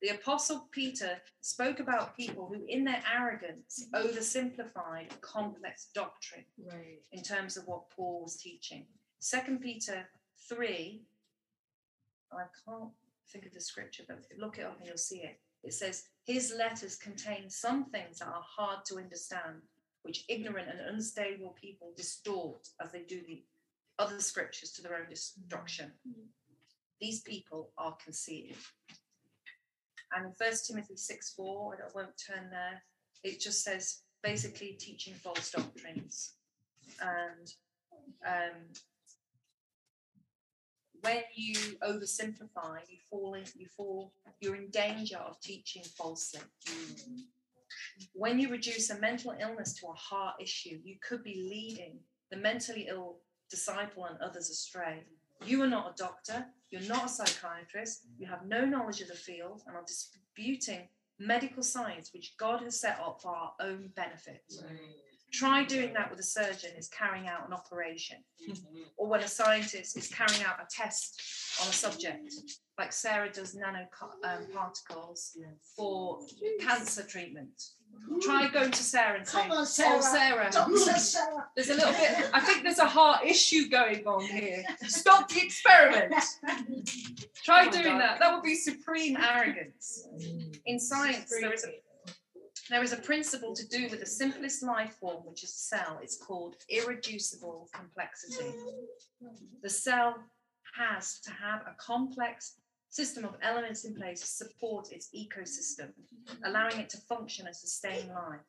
The 0.00 0.10
Apostle 0.10 0.68
Peter 0.70 1.20
spoke 1.40 1.80
about 1.80 2.16
people 2.16 2.46
who, 2.46 2.64
in 2.68 2.84
their 2.84 3.02
arrogance, 3.12 3.84
oversimplified 3.94 5.20
complex 5.20 5.88
doctrine 5.92 6.44
Right. 6.64 7.02
in 7.10 7.22
terms 7.22 7.56
of 7.56 7.66
what 7.66 7.90
Paul 7.90 8.22
was 8.22 8.36
teaching. 8.36 8.86
Second 9.18 9.60
Peter 9.60 10.08
3, 10.48 11.02
I 12.32 12.44
can't 12.64 12.90
think 13.32 13.46
of 13.46 13.52
the 13.54 13.60
scripture, 13.60 14.04
but 14.06 14.24
look 14.38 14.58
it 14.58 14.66
up 14.66 14.78
and 14.78 14.86
you'll 14.86 14.96
see 14.96 15.22
it. 15.22 15.40
It 15.64 15.74
says, 15.74 16.04
His 16.24 16.54
letters 16.56 16.94
contain 16.94 17.50
some 17.50 17.86
things 17.90 18.20
that 18.20 18.28
are 18.28 18.44
hard 18.46 18.84
to 18.86 18.98
understand, 18.98 19.62
which 20.02 20.24
ignorant 20.28 20.68
and 20.68 20.80
unstable 20.94 21.56
people 21.60 21.92
distort 21.96 22.68
as 22.80 22.92
they 22.92 23.02
do 23.02 23.20
the 23.26 23.42
other 23.98 24.20
scriptures 24.20 24.70
to 24.72 24.82
their 24.82 24.94
own 24.96 25.08
destruction. 25.10 25.90
Mm-hmm. 26.08 26.22
These 27.00 27.22
people 27.22 27.72
are 27.76 27.96
conceited. 28.04 28.56
And 30.16 30.32
1 30.36 30.50
Timothy 30.66 30.96
6 30.96 31.34
4, 31.34 31.74
I 31.74 31.90
won't 31.94 32.22
turn 32.26 32.50
there, 32.50 32.82
it 33.24 33.40
just 33.40 33.62
says 33.62 34.02
basically 34.22 34.76
teaching 34.78 35.14
false 35.14 35.50
doctrines. 35.50 36.34
And 37.00 37.52
um, 38.26 38.72
when 41.02 41.22
you 41.34 41.54
oversimplify, 41.82 42.80
you 42.88 42.98
fall 43.10 43.34
in, 43.34 43.44
you 43.56 43.66
fall, 43.76 44.12
you're 44.40 44.56
in 44.56 44.70
danger 44.70 45.18
of 45.18 45.40
teaching 45.40 45.82
falsely. 45.96 46.40
When 48.14 48.38
you 48.38 48.48
reduce 48.48 48.90
a 48.90 48.98
mental 48.98 49.34
illness 49.40 49.74
to 49.74 49.88
a 49.88 49.92
heart 49.92 50.36
issue, 50.40 50.78
you 50.84 50.96
could 51.06 51.22
be 51.22 51.48
leading 51.50 51.98
the 52.30 52.36
mentally 52.36 52.86
ill 52.88 53.18
disciple 53.50 54.06
and 54.06 54.18
others 54.20 54.50
astray. 54.50 55.04
You 55.44 55.62
are 55.62 55.68
not 55.68 55.92
a 55.92 56.02
doctor, 56.02 56.46
you're 56.70 56.82
not 56.82 57.06
a 57.06 57.08
psychiatrist, 57.08 58.02
you 58.18 58.26
have 58.26 58.46
no 58.46 58.64
knowledge 58.64 59.00
of 59.00 59.08
the 59.08 59.14
field 59.14 59.62
and 59.66 59.76
are 59.76 59.84
disputing 59.86 60.88
medical 61.18 61.62
science 61.62 62.12
which 62.12 62.34
God 62.38 62.62
has 62.62 62.80
set 62.80 62.98
up 63.04 63.20
for 63.20 63.34
our 63.34 63.52
own 63.60 63.90
benefit. 63.96 64.42
Try 65.32 65.64
doing 65.64 65.92
that 65.94 66.10
with 66.10 66.20
a 66.20 66.24
surgeon 66.24 66.70
is 66.78 66.88
carrying 66.88 67.28
out 67.28 67.46
an 67.46 67.52
operation, 67.52 68.18
mm-hmm. 68.48 68.82
or 68.96 69.08
when 69.08 69.20
a 69.20 69.28
scientist 69.28 69.96
is 69.96 70.08
carrying 70.08 70.42
out 70.42 70.56
a 70.60 70.66
test 70.70 71.20
on 71.60 71.68
a 71.68 71.72
subject, 71.72 72.32
like 72.78 72.92
Sarah 72.92 73.30
does 73.30 73.54
nanoparticles 73.54 75.36
um, 75.36 75.54
for 75.76 76.20
cancer 76.60 77.02
treatment. 77.02 77.50
Try 78.22 78.48
mm. 78.48 78.52
going 78.52 78.70
to 78.70 78.82
Sarah 78.82 79.18
and 79.18 79.26
saying, 79.26 79.50
on, 79.50 79.58
"Oh, 79.58 79.64
Sarah. 79.64 80.02
Sarah. 80.02 80.52
Sarah. 80.52 81.46
there's 81.56 81.70
a 81.70 81.74
little 81.74 81.92
bit. 81.92 82.30
I 82.32 82.40
think 82.40 82.62
there's 82.62 82.78
a 82.78 82.86
heart 82.86 83.24
issue 83.24 83.68
going 83.68 84.06
on 84.06 84.22
here. 84.22 84.62
Stop 84.82 85.28
the 85.28 85.42
experiment." 85.42 86.14
Try 87.44 87.66
Oh, 87.66 87.70
doing 87.70 87.84
God. 87.84 88.00
that. 88.00 88.20
That 88.20 88.34
would 88.34 88.42
be 88.42 88.54
supreme 88.54 89.16
arrogance. 89.16 90.06
In 90.66 90.78
science, 90.78 91.30
there 91.30 91.52
is 91.52 91.64
a 91.64 91.68
there 92.68 92.82
is 92.82 92.92
a 92.92 92.98
principle 92.98 93.54
to 93.54 93.66
do 93.68 93.88
with 93.90 94.00
the 94.00 94.06
simplest 94.06 94.62
life 94.62 94.94
form, 95.00 95.24
which 95.24 95.42
is 95.42 95.50
a 95.50 95.76
cell. 95.76 95.98
It's 96.02 96.16
called 96.16 96.56
irreducible 96.68 97.68
complexity. 97.72 98.52
The 99.62 99.70
cell 99.70 100.16
has 100.76 101.20
to 101.20 101.30
have 101.30 101.62
a 101.62 101.74
complex 101.78 102.56
system 102.90 103.24
of 103.24 103.36
elements 103.42 103.84
in 103.84 103.94
place 103.94 104.20
to 104.20 104.26
support 104.26 104.92
its 104.92 105.08
ecosystem, 105.14 105.92
allowing 106.44 106.78
it 106.78 106.88
to 106.90 106.98
function 106.98 107.46
and 107.46 107.56
sustain 107.56 108.08
life. 108.08 108.40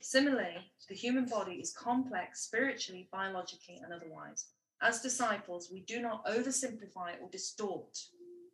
Similarly, 0.00 0.72
the 0.88 0.94
human 0.94 1.26
body 1.26 1.54
is 1.54 1.72
complex 1.72 2.42
spiritually, 2.42 3.08
biologically, 3.12 3.80
and 3.82 3.92
otherwise. 3.92 4.46
As 4.80 5.00
disciples, 5.00 5.70
we 5.72 5.80
do 5.80 6.00
not 6.00 6.24
oversimplify 6.26 7.20
or 7.20 7.28
distort 7.32 7.98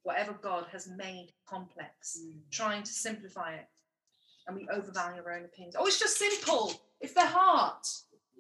whatever 0.05 0.39
God 0.43 0.67
has 0.71 0.87
made 0.87 1.33
complex, 1.47 2.21
trying 2.51 2.83
to 2.83 2.93
simplify 2.93 3.55
it 3.55 3.67
and 4.47 4.57
we 4.57 4.69
overvalue 4.73 5.23
our 5.25 5.33
own 5.33 5.45
opinions. 5.45 5.77
Oh, 5.79 5.87
it's 5.87 5.99
just 5.99 6.19
simple. 6.19 6.73
It's 7.01 7.15
their 7.15 7.27
heart. 7.27 7.87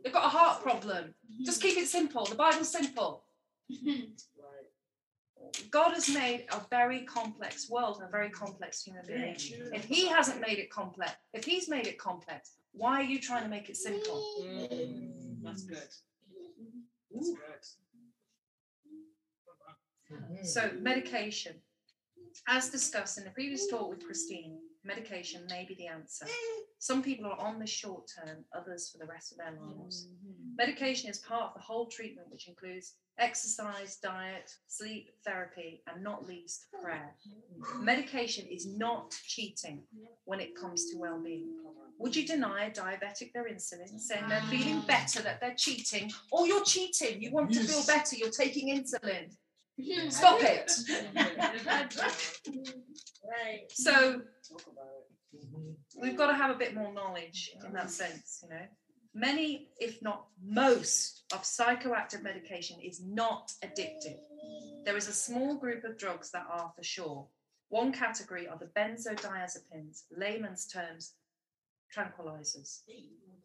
They've 0.02 0.12
got 0.12 0.26
a 0.26 0.28
heart 0.28 0.62
problem. 0.62 1.14
Just 1.44 1.62
keep 1.62 1.78
it 1.78 1.88
simple. 1.88 2.26
The 2.26 2.34
Bible's 2.34 2.70
simple. 2.70 3.24
God 5.70 5.92
has 5.92 6.08
made 6.08 6.46
a 6.52 6.60
very 6.70 7.00
complex 7.04 7.70
world 7.70 7.96
and 7.98 8.08
a 8.08 8.10
very 8.10 8.30
complex 8.30 8.82
human 8.82 9.04
being. 9.06 9.36
If 9.72 9.84
He 9.84 10.06
hasn't 10.08 10.40
made 10.40 10.58
it 10.58 10.70
complex, 10.70 11.12
if 11.32 11.44
He's 11.44 11.68
made 11.68 11.86
it 11.86 11.98
complex, 11.98 12.52
why 12.72 13.00
are 13.00 13.04
you 13.04 13.20
trying 13.20 13.44
to 13.44 13.48
make 13.48 13.68
it 13.70 13.76
simple? 13.76 14.24
Mm, 14.42 15.42
that's 15.42 15.62
good. 15.62 15.78
That's 17.12 17.30
good. 17.30 17.64
So, 20.42 20.70
medication. 20.80 21.54
As 22.48 22.68
discussed 22.68 23.16
in 23.18 23.24
the 23.24 23.30
previous 23.30 23.68
talk 23.68 23.88
with 23.88 24.04
Christine, 24.04 24.58
medication 24.84 25.42
may 25.48 25.64
be 25.66 25.74
the 25.74 25.86
answer. 25.86 26.26
Eh. 26.26 26.60
Some 26.78 27.02
people 27.02 27.26
are 27.26 27.40
on 27.40 27.58
this 27.58 27.70
short 27.70 28.04
term, 28.18 28.44
others 28.54 28.90
for 28.90 28.98
the 28.98 29.10
rest 29.10 29.32
of 29.32 29.38
their 29.38 29.52
lives. 29.52 30.06
Mm-hmm. 30.06 30.56
Medication 30.56 31.10
is 31.10 31.18
part 31.18 31.44
of 31.44 31.54
the 31.54 31.60
whole 31.60 31.86
treatment, 31.86 32.28
which 32.30 32.48
includes 32.48 32.94
exercise, 33.18 33.96
diet, 33.96 34.52
sleep, 34.66 35.10
therapy, 35.24 35.82
and 35.86 36.02
not 36.02 36.26
least 36.26 36.66
prayer. 36.82 37.14
Mm-hmm. 37.26 37.84
Medication 37.84 38.46
is 38.46 38.66
not 38.66 39.16
cheating 39.26 39.82
when 40.24 40.40
it 40.40 40.54
comes 40.56 40.90
to 40.90 40.98
well 40.98 41.20
being. 41.22 41.48
Would 41.98 42.16
you 42.16 42.26
deny 42.26 42.64
a 42.64 42.70
diabetic 42.70 43.32
their 43.32 43.44
insulin, 43.44 43.98
saying 43.98 44.24
they're 44.28 44.42
feeling 44.42 44.82
ah. 44.82 44.86
better, 44.86 45.22
that 45.22 45.40
they're 45.40 45.54
cheating? 45.56 46.10
Or 46.32 46.46
you're 46.46 46.64
cheating. 46.64 47.22
You 47.22 47.30
want 47.30 47.52
to 47.52 47.60
feel 47.60 47.84
better, 47.86 48.16
you're 48.16 48.30
taking 48.30 48.76
insulin. 48.76 49.34
Stop 50.10 50.40
it. 50.42 50.70
Right. 53.24 53.70
So 53.70 53.92
Talk 53.92 54.62
about 54.70 54.86
it. 55.32 55.46
Mm-hmm. 55.46 56.00
we've 56.02 56.16
got 56.16 56.28
to 56.28 56.34
have 56.34 56.50
a 56.50 56.58
bit 56.58 56.74
more 56.74 56.92
knowledge 56.92 57.50
in 57.66 57.72
that 57.72 57.90
sense, 57.90 58.40
you 58.42 58.50
know. 58.50 58.66
Many, 59.14 59.68
if 59.78 60.02
not 60.02 60.26
most, 60.44 61.24
of 61.32 61.42
psychoactive 61.42 62.22
medication 62.22 62.80
is 62.80 63.00
not 63.04 63.52
addictive. 63.64 64.18
There 64.84 64.96
is 64.96 65.08
a 65.08 65.12
small 65.12 65.56
group 65.56 65.84
of 65.84 65.96
drugs 65.96 66.30
that 66.32 66.46
are 66.50 66.72
for 66.76 66.82
sure. 66.82 67.26
One 67.68 67.92
category 67.92 68.46
are 68.48 68.58
the 68.58 68.70
benzodiazepines, 68.78 70.02
layman's 70.16 70.66
terms, 70.66 71.14
tranquilizers. 71.96 72.80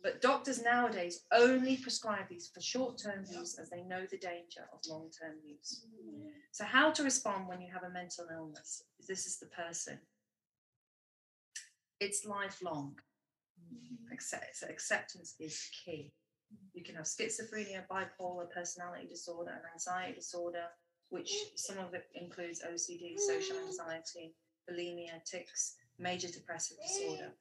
But 0.01 0.21
doctors 0.21 0.61
nowadays 0.63 1.25
only 1.33 1.75
prescribe 1.75 2.29
these 2.29 2.49
for 2.53 2.61
short 2.61 2.97
term 2.97 3.25
use 3.29 3.59
as 3.59 3.69
they 3.69 3.83
know 3.83 4.05
the 4.09 4.17
danger 4.17 4.61
of 4.71 4.79
long 4.87 5.09
term 5.11 5.35
use. 5.43 5.85
So, 6.51 6.63
how 6.63 6.91
to 6.91 7.03
respond 7.03 7.47
when 7.47 7.61
you 7.61 7.71
have 7.73 7.83
a 7.83 7.89
mental 7.89 8.27
illness? 8.31 8.83
This 9.07 9.25
is 9.25 9.39
the 9.39 9.47
person. 9.47 9.99
It's 11.99 12.25
lifelong. 12.25 12.95
Acceptance 14.11 15.35
is 15.39 15.69
key. 15.83 16.13
You 16.73 16.83
can 16.83 16.95
have 16.95 17.05
schizophrenia, 17.05 17.83
bipolar 17.91 18.49
personality 18.51 19.07
disorder, 19.07 19.51
and 19.51 19.61
anxiety 19.73 20.15
disorder, 20.15 20.65
which 21.09 21.31
some 21.55 21.77
of 21.77 21.93
it 21.93 22.05
includes 22.15 22.61
OCD, 22.61 23.19
social 23.19 23.57
anxiety, 23.67 24.33
bulimia, 24.69 25.23
tics, 25.25 25.75
major 25.97 26.29
depressive 26.29 26.77
disorder. 26.81 27.33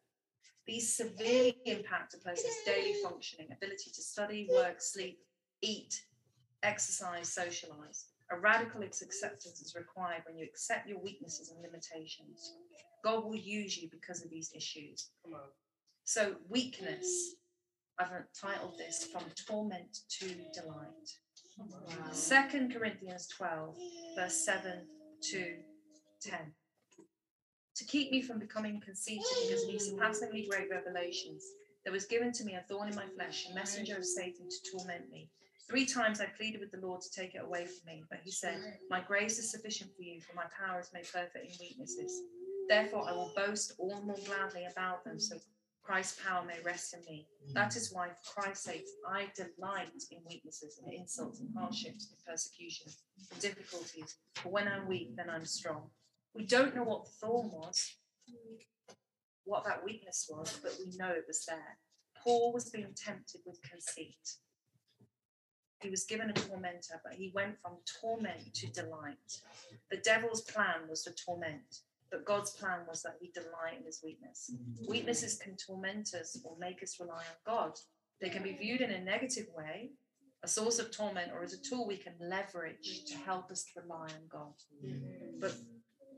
These 0.68 0.94
severely 0.94 1.56
impact 1.64 2.12
a 2.12 2.18
person's 2.18 2.54
daily 2.66 2.92
functioning, 3.02 3.48
ability 3.50 3.90
to 3.90 4.02
study, 4.02 4.46
work, 4.52 4.82
sleep, 4.82 5.18
eat, 5.62 6.02
exercise, 6.62 7.32
socialize. 7.32 8.08
A 8.30 8.38
radical 8.38 8.82
acceptance 8.82 9.62
is 9.62 9.74
required 9.74 10.24
when 10.26 10.36
you 10.36 10.44
accept 10.44 10.86
your 10.86 10.98
weaknesses 10.98 11.50
and 11.50 11.62
limitations. 11.62 12.52
God 13.02 13.24
will 13.24 13.34
use 13.34 13.78
you 13.78 13.88
because 13.90 14.22
of 14.22 14.28
these 14.28 14.52
issues. 14.54 15.08
So, 16.04 16.34
weakness, 16.50 17.36
I've 17.98 18.10
titled 18.38 18.76
this 18.76 19.08
From 19.10 19.24
Torment 19.46 20.00
to 20.20 20.28
Delight. 20.52 22.12
Second 22.12 22.74
Corinthians 22.74 23.26
12, 23.28 23.74
verse 24.16 24.44
7 24.44 24.86
to 25.30 25.54
10. 26.20 26.38
To 27.78 27.84
keep 27.84 28.10
me 28.10 28.22
from 28.22 28.40
becoming 28.40 28.80
conceited 28.80 29.24
because 29.40 29.62
of 29.62 29.70
these 29.70 29.88
surpassingly 29.88 30.48
great 30.50 30.68
revelations, 30.68 31.44
there 31.84 31.92
was 31.92 32.06
given 32.06 32.32
to 32.32 32.42
me 32.42 32.56
a 32.56 32.64
thorn 32.68 32.88
in 32.88 32.96
my 32.96 33.06
flesh, 33.06 33.46
a 33.48 33.54
messenger 33.54 33.96
of 33.96 34.04
Satan 34.04 34.48
to 34.48 34.70
torment 34.70 35.08
me. 35.12 35.30
Three 35.68 35.86
times 35.86 36.20
I 36.20 36.26
pleaded 36.26 36.60
with 36.60 36.72
the 36.72 36.84
Lord 36.84 37.02
to 37.02 37.10
take 37.12 37.36
it 37.36 37.44
away 37.44 37.66
from 37.66 37.86
me, 37.86 38.02
but 38.10 38.18
he 38.24 38.32
said, 38.32 38.58
My 38.90 39.00
grace 39.00 39.38
is 39.38 39.52
sufficient 39.52 39.94
for 39.94 40.02
you, 40.02 40.20
for 40.20 40.34
my 40.34 40.46
power 40.58 40.80
is 40.80 40.90
made 40.92 41.04
perfect 41.04 41.36
in 41.36 41.56
weaknesses. 41.60 42.20
Therefore, 42.68 43.08
I 43.08 43.12
will 43.12 43.32
boast 43.36 43.74
all 43.78 43.94
the 43.94 44.06
more 44.06 44.18
gladly 44.26 44.66
about 44.68 45.04
them, 45.04 45.20
so 45.20 45.36
Christ's 45.84 46.20
power 46.20 46.44
may 46.44 46.60
rest 46.64 46.94
in 46.94 47.04
me. 47.04 47.28
That 47.54 47.76
is 47.76 47.92
why, 47.92 48.08
for 48.08 48.40
Christ's 48.40 48.64
sake, 48.64 48.88
I 49.08 49.28
delight 49.36 50.02
in 50.10 50.18
weaknesses 50.28 50.80
and 50.82 50.92
insults 50.92 51.38
and 51.38 51.48
hardships 51.56 52.08
and 52.10 52.26
persecution 52.26 52.88
and 53.30 53.40
difficulties. 53.40 54.16
For 54.34 54.48
when 54.48 54.66
I'm 54.66 54.88
weak, 54.88 55.14
then 55.14 55.30
I'm 55.30 55.46
strong. 55.46 55.90
We 56.38 56.46
don't 56.46 56.76
know 56.76 56.84
what 56.84 57.04
the 57.04 57.10
thorn 57.20 57.50
was, 57.50 57.96
what 59.44 59.64
that 59.64 59.84
weakness 59.84 60.30
was, 60.30 60.56
but 60.62 60.72
we 60.78 60.96
know 60.96 61.10
it 61.10 61.24
was 61.26 61.44
there. 61.44 61.78
Paul 62.22 62.52
was 62.52 62.70
being 62.70 62.94
tempted 62.96 63.40
with 63.44 63.60
conceit. 63.68 64.36
He 65.82 65.90
was 65.90 66.04
given 66.04 66.30
a 66.30 66.32
tormentor, 66.32 67.00
but 67.02 67.14
he 67.14 67.32
went 67.34 67.56
from 67.60 67.78
torment 68.00 68.54
to 68.54 68.68
delight. 68.68 69.42
The 69.90 69.96
devil's 69.96 70.42
plan 70.42 70.88
was 70.88 71.02
to 71.02 71.10
torment, 71.12 71.80
but 72.08 72.24
God's 72.24 72.52
plan 72.52 72.80
was 72.88 73.02
that 73.02 73.16
he 73.20 73.32
delight 73.34 73.80
in 73.80 73.84
his 73.84 74.00
weakness. 74.04 74.52
Weaknesses 74.88 75.38
can 75.42 75.56
torment 75.56 76.14
us 76.14 76.40
or 76.44 76.56
make 76.60 76.84
us 76.84 77.00
rely 77.00 77.16
on 77.16 77.38
God. 77.44 77.72
They 78.20 78.28
can 78.28 78.44
be 78.44 78.52
viewed 78.52 78.80
in 78.80 78.92
a 78.92 79.02
negative 79.02 79.46
way, 79.56 79.90
a 80.44 80.48
source 80.48 80.78
of 80.78 80.92
torment, 80.92 81.32
or 81.32 81.42
as 81.42 81.52
a 81.52 81.60
tool 81.60 81.84
we 81.84 81.96
can 81.96 82.14
leverage 82.20 83.04
to 83.06 83.16
help 83.16 83.50
us 83.50 83.64
rely 83.76 84.06
on 84.06 84.28
God. 84.28 84.54
But 85.40 85.54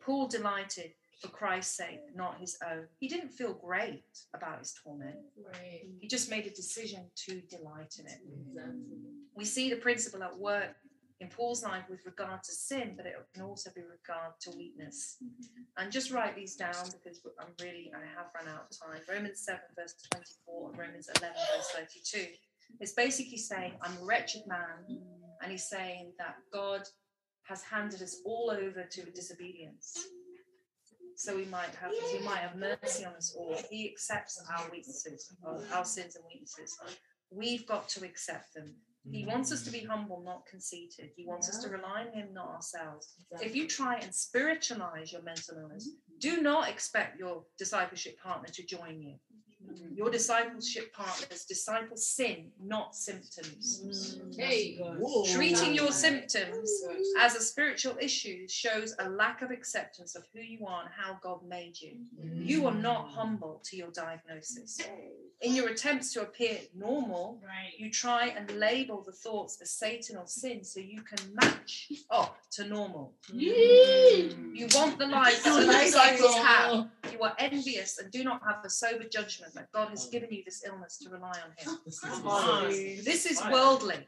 Paul 0.01 0.29
delighted 0.29 0.93
for 1.21 1.29
Christ's 1.29 1.77
sake, 1.77 2.01
not 2.15 2.41
his 2.41 2.57
own. 2.67 2.87
He 2.99 3.09
didn't 3.09 3.31
feel 3.31 3.53
great 3.53 4.05
about 4.35 4.59
his 4.59 4.73
torment. 4.83 5.17
Right. 5.53 5.83
He 6.01 6.09
just 6.09 6.31
made 6.31 6.47
a 6.47 6.51
decision 6.51 7.11
to 7.27 7.41
delight 7.43 7.97
in 7.99 8.07
it. 8.07 8.21
We 9.35 9.45
see 9.45 9.71
the 9.71 9.77
principle 9.77 10.23
at 10.23 10.39
work 10.39 10.77
in 11.21 11.29
Paul's 11.29 11.63
life 11.63 11.85
with 11.91 12.01
regard 12.07 12.43
to 12.43 12.53
sin, 12.53 12.95
but 12.97 13.05
it 13.05 13.15
can 13.35 13.43
also 13.43 13.71
be 13.75 13.83
regard 13.83 14.33
to 14.41 14.51
weakness. 14.57 15.19
And 15.77 15.93
just 15.93 16.11
write 16.11 16.35
these 16.35 16.57
down 16.57 16.87
because 16.93 17.21
I'm 17.39 17.53
really, 17.61 17.93
I 17.95 18.01
have 18.17 18.29
run 18.35 18.49
out 18.49 18.69
of 18.71 18.79
time. 18.81 19.03
Romans 19.09 19.41
7, 19.41 19.61
verse 19.77 19.95
24, 20.11 20.71
and 20.71 20.79
Romans 20.79 21.11
11, 21.19 21.37
verse 21.57 21.71
32. 22.15 22.27
It's 22.81 22.93
basically 22.93 23.37
saying, 23.37 23.75
I'm 23.83 23.93
a 24.01 24.05
wretched 24.07 24.47
man. 24.47 24.99
And 25.43 25.51
he's 25.51 25.69
saying 25.69 26.13
that 26.19 26.37
God 26.53 26.83
has 27.51 27.63
handed 27.65 28.01
us 28.01 28.23
all 28.25 28.51
over 28.51 28.85
to 28.85 29.11
disobedience. 29.11 29.99
So 31.17 31.37
we 31.37 31.45
might 31.47 31.75
have 31.81 31.93
he 32.13 32.21
might 32.25 32.39
have 32.39 32.57
mercy 32.57 33.05
on 33.05 33.15
us 33.15 33.35
all. 33.37 33.61
He 33.69 33.91
accepts 33.91 34.43
our 34.57 34.71
weaknesses, 34.71 35.31
our- 35.45 35.67
our 35.75 35.85
sins 35.85 36.17
and 36.17 36.25
weaknesses. 36.25 36.79
We've 37.31 37.67
got 37.67 37.89
to 37.91 38.05
accept 38.05 38.55
them. 38.55 38.77
He 39.11 39.25
mm. 39.25 39.29
wants 39.29 39.51
us 39.51 39.63
to 39.65 39.71
be 39.71 39.81
humble, 39.81 40.23
not 40.23 40.47
conceited. 40.47 41.11
He 41.17 41.27
wants 41.27 41.49
us 41.49 41.59
to 41.63 41.71
rely 41.71 42.07
on 42.07 42.13
him, 42.13 42.33
not 42.33 42.49
ourselves. 42.49 43.15
If 43.41 43.55
you 43.57 43.67
try 43.67 43.97
and 43.97 44.15
spiritualize 44.15 45.13
your 45.13 45.23
mental 45.23 45.59
illness, 45.59 45.89
do 46.19 46.43
not 46.43 46.69
expect 46.69 47.19
your 47.19 47.45
discipleship 47.59 48.21
partner 48.21 48.49
to 48.49 48.63
join 48.65 49.01
you. 49.01 49.17
Your 49.95 50.11
discipleship 50.11 50.93
partners 50.95 51.45
disciple 51.45 51.97
sin, 51.97 52.47
not 52.63 52.97
symptoms. 52.97 53.83
Mm. 53.85 54.37
Hey. 54.37 54.81
Treating 55.35 55.75
your 55.75 55.93
symptoms 55.93 56.71
as 57.19 57.35
a 57.37 57.41
spiritual 57.41 57.97
issue 58.01 58.49
shows 58.49 58.95
a 58.99 59.09
lack 59.11 59.43
of 59.43 59.51
acceptance 59.51 60.15
of 60.17 60.25
who 60.33 60.41
you 60.41 60.67
are 60.67 60.83
and 60.83 60.91
how 60.97 61.19
God 61.23 61.41
made 61.47 61.79
you. 61.81 61.99
Mm. 62.25 62.47
You 62.47 62.67
are 62.67 62.75
not 62.75 63.11
humble 63.11 63.61
to 63.65 63.77
your 63.77 63.91
diagnosis. 63.91 64.79
In 65.43 65.55
your 65.55 65.69
attempts 65.69 66.13
to 66.15 66.23
appear 66.23 66.59
normal, 66.75 67.41
Right. 67.43 67.73
you 67.79 67.91
try 67.91 68.29
and 68.29 68.51
label 68.59 69.03
the 69.03 69.13
thoughts 69.13 69.61
as 69.61 69.71
Satan 69.71 70.17
or 70.17 70.27
sin 70.27 70.65
so 70.65 70.81
you 70.81 71.03
can 71.03 71.35
match 71.35 71.93
up 72.11 72.39
to 72.53 72.65
normal. 72.67 73.15
You 73.33 74.67
want 74.75 74.99
the 74.99 75.07
life 75.07 75.43
that 75.45 75.67
the 75.67 75.73
disciples 75.73 76.35
have. 76.37 76.89
You 77.13 77.21
are 77.23 77.35
envious 77.39 77.99
and 77.99 78.11
do 78.11 78.25
not 78.25 78.41
have 78.47 78.63
the 78.63 78.71
sober 78.71 79.05
judgment 79.05 79.55
that 79.55 79.71
God 79.73 79.89
has 79.91 80.07
given 80.07 80.31
you 80.31 80.43
this 80.45 80.63
illness 80.67 80.99
to 80.99 81.11
rely 81.11 81.33
on 81.45 81.53
Him. 81.57 81.79
This 83.05 83.27
is 83.27 83.43
worldly, 83.51 84.07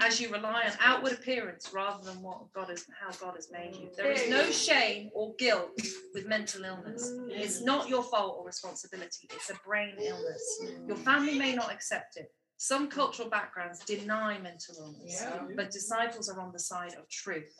as 0.00 0.20
you 0.20 0.30
rely 0.30 0.64
on 0.64 0.72
outward 0.80 1.12
appearance 1.12 1.70
rather 1.72 2.02
than 2.04 2.20
what 2.22 2.52
God 2.52 2.70
is, 2.70 2.86
how 3.00 3.12
God 3.24 3.36
has 3.36 3.50
made 3.50 3.76
you. 3.76 3.90
There 3.96 4.10
is 4.10 4.28
no 4.28 4.50
shame 4.50 5.10
or 5.14 5.34
guilt 5.38 5.70
with 6.12 6.26
mental 6.26 6.64
illness. 6.64 7.12
It's 7.28 7.60
not 7.62 7.88
your 7.88 8.02
fault 8.02 8.36
or 8.38 8.46
responsibility. 8.46 9.28
It's 9.32 9.50
a 9.50 9.54
brain 9.66 9.94
illness. 9.98 10.60
Your 10.86 10.96
family 10.96 11.38
may 11.38 11.54
not 11.54 11.72
accept 11.72 12.16
it. 12.16 12.32
Some 12.64 12.88
cultural 12.88 13.28
backgrounds 13.28 13.80
deny 13.80 14.38
mental 14.38 14.74
illness, 14.78 15.22
but 15.54 15.70
disciples 15.70 16.30
are 16.30 16.40
on 16.40 16.50
the 16.50 16.58
side 16.58 16.94
of 16.94 17.06
truth. 17.10 17.54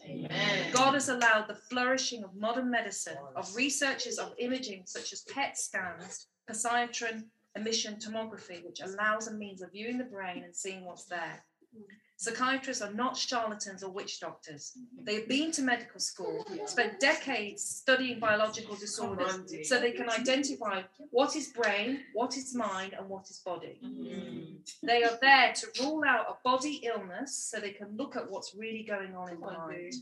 God 0.72 0.94
has 0.94 1.10
allowed 1.10 1.46
the 1.46 1.56
flourishing 1.68 2.24
of 2.24 2.34
modern 2.34 2.70
medicine, 2.70 3.18
of 3.36 3.54
researches 3.54 4.18
of 4.18 4.32
imaging 4.38 4.84
such 4.86 5.12
as 5.12 5.20
PET 5.24 5.58
scans, 5.58 6.28
positron 6.50 7.24
emission 7.54 7.96
tomography, 7.96 8.64
which 8.64 8.80
allows 8.80 9.28
a 9.28 9.34
means 9.34 9.60
of 9.60 9.72
viewing 9.72 9.98
the 9.98 10.04
brain 10.04 10.42
and 10.42 10.56
seeing 10.56 10.86
what's 10.86 11.04
there. 11.04 11.44
Mm. 11.76 11.82
Psychiatrists 12.16 12.82
are 12.82 12.92
not 12.92 13.16
charlatans 13.16 13.82
or 13.82 13.90
witch 13.90 14.20
doctors. 14.20 14.72
Mm-hmm. 14.78 15.04
They've 15.04 15.28
been 15.28 15.50
to 15.52 15.62
medical 15.62 15.98
school, 15.98 16.46
spent 16.66 17.00
decades 17.00 17.62
studying 17.62 18.20
biological 18.20 18.76
disorders 18.76 19.68
so 19.68 19.80
they 19.80 19.90
can 19.92 20.08
identify 20.08 20.82
what 21.10 21.34
is 21.34 21.48
brain, 21.48 22.00
what 22.12 22.36
is 22.36 22.54
mind, 22.54 22.94
and 22.96 23.08
what 23.08 23.28
is 23.30 23.40
body. 23.44 23.80
Mm. 23.84 24.58
They 24.82 25.02
are 25.02 25.18
there 25.20 25.52
to 25.54 25.82
rule 25.82 26.02
out 26.06 26.26
a 26.28 26.36
body 26.44 26.82
illness 26.84 27.36
so 27.36 27.58
they 27.58 27.70
can 27.70 27.96
look 27.96 28.14
at 28.14 28.30
what's 28.30 28.54
really 28.54 28.84
going 28.84 29.16
on 29.16 29.30
in 29.30 29.40
the 29.40 29.46
mind. 29.46 29.94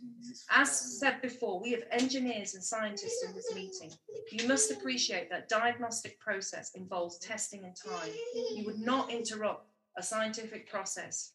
As 0.50 0.98
said 1.00 1.22
before, 1.22 1.60
we 1.60 1.72
have 1.72 1.82
engineers 1.90 2.54
and 2.54 2.62
scientists 2.62 3.24
in 3.26 3.34
this 3.34 3.54
meeting. 3.54 3.90
You 4.30 4.46
must 4.46 4.70
appreciate 4.70 5.30
that 5.30 5.48
diagnostic 5.48 6.20
process 6.20 6.72
involves 6.74 7.18
testing 7.18 7.64
and 7.64 7.74
time. 7.74 8.12
You 8.54 8.64
would 8.66 8.80
not 8.80 9.10
interrupt 9.10 9.66
a 9.96 10.02
scientific 10.02 10.70
process 10.70 11.32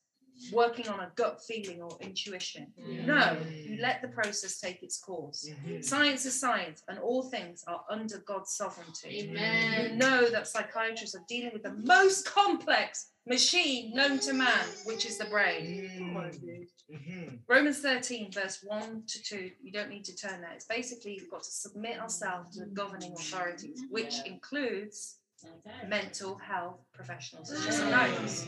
working 0.52 0.88
on 0.88 1.00
a 1.00 1.12
gut 1.16 1.42
feeling 1.48 1.82
or 1.82 1.98
intuition. 2.02 2.68
No, 2.78 3.38
you 3.52 3.80
let 3.82 4.02
the 4.02 4.08
process 4.10 4.60
take 4.60 4.84
its 4.84 5.00
course. 5.00 5.50
Science 5.82 6.26
is 6.26 6.40
science, 6.40 6.84
and 6.88 7.00
all 7.00 7.24
things 7.24 7.64
are 7.68 7.84
under 7.90 8.20
God's 8.20 8.54
sovereignty. 8.54 9.32
You 9.32 9.96
know 9.96 10.30
that 10.30 10.48
psychiatrists 10.48 11.16
are 11.16 11.24
dealing 11.28 11.52
with 11.54 11.64
the 11.64 11.74
most 11.74 12.26
complex 12.26 13.12
machine 13.28 13.94
known 13.94 14.20
to 14.20 14.34
man, 14.34 14.66
which 14.86 15.06
is 15.06 15.18
the 15.18 15.26
brain. 15.26 15.92
Mm-hmm. 16.00 16.96
Mm-hmm. 16.96 17.36
Romans 17.50 17.80
13, 17.80 18.32
verse 18.32 18.64
1 18.64 19.04
to 19.08 19.24
2, 19.24 19.52
you 19.62 19.72
don't 19.72 19.90
need 19.90 20.06
to 20.06 20.16
turn 20.16 20.40
there. 20.42 20.54
It's 20.54 20.66
basically 20.66 21.18
we've 21.20 21.30
got 21.30 21.44
to 21.44 21.52
submit 21.52 22.00
ourselves 22.00 22.56
to 22.56 22.62
the 22.62 22.68
governing 22.68 23.12
authorities, 23.14 23.82
which 23.90 24.16
includes 24.26 25.20
mental 25.88 26.38
health 26.38 26.80
professionals 26.94 27.50
such 27.50 27.68
as 27.68 27.78
psychiatrists. 27.78 28.48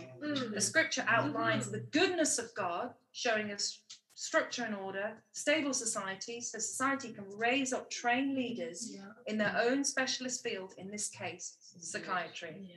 The 0.54 0.62
scripture 0.62 1.06
outlines 1.08 1.70
the 1.70 1.82
goodness 1.92 2.40
of 2.40 2.54
God, 2.56 2.92
showing 3.12 3.52
us 3.52 3.82
structure 4.20 4.63
and 4.63 4.76
order, 4.76 5.13
stable 5.32 5.74
society, 5.74 6.41
so 6.41 6.59
society 6.59 7.13
can 7.13 7.24
raise 7.38 7.72
up 7.72 7.89
trained 7.89 8.36
leaders 8.36 8.97
in 9.28 9.38
their 9.38 9.47
mm. 9.47 9.65
own 9.65 9.86
specialist 9.86 10.43
field, 10.43 10.74
in 10.78 10.91
this 10.91 11.07
case, 11.07 11.55
psychiatry. 11.80 12.70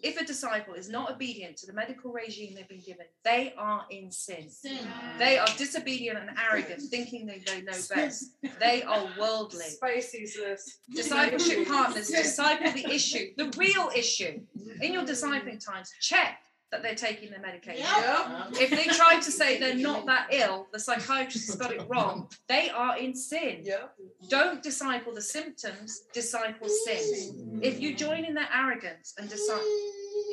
If 0.00 0.20
a 0.20 0.24
disciple 0.24 0.74
is 0.74 0.88
not 0.88 1.10
obedient 1.10 1.56
to 1.58 1.66
the 1.66 1.72
medical 1.72 2.12
regime 2.12 2.54
they've 2.54 2.68
been 2.68 2.78
given, 2.78 3.06
they 3.24 3.54
are 3.58 3.84
in 3.90 4.12
sin. 4.12 4.48
They 5.18 5.36
are 5.36 5.48
disobedient 5.58 6.16
and 6.16 6.30
arrogant, 6.38 6.80
thinking 6.82 7.26
they, 7.26 7.42
they 7.44 7.62
know 7.62 7.72
best. 7.92 8.36
They 8.60 8.84
are 8.84 9.04
worldly. 9.18 9.64
Spicy 9.64 10.26
sis. 10.26 10.78
Discipleship 10.94 11.66
partners 11.66 12.08
disciple 12.08 12.70
the 12.70 12.86
issue, 12.86 13.32
the 13.36 13.52
real 13.58 13.90
issue. 13.96 14.40
In 14.80 14.92
your 14.92 15.04
discipling 15.04 15.64
times, 15.64 15.92
check 16.00 16.38
that 16.74 16.82
they're 16.82 16.96
taking 16.96 17.30
their 17.30 17.40
medication. 17.40 17.86
If 18.60 18.70
they 18.70 18.84
try 18.84 19.20
to 19.20 19.30
say 19.30 19.60
they're 19.60 19.76
not 19.76 20.06
that 20.12 20.26
ill, 20.32 20.66
the 20.72 20.80
psychiatrist 20.80 21.46
has 21.46 21.56
got 21.56 21.72
it 21.72 21.82
wrong. 21.88 22.28
They 22.48 22.68
are 22.70 22.98
in 22.98 23.14
sin. 23.14 23.60
Yeah. 23.62 23.86
Don't 24.28 24.60
disciple 24.60 25.14
the 25.14 25.22
symptoms, 25.22 26.02
disciple 26.12 26.68
sin. 26.68 27.60
If 27.62 27.80
you 27.80 27.94
join 27.94 28.24
in 28.24 28.34
their 28.34 28.48
arrogance 28.52 29.14
and 29.18 29.30
decide, 29.30 29.60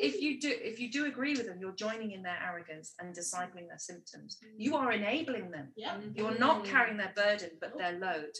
if 0.00 0.20
you 0.20 0.40
do, 0.40 0.50
if 0.50 0.78
you 0.80 0.90
do 0.90 1.06
agree 1.06 1.36
with 1.36 1.46
them, 1.46 1.58
you're 1.60 1.72
joining 1.72 2.12
in 2.12 2.22
their 2.22 2.38
arrogance 2.44 2.94
and 3.00 3.14
discipling 3.14 3.68
their 3.68 3.78
symptoms. 3.78 4.38
You 4.56 4.76
are 4.76 4.92
enabling 4.92 5.50
them. 5.50 5.68
You're 6.14 6.38
not 6.38 6.64
carrying 6.64 6.96
their 6.96 7.12
burden, 7.14 7.50
but 7.60 7.76
their 7.78 7.98
load. 7.98 8.32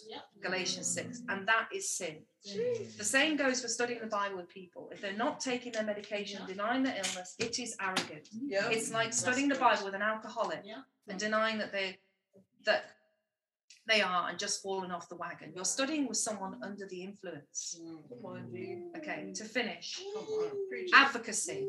Galatians 0.43 0.87
6. 0.89 1.23
And 1.29 1.47
that 1.49 1.69
is 1.75 1.91
sin. 1.91 2.17
The 2.99 3.05
same 3.05 3.37
goes 3.37 3.63
for 3.63 3.69
studying 3.69 4.01
the 4.01 4.07
Bible 4.07 4.37
with 4.37 4.49
people. 4.49 4.89
If 4.93 5.01
they're 5.01 5.13
not 5.13 5.41
taking 5.41 5.73
their 5.73 5.85
medication, 5.85 6.45
denying 6.47 6.83
their 6.83 6.97
illness, 6.97 7.35
it 7.39 7.59
is 7.59 7.77
arrogant. 7.81 8.29
Yeah. 8.33 8.69
It's 8.69 8.93
like 8.93 9.13
studying 9.13 9.49
the 9.49 9.55
Bible 9.55 9.85
with 9.85 9.95
an 9.95 10.03
alcoholic 10.03 10.65
and 11.09 11.19
denying 11.19 11.59
that 11.59 11.73
they 11.73 11.99
that 12.65 12.85
they 13.89 14.01
are 14.01 14.29
and 14.29 14.39
just 14.39 14.63
falling 14.63 14.91
off 14.91 15.09
the 15.09 15.17
wagon. 15.17 15.53
You're 15.55 15.65
studying 15.65 16.07
with 16.07 16.19
someone 16.19 16.61
under 16.63 16.87
the 16.87 17.03
influence. 17.03 17.81
Okay, 18.97 19.33
to 19.35 19.45
finish, 19.45 20.01
advocacy. 20.95 21.67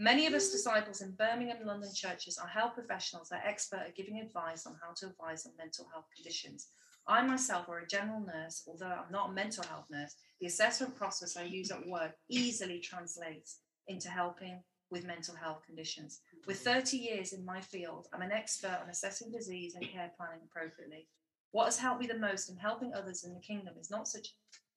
Many 0.00 0.26
of 0.26 0.34
us 0.34 0.50
disciples 0.50 1.00
in 1.00 1.10
Birmingham 1.12 1.56
and 1.58 1.66
London 1.66 1.90
churches 1.92 2.38
are 2.38 2.46
health 2.46 2.74
professionals 2.74 3.28
that 3.30 3.42
are 3.44 3.48
expert 3.48 3.80
at 3.80 3.96
giving 3.96 4.20
advice 4.20 4.64
on 4.64 4.76
how 4.80 4.92
to 4.96 5.06
advise 5.06 5.44
on 5.44 5.52
mental 5.58 5.88
health 5.92 6.06
conditions. 6.14 6.68
I 7.08 7.26
myself, 7.26 7.68
are 7.68 7.78
a 7.78 7.86
general 7.86 8.20
nurse, 8.20 8.62
although 8.68 8.86
I'm 8.86 9.10
not 9.10 9.30
a 9.30 9.32
mental 9.32 9.64
health 9.64 9.86
nurse, 9.90 10.14
The 10.40 10.46
assessment 10.46 10.94
process 10.94 11.36
I 11.36 11.42
use 11.44 11.72
at 11.72 11.84
work 11.86 12.12
easily 12.28 12.78
translates 12.78 13.58
into 13.88 14.08
helping 14.08 14.62
with 14.90 15.04
mental 15.06 15.34
health 15.34 15.62
conditions. 15.66 16.20
With 16.46 16.60
30 16.60 16.96
years 16.96 17.32
in 17.32 17.44
my 17.44 17.60
field, 17.60 18.06
I'm 18.12 18.22
an 18.22 18.30
expert 18.30 18.78
on 18.82 18.88
assessing 18.88 19.32
disease 19.32 19.74
and 19.74 19.90
care 19.90 20.12
planning 20.16 20.40
appropriately. 20.44 21.08
What 21.52 21.66
has 21.66 21.78
helped 21.78 22.00
me 22.00 22.06
the 22.06 22.18
most 22.18 22.50
in 22.50 22.56
helping 22.56 22.92
others 22.94 23.24
in 23.24 23.34
the 23.34 23.40
kingdom 23.40 23.74
is 23.80 23.90
not 23.90 24.08
such 24.08 24.28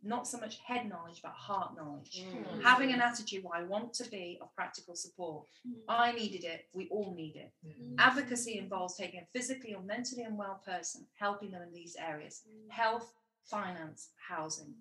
not 0.04 0.28
so 0.28 0.40
much 0.40 0.58
head 0.66 0.90
knowledge 0.90 1.22
but 1.22 1.32
heart 1.32 1.76
knowledge. 1.78 2.24
Hmm. 2.26 2.60
Having 2.62 2.94
an 2.94 3.02
attitude 3.02 3.44
where 3.44 3.60
I 3.60 3.64
want 3.64 3.94
to 3.96 4.10
be 4.10 4.40
of 4.42 4.54
practical 4.56 4.96
support. 4.96 5.46
Hmm. 5.64 5.74
I 5.88 6.12
needed 6.12 6.44
it, 6.44 6.66
we 6.74 6.88
all 6.90 7.14
need 7.16 7.36
it. 7.36 7.52
Hmm. 7.64 7.96
Advocacy 8.00 8.58
involves 8.58 8.98
taking 8.98 9.20
a 9.20 9.38
physically 9.38 9.76
or 9.76 9.84
mentally 9.84 10.24
unwell 10.24 10.62
person, 10.66 11.06
helping 11.20 11.52
them 11.52 11.62
in 11.62 11.74
these 11.74 11.96
areas 12.00 12.42
health, 12.70 13.14
finance, 13.44 14.10
housing. 14.28 14.74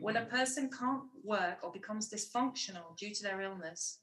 When 0.00 0.16
a 0.16 0.26
person 0.26 0.70
can't 0.70 1.02
work 1.24 1.58
or 1.62 1.72
becomes 1.72 2.08
dysfunctional 2.08 2.96
due 2.96 3.12
to 3.12 3.22
their 3.22 3.40
illness, 3.40 3.98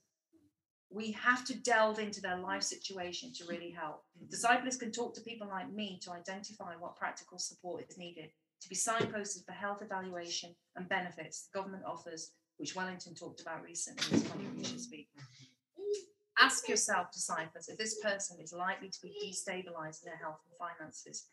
we 0.94 1.12
have 1.12 1.44
to 1.46 1.58
delve 1.58 2.00
into 2.00 2.22
their 2.22 2.38
life 2.38 2.64
situation 2.64 3.32
to 3.34 3.46
really 3.46 3.72
help. 3.72 4.04
Mm-hmm. 4.18 4.30
Disciples 4.30 4.78
can 4.78 4.92
talk 4.92 5.16
to 5.16 5.22
people 5.22 5.48
like 5.48 5.72
me 5.72 6.00
to 6.04 6.12
identify 6.12 6.74
what 6.78 6.96
practical 6.96 7.40
support 7.40 7.84
is 7.90 7.98
needed, 7.98 8.30
to 8.62 8.70
be 8.70 8.76
signposted 8.76 9.46
for 9.46 9.54
health 9.54 9.82
evaluation 9.82 10.56
and 10.76 10.88
benefits 10.88 11.48
the 11.48 11.58
government 11.58 11.84
offers, 11.86 12.32
which 12.58 12.76
Wellington 12.76 13.16
talked 13.16 13.42
about 13.42 13.64
recently 13.64 14.06
in 14.08 14.22
his 14.22 14.30
contribution 14.30 14.80
speak. 14.80 15.10
Ask 16.40 16.68
yourself, 16.68 17.12
disciples, 17.12 17.70
if 17.70 17.78
this 17.78 18.00
person 18.00 18.38
is 18.42 18.54
likely 18.54 18.90
to 18.90 19.02
be 19.02 19.14
destabilized 19.24 20.04
in 20.04 20.10
their 20.10 20.18
health 20.22 20.40
and 20.46 20.58
finances 20.58 21.26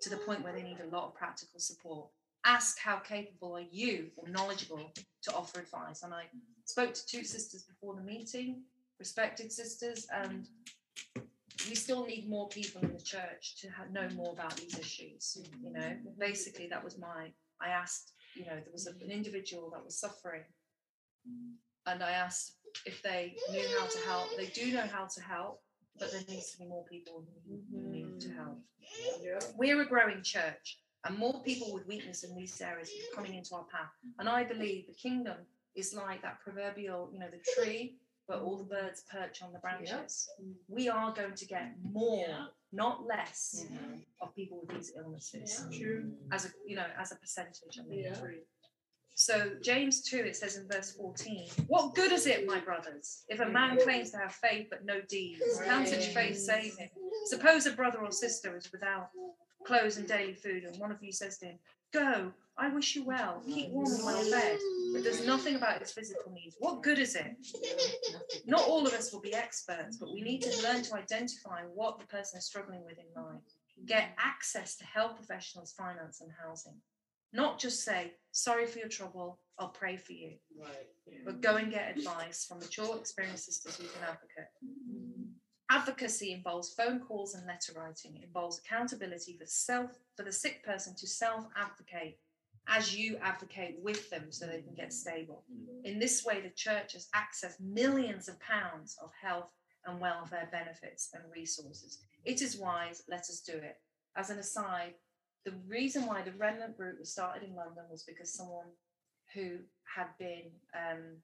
to 0.00 0.10
the 0.10 0.16
point 0.16 0.42
where 0.42 0.52
they 0.52 0.62
need 0.62 0.78
a 0.80 0.94
lot 0.94 1.06
of 1.06 1.14
practical 1.14 1.60
support. 1.60 2.08
Ask 2.44 2.78
how 2.78 2.96
capable 2.96 3.56
are 3.56 3.66
you 3.70 4.10
or 4.16 4.28
knowledgeable 4.28 4.92
to 5.22 5.34
offer 5.34 5.60
advice. 5.60 6.02
And 6.02 6.14
I 6.14 6.24
spoke 6.64 6.94
to 6.94 7.06
two 7.06 7.22
sisters 7.22 7.64
before 7.64 7.94
the 7.94 8.02
meeting, 8.02 8.62
respected 9.00 9.50
sisters, 9.50 10.06
and 10.14 10.46
we 11.68 11.74
still 11.74 12.06
need 12.06 12.28
more 12.28 12.48
people 12.48 12.80
in 12.82 12.92
the 12.92 13.02
church 13.02 13.56
to 13.60 13.68
ha- 13.68 13.90
know 13.90 14.08
more 14.14 14.32
about 14.32 14.56
these 14.56 14.78
issues. 14.78 15.38
You 15.64 15.72
know, 15.72 15.96
basically, 16.18 16.68
that 16.68 16.84
was 16.84 16.98
my. 16.98 17.32
I 17.60 17.70
asked, 17.70 18.12
you 18.36 18.44
know, 18.46 18.54
there 18.54 18.72
was 18.72 18.86
a, 18.86 18.92
an 19.04 19.10
individual 19.10 19.70
that 19.70 19.84
was 19.84 19.98
suffering, 19.98 20.44
and 21.86 22.02
I 22.02 22.12
asked 22.12 22.58
if 22.86 23.02
they 23.02 23.34
knew 23.50 23.66
how 23.78 23.86
to 23.86 23.98
help. 24.06 24.28
They 24.36 24.46
do 24.46 24.72
know 24.72 24.86
how 24.96 25.06
to 25.06 25.20
help, 25.20 25.62
but 25.98 26.12
there 26.12 26.22
needs 26.28 26.52
to 26.52 26.58
be 26.58 26.66
more 26.66 26.84
people 26.84 27.24
who 27.48 27.58
who 27.70 27.90
need 27.90 28.20
to 28.20 28.30
help. 28.32 28.58
We're 29.56 29.80
a 29.82 29.86
growing 29.86 30.22
church, 30.22 30.78
and 31.04 31.18
more 31.18 31.42
people 31.42 31.72
with 31.74 31.86
weakness 31.86 32.22
in 32.22 32.36
these 32.36 32.60
areas 32.60 32.90
are 32.90 33.16
coming 33.16 33.34
into 33.34 33.54
our 33.54 33.64
path. 33.64 33.92
And 34.18 34.28
I 34.28 34.44
believe 34.44 34.86
the 34.86 34.94
kingdom 34.94 35.38
is 35.74 35.94
like 35.94 36.22
that 36.22 36.40
proverbial, 36.40 37.10
you 37.12 37.20
know, 37.20 37.30
the 37.30 37.40
tree, 37.54 37.96
but 38.30 38.42
all 38.42 38.56
the 38.56 38.64
birds 38.64 39.02
perch 39.10 39.42
on 39.42 39.52
the 39.52 39.58
branches. 39.58 40.30
We 40.68 40.88
are 40.88 41.12
going 41.12 41.34
to 41.34 41.46
get 41.46 41.72
more, 41.82 42.28
not 42.72 43.04
less, 43.04 43.66
of 44.22 44.34
people 44.36 44.60
with 44.60 44.76
these 44.76 44.92
illnesses 44.96 45.66
True. 45.76 46.12
as 46.30 46.44
a 46.44 46.48
you 46.64 46.76
know 46.76 46.86
as 46.96 47.10
a 47.10 47.16
percentage. 47.16 47.78
I 47.78 47.82
think. 47.88 48.04
Yeah. 48.04 48.14
So 49.16 49.50
James 49.60 50.00
2, 50.08 50.16
it 50.16 50.34
says 50.34 50.56
in 50.56 50.66
verse 50.66 50.92
14, 50.92 51.48
What 51.66 51.94
good 51.94 52.10
is 52.10 52.26
it, 52.26 52.46
my 52.46 52.58
brothers, 52.58 53.24
if 53.28 53.40
a 53.40 53.46
man 53.46 53.78
claims 53.82 54.12
to 54.12 54.16
have 54.16 54.32
faith 54.32 54.68
but 54.70 54.86
no 54.86 55.02
deeds? 55.10 55.60
Can 55.62 55.86
such 55.86 56.06
faith 56.06 56.38
save 56.38 56.78
him? 56.78 56.88
Suppose 57.26 57.66
a 57.66 57.72
brother 57.72 57.98
or 57.98 58.12
sister 58.12 58.56
is 58.56 58.72
without 58.72 59.10
clothes 59.66 59.98
and 59.98 60.08
daily 60.08 60.32
food, 60.32 60.64
and 60.64 60.74
one 60.78 60.90
of 60.90 61.02
you 61.02 61.12
says 61.12 61.36
to 61.38 61.46
him, 61.46 61.58
Go, 61.92 62.32
I 62.56 62.68
wish 62.68 62.94
you 62.94 63.04
well, 63.04 63.42
keep 63.46 63.70
warm 63.70 63.90
and 63.92 64.04
well 64.04 64.22
fed, 64.24 64.58
but 64.92 65.02
there's 65.02 65.26
nothing 65.26 65.56
about 65.56 65.80
his 65.80 65.92
physical 65.92 66.30
needs. 66.32 66.56
What 66.58 66.82
good 66.82 66.98
is 66.98 67.16
it? 67.16 67.34
Not 68.46 68.62
all 68.62 68.86
of 68.86 68.92
us 68.92 69.12
will 69.12 69.20
be 69.20 69.34
experts, 69.34 69.96
but 69.96 70.12
we 70.12 70.20
need 70.20 70.42
to 70.42 70.62
learn 70.62 70.82
to 70.82 70.94
identify 70.94 71.62
what 71.74 71.98
the 71.98 72.06
person 72.06 72.38
is 72.38 72.46
struggling 72.46 72.84
with 72.84 72.98
in 72.98 73.22
life. 73.22 73.40
Get 73.86 74.10
access 74.18 74.76
to 74.76 74.84
health 74.84 75.16
professionals, 75.16 75.72
finance, 75.72 76.20
and 76.20 76.30
housing. 76.44 76.76
Not 77.32 77.58
just 77.58 77.82
say, 77.84 78.12
sorry 78.32 78.66
for 78.66 78.78
your 78.78 78.88
trouble, 78.88 79.38
I'll 79.58 79.68
pray 79.68 79.96
for 79.96 80.12
you, 80.12 80.32
Right. 80.58 81.24
but 81.24 81.40
go 81.40 81.56
and 81.56 81.70
get 81.70 81.96
advice 81.96 82.44
from 82.44 82.58
mature, 82.58 82.96
experienced 82.96 83.46
sisters 83.46 83.76
who 83.76 83.84
can 83.84 84.02
advocate. 84.02 84.50
Advocacy 85.70 86.32
involves 86.32 86.74
phone 86.74 86.98
calls 86.98 87.34
and 87.34 87.46
letter 87.46 87.72
writing. 87.76 88.16
It 88.16 88.24
involves 88.24 88.58
accountability 88.58 89.36
for 89.38 89.46
self 89.46 89.92
for 90.16 90.24
the 90.24 90.32
sick 90.32 90.64
person 90.64 90.96
to 90.96 91.06
self-advocate 91.06 92.18
as 92.66 92.94
you 92.94 93.16
advocate 93.22 93.78
with 93.80 94.10
them 94.10 94.26
so 94.30 94.46
they 94.46 94.62
can 94.62 94.74
get 94.74 94.92
stable. 94.92 95.44
In 95.84 95.98
this 95.98 96.24
way, 96.24 96.40
the 96.40 96.50
church 96.50 96.92
has 96.94 97.08
accessed 97.14 97.60
millions 97.60 98.28
of 98.28 98.38
pounds 98.40 98.96
of 99.02 99.10
health 99.20 99.50
and 99.86 100.00
welfare 100.00 100.48
benefits 100.50 101.10
and 101.14 101.22
resources. 101.32 101.98
It 102.24 102.42
is 102.42 102.56
wise, 102.56 103.02
let 103.08 103.20
us 103.20 103.40
do 103.40 103.54
it. 103.54 103.78
As 104.16 104.30
an 104.30 104.38
aside, 104.38 104.94
the 105.44 105.54
reason 105.68 106.04
why 106.04 106.22
the 106.22 106.32
remnant 106.32 106.76
group 106.76 106.98
was 106.98 107.12
started 107.12 107.48
in 107.48 107.54
London 107.54 107.84
was 107.90 108.02
because 108.02 108.32
someone 108.32 108.66
who 109.34 109.58
had 109.96 110.08
been 110.18 110.50
um, 110.74 111.16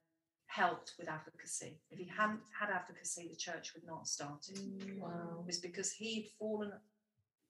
helped 0.46 0.94
with 0.98 1.08
advocacy. 1.08 1.80
If 1.90 1.98
he 1.98 2.06
hadn't 2.06 2.40
had 2.58 2.70
advocacy, 2.70 3.28
the 3.28 3.36
church 3.36 3.72
would 3.74 3.86
not 3.86 3.98
have 3.98 4.06
started. 4.06 4.56
Mm, 4.56 5.00
wow. 5.00 5.40
It 5.40 5.46
was 5.46 5.58
because 5.58 5.92
he'd 5.92 6.30
fallen, 6.38 6.72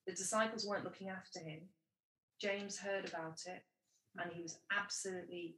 the 0.05 0.13
disciples 0.13 0.65
weren't 0.67 0.83
looking 0.83 1.09
after 1.09 1.39
him. 1.39 1.61
James 2.39 2.77
heard 2.77 3.07
about 3.07 3.39
it 3.45 3.63
and 4.19 4.31
he 4.33 4.41
was 4.41 4.59
absolutely 4.71 5.55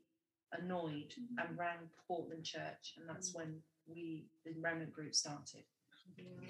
annoyed 0.54 1.14
mm. 1.20 1.44
and 1.44 1.58
rang 1.58 1.78
Portland 2.08 2.44
Church, 2.44 2.96
and 2.98 3.08
that's 3.08 3.32
mm. 3.32 3.36
when 3.36 3.56
we, 3.88 4.26
the 4.46 4.54
remnant 4.60 4.92
group, 4.92 5.16
started. 5.16 5.64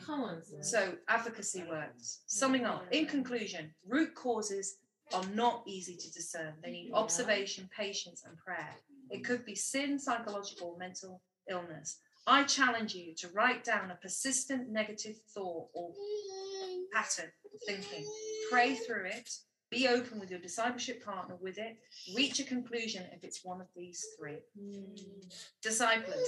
Come 0.05 0.21
on, 0.21 0.41
sis. 0.43 0.71
So 0.71 0.93
advocacy 1.07 1.63
works. 1.69 2.21
Summing 2.27 2.65
up, 2.65 2.85
in 2.91 3.05
conclusion, 3.05 3.71
root 3.87 4.15
causes 4.15 4.77
are 5.13 5.25
not 5.33 5.63
easy 5.67 5.95
to 5.95 6.11
discern. 6.11 6.53
They 6.63 6.71
need 6.71 6.91
observation, 6.93 7.69
patience, 7.75 8.23
and 8.25 8.37
prayer. 8.37 8.75
It 9.09 9.23
could 9.23 9.45
be 9.45 9.55
sin, 9.55 9.99
psychological, 9.99 10.77
mental 10.79 11.21
illness. 11.49 11.97
I 12.27 12.43
challenge 12.43 12.93
you 12.93 13.15
to 13.15 13.29
write 13.29 13.63
down 13.63 13.91
a 13.91 13.95
persistent 13.95 14.69
negative 14.69 15.15
thought 15.33 15.67
or 15.73 15.91
pattern 16.93 17.31
of 17.45 17.61
thinking. 17.65 18.05
Pray 18.51 18.75
through 18.75 19.05
it. 19.05 19.29
Be 19.71 19.87
open 19.87 20.19
with 20.19 20.31
your 20.31 20.39
discipleship 20.39 21.03
partner 21.05 21.35
with 21.39 21.59
it. 21.59 21.77
Reach 22.15 22.39
a 22.39 22.43
conclusion 22.43 23.03
if 23.13 23.23
it's 23.23 23.45
one 23.45 23.61
of 23.61 23.67
these 23.75 24.03
three. 24.17 24.37
Disciples, 25.61 26.27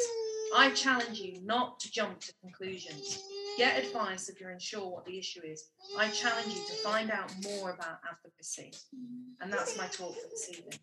I 0.55 0.69
challenge 0.71 1.19
you 1.19 1.41
not 1.43 1.79
to 1.79 1.91
jump 1.91 2.19
to 2.21 2.33
conclusions. 2.41 3.23
Get 3.57 3.83
advice 3.83 4.29
if 4.29 4.39
you're 4.39 4.51
unsure 4.51 4.87
what 4.87 5.05
the 5.05 5.17
issue 5.17 5.41
is. 5.43 5.69
I 5.97 6.09
challenge 6.09 6.53
you 6.53 6.61
to 6.67 6.83
find 6.83 7.09
out 7.09 7.31
more 7.43 7.71
about 7.71 7.99
advocacy. 8.09 8.73
And 9.39 9.51
that's 9.51 9.75
my 9.77 9.87
talk 9.87 10.13
for 10.13 10.29
this 10.29 10.49
evening. 10.49 10.79